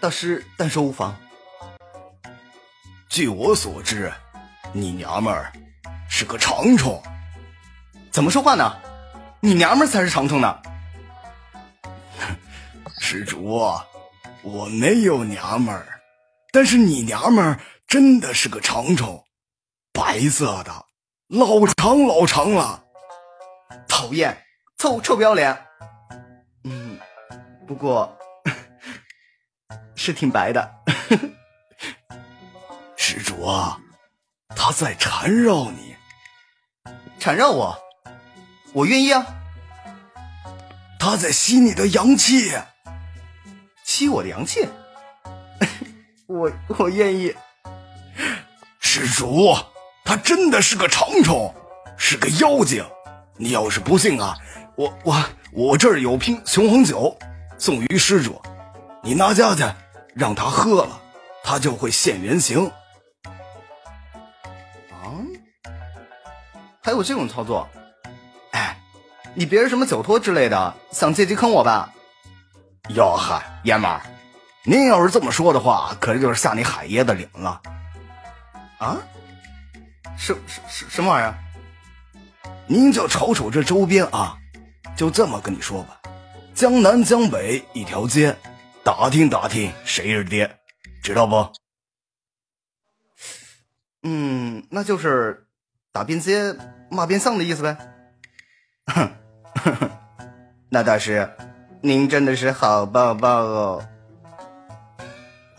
[0.00, 1.16] 大师但说无妨。
[3.08, 4.12] 据我所知，
[4.72, 5.52] 你娘们儿
[6.08, 7.02] 是个长虫。
[8.10, 8.76] 怎么说话呢？
[9.40, 10.58] 你娘们儿才是长虫呢！
[13.00, 13.72] 施主，
[14.42, 16.00] 我没有娘们儿，
[16.54, 19.24] 但是你娘们儿真的是个长虫，
[19.90, 20.84] 白色的，
[21.28, 22.84] 老长老长了。
[23.88, 24.44] 讨厌，
[24.76, 25.66] 臭臭不要脸。
[26.64, 26.98] 嗯，
[27.66, 28.14] 不过
[29.96, 30.70] 是挺白的。
[32.96, 33.80] 施主啊，
[34.54, 35.96] 他在缠绕你，
[37.18, 37.78] 缠绕我。
[38.74, 39.26] 我愿意啊！
[40.98, 42.52] 他在吸你的阳气，
[43.84, 44.68] 吸我的阳气，
[46.32, 47.34] 我 我愿意。
[48.80, 49.54] 施主，
[50.04, 51.54] 他真的是个长虫，
[51.96, 52.84] 是个妖精。
[53.36, 54.36] 你要是不信啊，
[54.76, 57.16] 我我我这儿有瓶雄黄酒，
[57.58, 58.40] 送于施主，
[59.02, 59.64] 你拿家去，
[60.14, 61.00] 让他喝了，
[61.44, 62.66] 他就会现原形。
[64.90, 65.20] 啊？
[66.82, 67.68] 还有这种操作？
[68.52, 68.76] 哎
[69.34, 71.90] 你别是什么酒托之类的，想借机坑我吧？
[72.90, 74.02] 哟呵，爷们儿，
[74.64, 77.60] 您要是这么说的话，可就是下你海爷的脸了。
[78.78, 78.98] 啊？
[80.16, 81.34] 什什什什么玩意儿？
[82.66, 84.36] 您就瞅瞅这周边啊，
[84.94, 86.00] 就这么跟你说吧，
[86.54, 88.36] 江南江北一条街，
[88.84, 90.58] 打听打听谁是爹，
[91.02, 91.52] 知道不？
[94.02, 95.46] 嗯，那就是
[95.92, 96.54] 打边街
[96.90, 97.76] 骂边巷的意思呗。
[98.86, 99.10] 哼，
[100.68, 101.28] 那大师，
[101.80, 103.88] 您真的是好棒棒哦。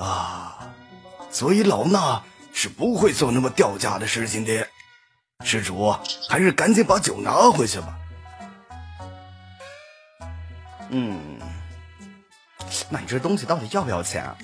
[0.03, 0.59] 啊，
[1.31, 2.21] 所以老衲
[2.53, 4.67] 是不会做那么掉价的事情的。
[5.43, 5.93] 施主，
[6.29, 7.97] 还是赶紧把酒拿回去吧。
[10.89, 11.39] 嗯，
[12.89, 14.23] 那你这东西到底要不要钱？
[14.23, 14.37] 啊？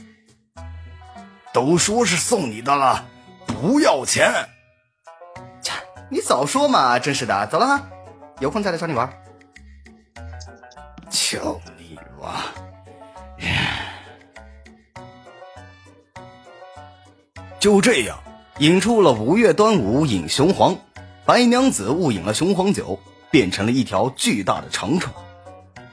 [1.54, 3.04] 都说是送你的了，
[3.48, 4.32] 不要钱。
[5.62, 5.74] 切，
[6.10, 7.00] 你早说嘛！
[7.00, 7.90] 真是的，走了哈，
[8.40, 9.12] 有空再来找你玩。
[11.10, 12.46] 求你吧，
[17.60, 18.24] 就这样
[18.60, 20.78] 引出了五月端午饮雄黄。
[21.26, 23.00] 白娘子误饮了雄黄酒，
[23.30, 25.14] 变成了一条巨大的长虫。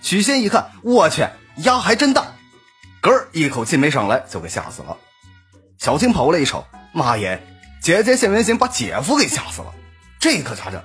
[0.00, 1.26] 许仙一看，我去，
[1.56, 2.28] 鸭还真大，
[3.02, 4.96] 嗝儿一口气没上来，就给吓死了。
[5.78, 7.42] 小青跑过来一瞅，妈耶，
[7.82, 9.74] 姐姐现原形，把姐夫给吓死了。
[10.18, 10.82] 这可咋整？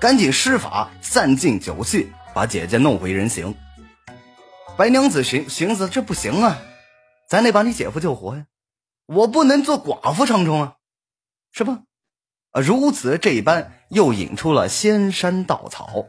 [0.00, 3.54] 赶紧施法散尽酒气，把姐姐弄回人形。
[4.78, 6.58] 白娘子寻寻思，这不行啊，
[7.28, 8.44] 咱得把你姐夫救活呀，
[9.12, 10.74] 我不能做寡妇长虫啊，
[11.50, 11.80] 是吧？
[12.52, 16.06] 啊，如此这般，又引出了仙山稻草。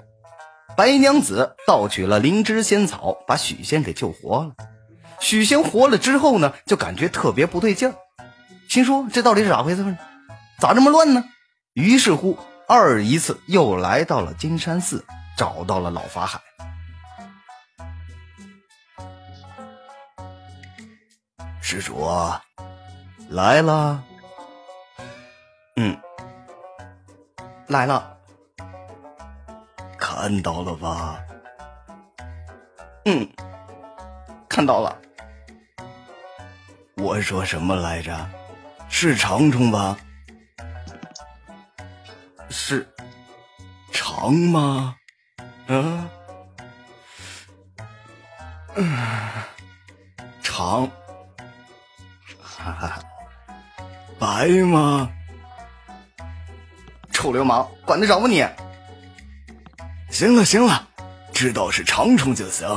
[0.78, 4.54] 白娘子盗取了灵芝仙草，把许仙给救活了。
[5.20, 7.96] 许仙活了之后呢，就感觉特别不对劲儿，
[8.70, 9.98] 心说这到底是咋回事呢？
[10.60, 11.24] 咋这么乱呢？
[11.74, 12.38] 于是乎，
[12.68, 15.04] 二一次又来到了金山寺，
[15.36, 16.40] 找到了老法海。
[21.62, 22.08] 施主，
[23.32, 24.04] 来了。
[25.78, 25.98] 嗯。
[27.68, 28.18] 来了，
[29.98, 31.24] 看到了吧？
[33.06, 33.26] 嗯，
[34.50, 34.98] 看到了。
[36.98, 38.30] 我说什么来着？
[38.90, 39.98] 是长虫吧？
[42.50, 42.86] 是
[43.94, 44.94] 长吗？
[45.68, 46.10] 嗯，
[50.44, 50.86] 长，
[52.42, 53.00] 哈哈，
[54.22, 55.12] 白吗？
[57.12, 58.46] 臭流氓，管得着吗你？
[60.12, 60.88] 行了行了，
[61.34, 62.70] 知道是长虫就行。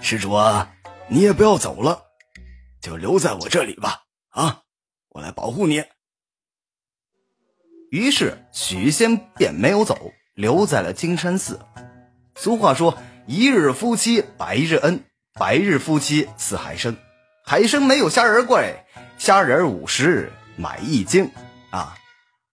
[0.00, 0.70] 施主啊，
[1.08, 2.00] 你也不要走了，
[2.80, 4.02] 就留在我这里吧。
[4.28, 4.60] 啊，
[5.08, 5.82] 我来保护你。
[7.90, 11.58] 于是许仙便没有走，留在了金山寺。
[12.36, 12.96] 俗话说
[13.26, 15.02] ：“一日夫妻百日恩，
[15.34, 16.96] 百日夫妻似海参。
[17.44, 18.84] 海参没有虾仁贵，
[19.18, 21.30] 虾仁五十日买一斤。”
[21.70, 21.94] 啊，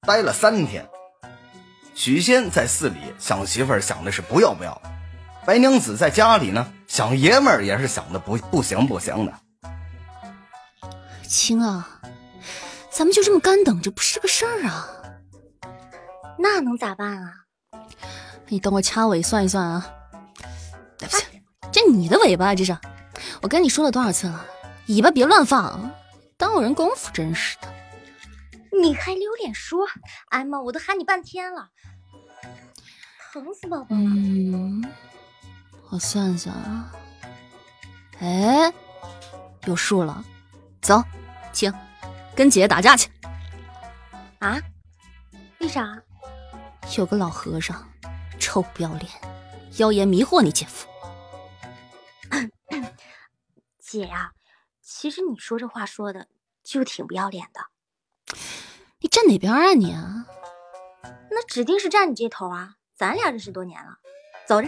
[0.02, 0.88] 待了三天。
[1.94, 4.82] 许仙在寺里想媳妇儿想的是不要不要，
[5.46, 9.34] 白娘子在家里呢想爷们儿也是想的不不行不行的。
[11.26, 12.02] 青啊，
[12.92, 14.88] 咱们就这么干等着不是个事儿啊。
[16.38, 17.32] 那能咋办啊？
[18.50, 19.90] 你等我掐尾算一算啊。
[20.98, 21.24] 对不起，
[21.72, 22.78] 这你的尾巴这是。
[23.42, 24.46] 我跟你说了多少次了，
[24.88, 25.92] 尾巴别乱放，
[26.38, 27.74] 耽误人功夫，真是的。
[28.82, 29.88] 你还有脸说？
[30.30, 31.70] 哎妈，我都喊你半天了，
[33.32, 34.02] 疼死宝宝了。
[34.02, 34.84] 嗯，
[35.90, 36.92] 我算算啊，
[38.20, 38.74] 哎，
[39.66, 40.24] 有数了。
[40.82, 41.04] 走，
[41.52, 41.74] 请
[42.36, 43.10] 跟姐姐打架去。
[44.40, 44.62] 啊？
[45.60, 46.02] 为啥？
[46.98, 47.90] 有个老和尚，
[48.40, 49.12] 臭不要脸，
[49.78, 50.88] 妖言迷惑你姐夫。
[53.80, 54.34] 姐呀，
[54.82, 56.28] 其实你说这话说的
[56.64, 57.62] 就挺不要脸的。
[59.06, 59.96] 你站哪边啊你？
[61.30, 62.72] 那指定是站你这头啊！
[62.98, 64.00] 咱俩认识多年了，
[64.48, 64.68] 走着。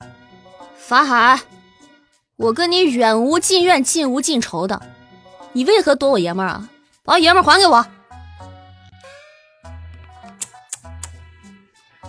[0.76, 1.40] 法海，
[2.34, 4.82] 我跟你远无近怨，近无近仇的，
[5.52, 6.68] 你为何躲我爷们儿啊？
[7.04, 7.86] 把我爷们儿还给我！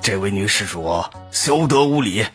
[0.01, 2.25] 这位女施主，休得无礼！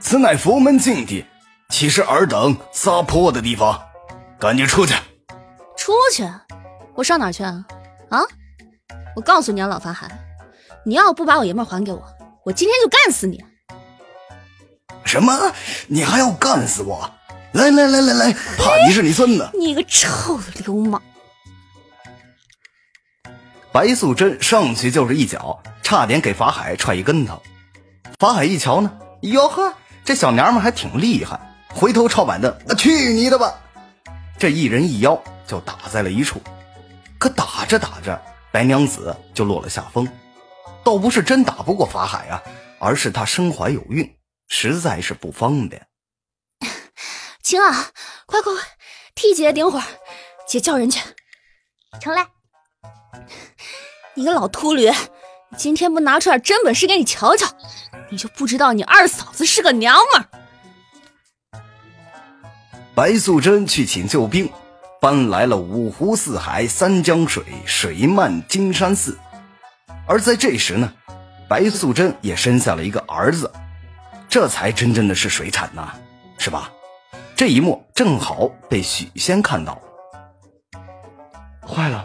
[0.00, 1.26] 此乃佛门禁地，
[1.68, 3.84] 岂是尔等撒泼的地方？
[4.40, 4.94] 赶紧出去！
[5.76, 6.24] 出去？
[6.94, 7.64] 我上哪去啊？
[8.08, 8.20] 啊！
[9.16, 10.08] 我告诉你啊，老法海，
[10.84, 12.00] 你要不把我爷们还给我，
[12.44, 13.44] 我今天就干死你！
[15.04, 15.52] 什么？
[15.88, 17.10] 你还要干死我？
[17.52, 19.50] 来来来来来，怕你是你孙子！
[19.58, 21.02] 你个臭流氓！
[23.72, 27.42] 白素贞上去就是一脚，差点给法海踹一跟头。
[28.20, 29.74] 法海一瞧呢，哟呵，
[30.04, 31.40] 这小娘们还挺厉害，
[31.74, 33.52] 回头抄板凳，去你的吧！
[34.38, 36.40] 这一人一妖就打在了一处。
[37.18, 38.20] 可打着打着，
[38.52, 40.08] 白娘子就落了下风，
[40.84, 42.40] 倒不是真打不过法海啊，
[42.78, 44.16] 而是她身怀有孕，
[44.46, 45.84] 实在是不方便。
[47.42, 47.72] 晴儿，
[48.26, 48.62] 快快快，
[49.16, 49.84] 替姐姐顶会儿，
[50.46, 51.00] 姐叫人去。
[52.00, 52.24] 成嘞。
[54.14, 54.92] 你个老秃驴，
[55.56, 57.46] 今天不拿出点真本事给你瞧瞧，
[58.10, 60.37] 你就不知道你二嫂子是个娘们儿。
[62.98, 64.50] 白素贞去请救兵。
[65.00, 69.16] 搬来了五湖四海三江水，水漫金山寺。
[70.04, 70.92] 而在这时呢，
[71.48, 73.48] 白素贞也生下了一个儿子，
[74.28, 75.94] 这才真正的是水产呐，
[76.38, 76.72] 是吧？
[77.36, 79.80] 这一幕正好被许仙看到。
[81.64, 82.04] 坏了，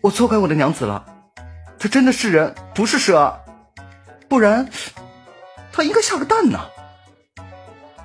[0.00, 1.06] 我错怪我的娘子了，
[1.78, 3.40] 她真的是人，不是蛇，
[4.28, 4.68] 不然
[5.72, 6.58] 她应该下个蛋呢。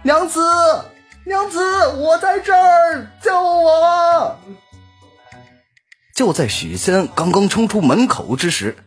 [0.03, 0.39] 娘子。
[1.27, 1.59] 娘子，
[1.97, 4.39] 我在这儿，救我！
[6.15, 8.77] 就在许仙刚刚冲出门口之时，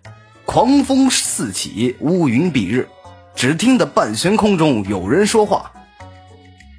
[0.46, 2.88] 狂风四起，乌云蔽日，
[3.36, 5.70] 只听得半悬空中有人说话：“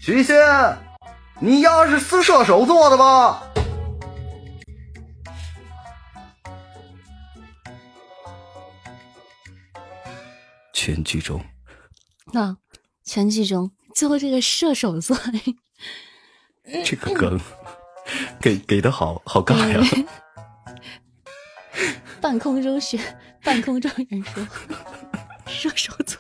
[0.02, 0.36] 许仙，
[1.40, 3.44] 你丫是私射手做的吧？”
[10.74, 11.40] 全剧终。
[12.34, 12.58] 那
[13.04, 13.70] 全剧终。
[13.94, 15.18] 最后这个射手座，
[16.86, 17.40] 这个梗
[18.40, 19.80] 给给的好好尬呀！
[22.20, 23.00] 半空中学，
[23.44, 24.48] 半空中人说
[25.48, 26.20] 射手座。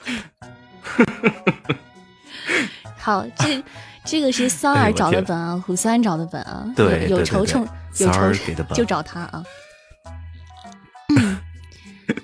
[2.97, 3.63] 好，这
[4.05, 6.71] 这个是三儿找的本啊，虎三找的本啊。
[6.75, 7.67] 对，有仇冲
[7.97, 8.31] 有仇
[8.73, 9.43] 就找他啊。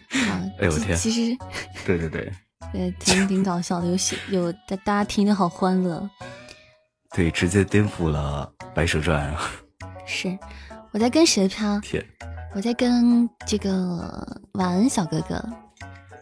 [0.09, 0.97] 好，哎呦我天！
[0.97, 1.37] 其实，
[1.85, 2.31] 对对对。
[2.73, 3.97] 对，挺挺搞笑的，有
[4.29, 6.09] 有大大家听的好欢乐。
[7.15, 9.49] 对，直接颠覆了《白蛇传》啊！
[10.05, 10.37] 是，
[10.91, 11.79] 我在跟谁飘？
[11.79, 12.05] 天，
[12.53, 15.35] 我在跟这个晚安小哥哥。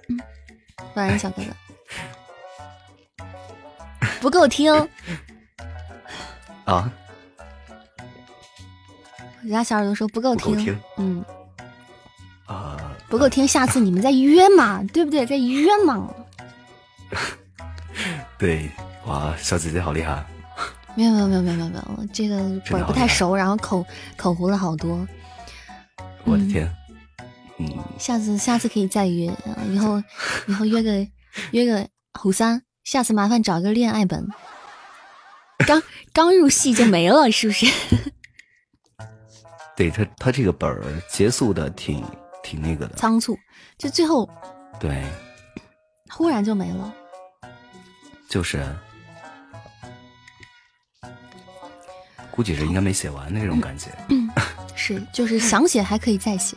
[0.07, 0.19] 嗯，
[0.93, 1.41] 晚安小哥
[3.17, 3.25] 哥，
[4.21, 4.71] 不够听
[6.65, 6.91] 啊！
[9.43, 11.25] 我家小耳朵说不够听，嗯
[12.45, 12.77] 啊，
[13.09, 15.25] 不够听，下次你们再约嘛，对不对？
[15.25, 16.13] 再约嘛。
[18.37, 18.69] 对，
[19.05, 20.25] 哇，小姐姐好厉害！
[20.95, 22.37] 没有没有没有没有没有，这个
[22.69, 25.05] 本不太熟，然后口口糊了好多。
[26.23, 26.71] 我的天，
[27.59, 27.67] 嗯，
[27.99, 29.31] 下次下次可以再约，
[29.69, 30.01] 以后
[30.47, 31.07] 以后约个
[31.51, 31.87] 约个
[32.19, 34.27] 虎三，下次麻烦找一个恋爱本。
[35.67, 35.81] 刚
[36.13, 37.65] 刚入戏就没了，是不是？
[39.75, 42.03] 对他他这个本儿结束的挺
[42.41, 43.37] 挺那个的，仓促，
[43.77, 44.29] 就最后
[44.79, 45.03] 对，
[46.15, 46.93] 忽然就没了。
[48.29, 48.65] 就是，
[52.31, 53.89] 估计是应该没写完的这种感觉。
[54.07, 54.29] 嗯，
[54.75, 56.55] 是，就是想写还可以再写。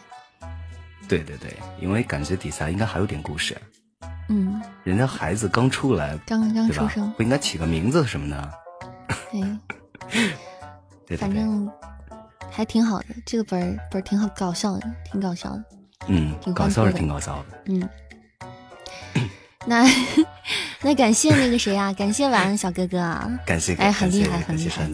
[1.09, 3.61] 对对对，因为感觉底下应该还有点故事。
[4.29, 8.55] 嗯，人家孩子刚出来，刚刚出生，不应该起个名字什么的。
[11.05, 11.69] 对，反正
[12.49, 15.65] 还挺好的，这个本儿本儿挺好，搞笑的，挺搞笑的。
[16.07, 17.63] 嗯，搞笑是挺搞笑的。
[17.67, 17.89] 嗯。
[19.69, 19.87] 那
[20.81, 21.93] 那感谢那个谁啊？
[21.93, 23.29] 感谢晚安小哥哥啊！
[23.47, 24.89] 感谢哎，很厉害，很厉害！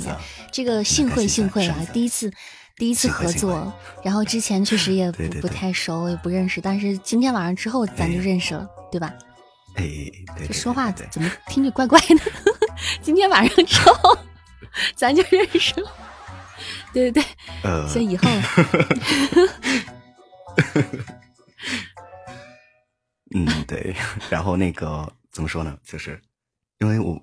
[0.52, 1.76] 这个幸会幸会啊！
[1.92, 2.30] 第一次
[2.76, 3.72] 第一次合作，
[4.02, 9.12] 然后之前确实也不不太熟，也不认识，但是今天晚上之后咱就认识了，对吧？
[9.76, 9.84] 哎，
[10.46, 12.32] 这说话怎么听着怪怪的？
[13.00, 14.18] 今天晚上之后
[14.96, 15.90] 咱就认识了，
[16.92, 17.22] 对对
[17.62, 18.28] 对，所以以后。
[23.34, 23.94] 嗯，对，
[24.30, 25.76] 然后那个怎么说呢？
[25.84, 26.20] 就是
[26.78, 27.20] 因为我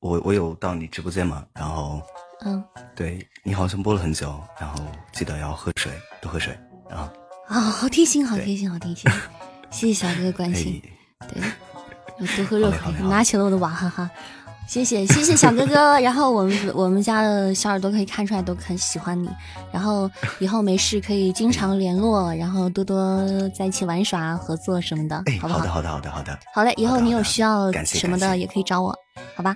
[0.00, 2.02] 我我有到你直播间嘛，然后
[2.44, 2.62] 嗯，
[2.96, 6.52] 对你好像播了很久，然后记得要喝水，多喝水
[6.90, 7.10] 啊。
[7.46, 9.10] 啊，好贴心，好贴心，好贴心，
[9.70, 10.82] 谢谢小哥哥关心。
[11.28, 11.40] 对，
[12.18, 14.10] 要 多喝热水，拿起了我的娃哈哈。
[14.66, 19.28] 谢谢谢谢小哥哥， 然后我们我们家的小耳朵可以看出来都很喜欢你，
[19.70, 25.58] 然后以后没事可以经常联络，然后多多在一起玩耍合作什么的，好不好？
[25.58, 28.94] 好的好的好的好的，好嘞，以后你有需要什么的也可以找我，
[29.36, 29.54] 好吧？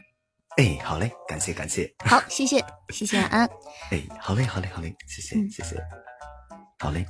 [0.58, 3.48] 哎，好嘞，感谢感谢，好，谢谢谢谢安，
[3.90, 5.82] 哎，好嘞好嘞好嘞，谢谢谢谢，
[6.78, 7.06] 好嘞，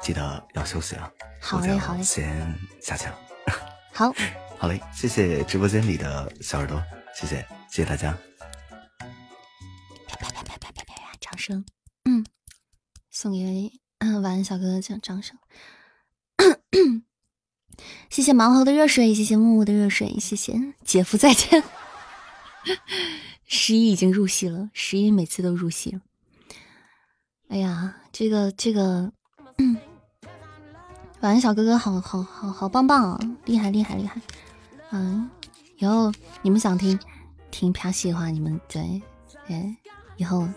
[0.00, 1.10] 记得要休息啊，
[1.40, 3.14] 好嘞好嘞，先下去了，
[3.92, 4.12] 好。
[4.58, 6.82] 好嘞谢谢直播间里的小耳朵
[7.14, 7.36] 谢谢
[7.70, 8.16] 谢谢大家。
[10.08, 11.64] 啪啪啪啪啪啪啪掌声。
[12.06, 12.24] 嗯
[13.10, 15.36] 送给嗯晚安小哥哥掌掌声。
[18.08, 21.62] 谢谢毛猴的热水谢谢木木的热水谢谢姐夫再见。
[23.44, 26.00] 十一已经入戏了十一每次都入戏了。
[27.48, 29.12] 哎呀这个这个
[31.20, 34.18] 晚安小哥哥好好好好棒棒啊厉害厉害厉害。
[34.90, 35.28] 嗯，
[35.78, 36.98] 以后你们想听
[37.50, 39.02] 听啪戏的话，你们对，
[39.48, 39.76] 哎，
[40.16, 40.48] 以后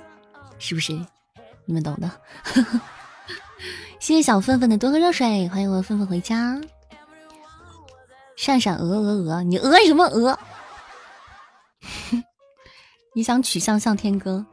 [0.57, 0.93] 是不是
[1.65, 2.09] 你们懂的？
[3.99, 6.59] 谢谢小粪粪的多喝热水，欢迎我粪粪回家。
[8.35, 10.39] 闪闪鹅鹅鹅，你鹅什么鹅？
[13.13, 14.45] 你想取向向天歌？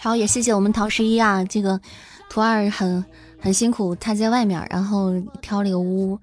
[0.00, 1.80] 好，也谢谢我们陶十一啊，这个
[2.28, 3.04] 图二很
[3.40, 6.18] 很辛苦，他在外面，然后挑了一个屋，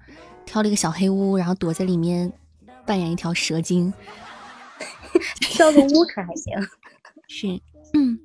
[0.46, 2.32] 挑了一个小黑屋，然后躲在里面
[2.86, 3.92] 扮演一条蛇精，
[5.40, 6.54] 挑个屋可还行？
[7.28, 7.60] 是，
[7.92, 8.18] 嗯。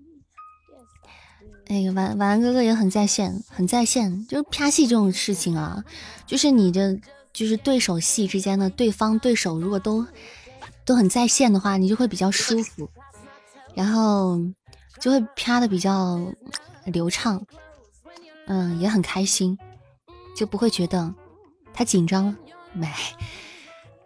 [1.68, 4.28] 哎，晚晚安哥哥也很在线，很在线。
[4.28, 5.84] 就是啪戏这种事情啊，
[6.26, 7.00] 就是你的
[7.32, 10.06] 就是对手戏之间的对方对手，如果都
[10.84, 12.90] 都很在线的话，你就会比较舒服，
[13.74, 14.38] 然后
[15.00, 16.20] 就会啪的比较
[16.86, 17.42] 流畅，
[18.48, 19.58] 嗯，也很开心，
[20.36, 21.14] 就不会觉得
[21.74, 22.36] 他紧张。
[22.74, 22.88] 没，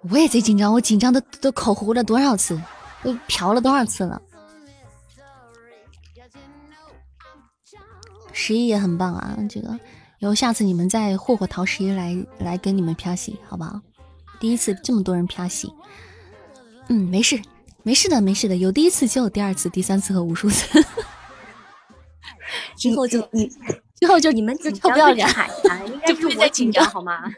[0.09, 2.59] 我也贼紧张，我紧张的都口糊了多少次，
[3.03, 4.21] 都嫖了多少次了。
[8.33, 9.79] 十一也很棒啊，这个
[10.19, 13.79] 以后下次你们再霍霍陶十一来来跟你们啪戏，好不好？
[14.39, 15.71] 第一次这么多人啪戏，
[16.89, 17.39] 嗯，没事，
[17.83, 20.83] 没事的，没事的，有第一次就有第二次、第三次和无数次，
[22.75, 23.47] 之后就你，
[23.99, 25.27] 之后就你们就臭不要脸，
[25.87, 27.31] 应该是我紧张好吗？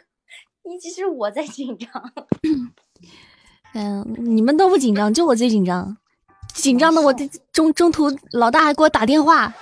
[0.69, 2.11] 一直是我在紧张，
[3.73, 5.97] 嗯，你们都不紧张，就我最紧张，
[6.53, 7.13] 紧张的我
[7.51, 9.53] 中中途老大还给我打电话。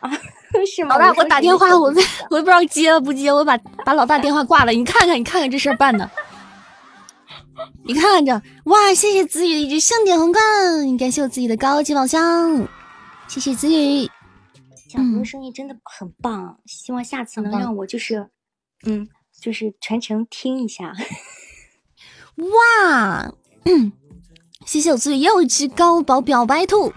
[0.00, 0.10] 啊，
[0.66, 0.96] 是吗？
[0.96, 1.92] 老大给我打电话，我
[2.30, 4.72] 我也不知道接不接，我把把老大电话挂了。
[4.72, 6.08] 你看看，你看看这事儿办的，
[7.84, 8.32] 你看看这，
[8.64, 8.94] 哇！
[8.94, 12.68] 谢谢子宇一直盛典皇冠，感谢我自己的高级宝箱，
[13.26, 14.08] 谢谢子宇。
[14.88, 18.28] 小哥生意真的很棒，希望下次能让我就是，
[18.86, 19.08] 嗯，
[19.44, 20.94] 就是全程听一下。
[22.36, 23.30] 哇，
[24.64, 26.94] 谢谢我子宇又一只高宝表白兔。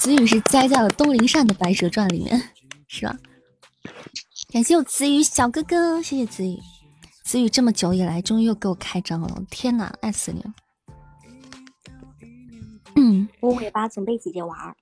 [0.00, 2.50] 子宇是栽在了东林善的《白蛇传》里面，
[2.88, 3.16] 是吧？
[4.52, 6.58] 感谢我子宇小哥哥，谢谢子宇。
[7.22, 10.52] 子宇这么久以来，终于又给我开张了，天哪，爱死你了！
[12.96, 14.74] 嗯，我尾巴总被姐姐玩。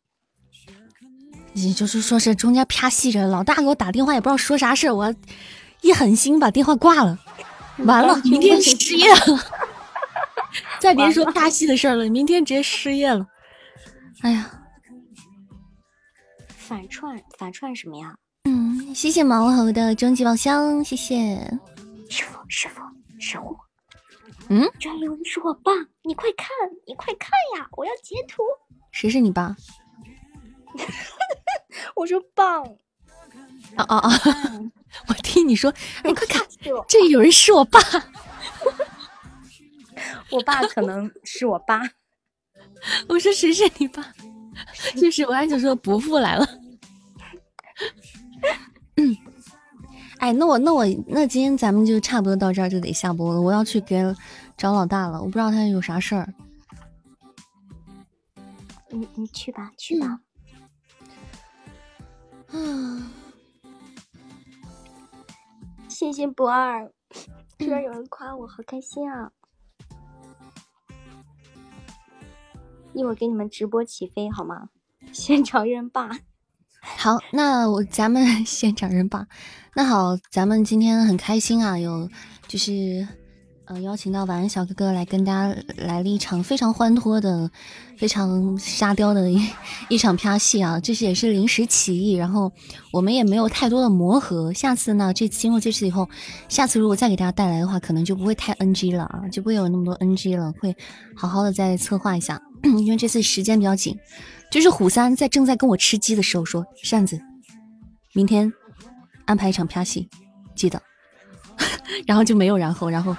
[1.52, 5.14] 也就是说是中间啪戏着，老大给我打电话也不知道说啥事儿我
[5.86, 7.16] 一狠心把电话挂了，
[7.78, 9.20] 完了，明天失业了。
[10.80, 13.26] 再别说大戏的事了，明天直接失业了。
[14.22, 14.50] 哎呀！
[16.48, 18.16] 反串反串什么呀？
[18.44, 21.36] 嗯，谢谢毛猴的终极宝箱，谢谢
[22.08, 22.82] 师傅师傅
[23.20, 23.56] 师傅。
[24.48, 25.70] 嗯，居然有人说我爸，
[26.02, 26.48] 你快看
[26.86, 27.68] 你快看呀！
[27.76, 28.42] 我要截图。
[28.90, 29.54] 谁是你爸？
[31.94, 32.64] 我说棒。
[33.76, 34.10] 啊啊啊！
[35.08, 35.72] 我听你说，
[36.04, 36.42] 你快看，
[36.88, 37.78] 这有人是我爸。
[40.30, 41.80] 我爸可能是我爸。
[43.08, 44.12] 我说谁是你爸？
[44.96, 46.48] 就是我还想说伯父来了。
[48.96, 49.16] 嗯，
[50.18, 53.40] 哎，那我那我那今天咱们就差不多到这儿就得下播了。
[53.40, 54.02] 我要去给
[54.56, 56.32] 找老大了，我不知道他有啥事儿。
[58.88, 60.20] 你你去吧，去吧。
[62.48, 63.10] 啊！
[65.98, 66.92] 谢谢不二，
[67.56, 69.32] 居然有人夸我，好开心啊！
[72.92, 74.68] 一会儿给你们直播起飞好吗？
[75.10, 76.10] 现场认霸。
[76.82, 79.26] 好，那我咱们 现场认吧。
[79.74, 82.10] 那好，咱们今天很开心啊，有
[82.46, 83.08] 就是。
[83.68, 87.50] 嗯，邀请到晚安小哥哥来跟大家来了一场非常欢脱的、
[87.96, 89.44] 非常沙雕的一
[89.88, 90.78] 一场啪戏啊！
[90.78, 92.52] 这是也是临时起意，然后
[92.92, 94.52] 我们也没有太多的磨合。
[94.52, 96.08] 下次呢，这经过这次以后，
[96.48, 100.72] 下次如果再给大家带来的话，可能就不会太 NG 了啊，就不会有那么多 NG 了，会
[101.16, 102.40] 好好的再策划一下。
[102.62, 103.98] 因为这次时间比较紧，
[104.48, 107.20] 就是虎三在正在跟我吃鸡的时候说：“扇子，
[108.14, 108.52] 明天
[109.24, 110.08] 安排一场啪戏，
[110.54, 110.80] 记得。
[112.06, 113.16] ”然后就没有然后，然后。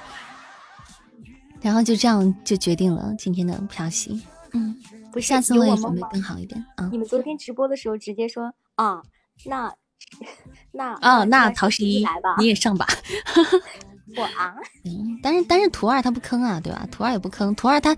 [1.62, 4.22] 然后就这样就决定了今天的票戏，
[4.54, 4.76] 嗯，
[5.12, 6.90] 不，下次我也准备更好一点啊。
[6.92, 9.02] 你们昨天直播的时候直接说 啊，
[9.46, 9.74] 那
[10.72, 12.86] 那啊，那陶十一来吧，你也上吧。
[14.16, 14.56] 我啊，
[14.86, 16.88] 嗯， 但是但是图二他不坑啊，对吧？
[16.90, 17.96] 图二也不坑，图二他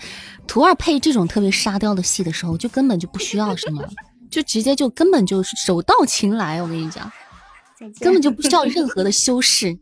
[0.47, 3.87] 图二配这种特别沙雕的戏的时候，就根本就不需要什么，
[4.31, 7.11] 就直接就根本就手到擒来，我跟你讲，
[7.99, 9.77] 根本就不需要任何的修饰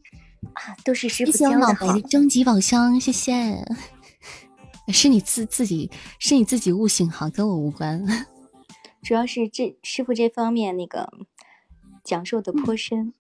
[0.54, 1.58] 啊，都是师傅教的。
[1.58, 3.66] 老白的终极宝箱，谢谢，
[4.88, 8.06] 是你自自己是你自己悟性好，跟我无关。
[9.04, 11.10] 主要是这师傅这方面那个
[12.04, 13.14] 讲授的颇深。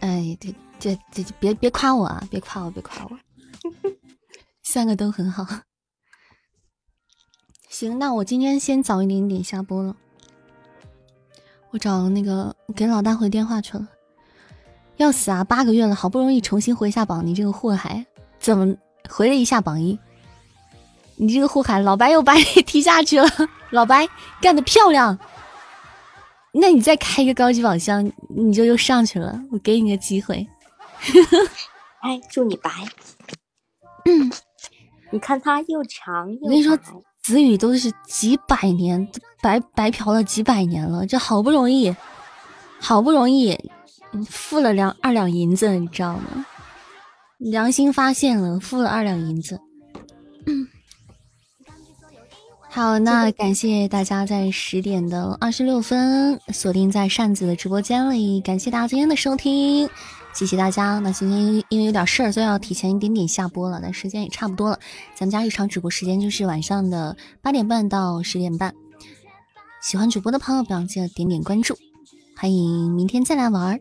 [0.00, 3.18] 哎，对这这，别别夸我啊，别夸我，别夸我，
[4.62, 5.46] 三个都很好。
[7.68, 9.96] 行，那我今天先早一点点下播了。
[11.70, 13.88] 我找那个给老大回电话去了。
[14.98, 15.42] 要死啊！
[15.42, 18.04] 八个月了，好不容易重新回下榜，你这个祸害，
[18.38, 18.74] 怎么
[19.08, 19.98] 回了一下榜一？
[21.16, 23.28] 你这个祸害，老白又把你 踢下去了。
[23.70, 24.06] 老白
[24.40, 25.18] 干的漂亮，
[26.52, 29.40] 那你再开一个高级宝箱，你就又上去了。
[29.50, 30.46] 我给你个机会。
[32.02, 32.70] 哎，祝你白。
[34.04, 34.30] 嗯，
[35.10, 36.38] 你看他又长又。
[36.42, 36.78] 我跟你说。
[37.20, 39.06] 子宇都是几百年
[39.42, 41.94] 白白嫖了几百年了，这好不容易，
[42.80, 43.54] 好不容易
[44.26, 46.46] 付了两二两银子，你知道吗？
[47.38, 49.60] 良心发现了，付了二两银子。
[52.70, 59.88] 好，那感谢大家在十点的二十六分锁定在扇子的直播间里，感谢大家今天的收听。
[60.34, 60.98] 谢谢大家。
[61.00, 63.80] 那今天因为有点事儿，所以要提前一点点下播了。
[63.82, 64.78] 但时间也差不多了，
[65.14, 68.74] 咱们家日常直播时间就是晚上的八点半到十点半。
[69.82, 71.76] 喜欢主播的朋友，不要记得点点关注。
[72.36, 73.80] 欢迎明天再来玩。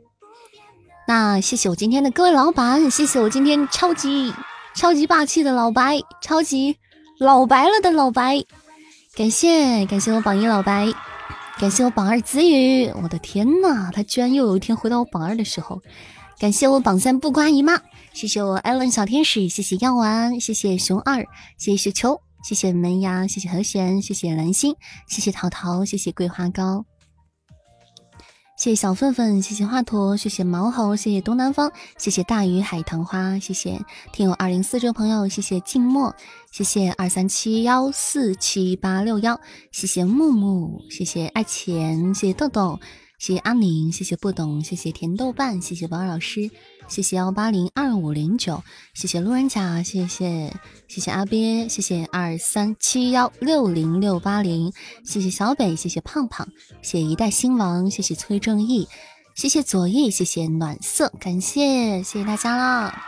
[1.07, 4.34] 那谢谢我今天的各位老板，谢谢我今天超级
[4.75, 6.75] 超级霸气的老白，超级
[7.17, 8.43] 老白了的老白。
[9.15, 10.93] 感谢感谢我榜一老白，
[11.57, 12.91] 感谢我榜二子宇。
[13.01, 15.81] 我的天呐，他居然又有一天回到我榜二的时候。
[16.38, 17.79] 感谢我榜三不瓜姨妈，
[18.13, 21.25] 谢谢我艾伦小天使，谢谢药丸，谢谢熊二，
[21.57, 24.75] 谢谢雪球，谢谢门牙，谢谢和弦，谢谢蓝心，
[25.07, 26.85] 谢谢桃桃，谢谢桂花糕，
[28.57, 33.79] 谢谢小粪粪，谢谢华佗，谢谢毛猴，谢谢东南方，谢谢大鱼海棠花，谢谢
[34.11, 36.15] 听友二零四这位朋友，谢谢静默，
[36.51, 39.39] 谢谢二三七幺四七八六幺，
[39.71, 42.79] 谢谢木木，谢谢爱钱，谢谢豆豆。
[43.19, 46.51] 谢谢阿宁，谢谢不懂，谢谢甜豆瓣，谢谢王老师，
[46.88, 50.53] 谢谢幺八零二五零九，谢谢路人甲，谢谢
[50.88, 54.73] 谢谢阿鳖，谢谢二三七幺六零六八零，
[55.03, 56.47] 谢谢小北，谢谢胖胖，
[56.81, 58.88] 谢谢一代新王，谢谢崔正义，
[59.35, 63.03] 谢谢左翼，谢谢暖色，感谢谢谢大家啦，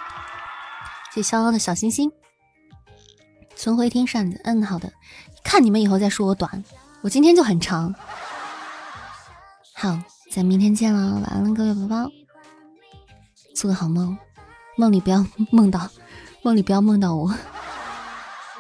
[1.14, 2.12] 谢谢逍遥的小星星，
[3.56, 4.92] 存回听扇子，嗯，好的，
[5.44, 6.64] 看你们以后再说我短，
[7.02, 7.96] 我今天就很长。
[9.74, 9.98] 好，
[10.30, 12.12] 咱明天见了，晚安了，各位宝宝，
[13.60, 14.18] 做个好梦，
[14.78, 15.90] 梦里不要梦到，
[16.44, 17.36] 梦里不要梦到我。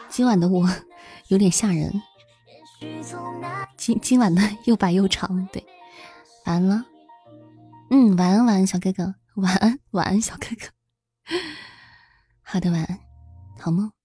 [0.09, 0.69] 今晚的我
[1.29, 2.01] 有点吓人，
[3.77, 5.65] 今今晚的又白又长，对，
[6.45, 6.83] 晚安了，
[7.89, 10.67] 嗯，晚安晚安小哥哥，晚安晚安小哥哥，
[12.41, 12.99] 好的晚安，
[13.57, 13.98] 好梦。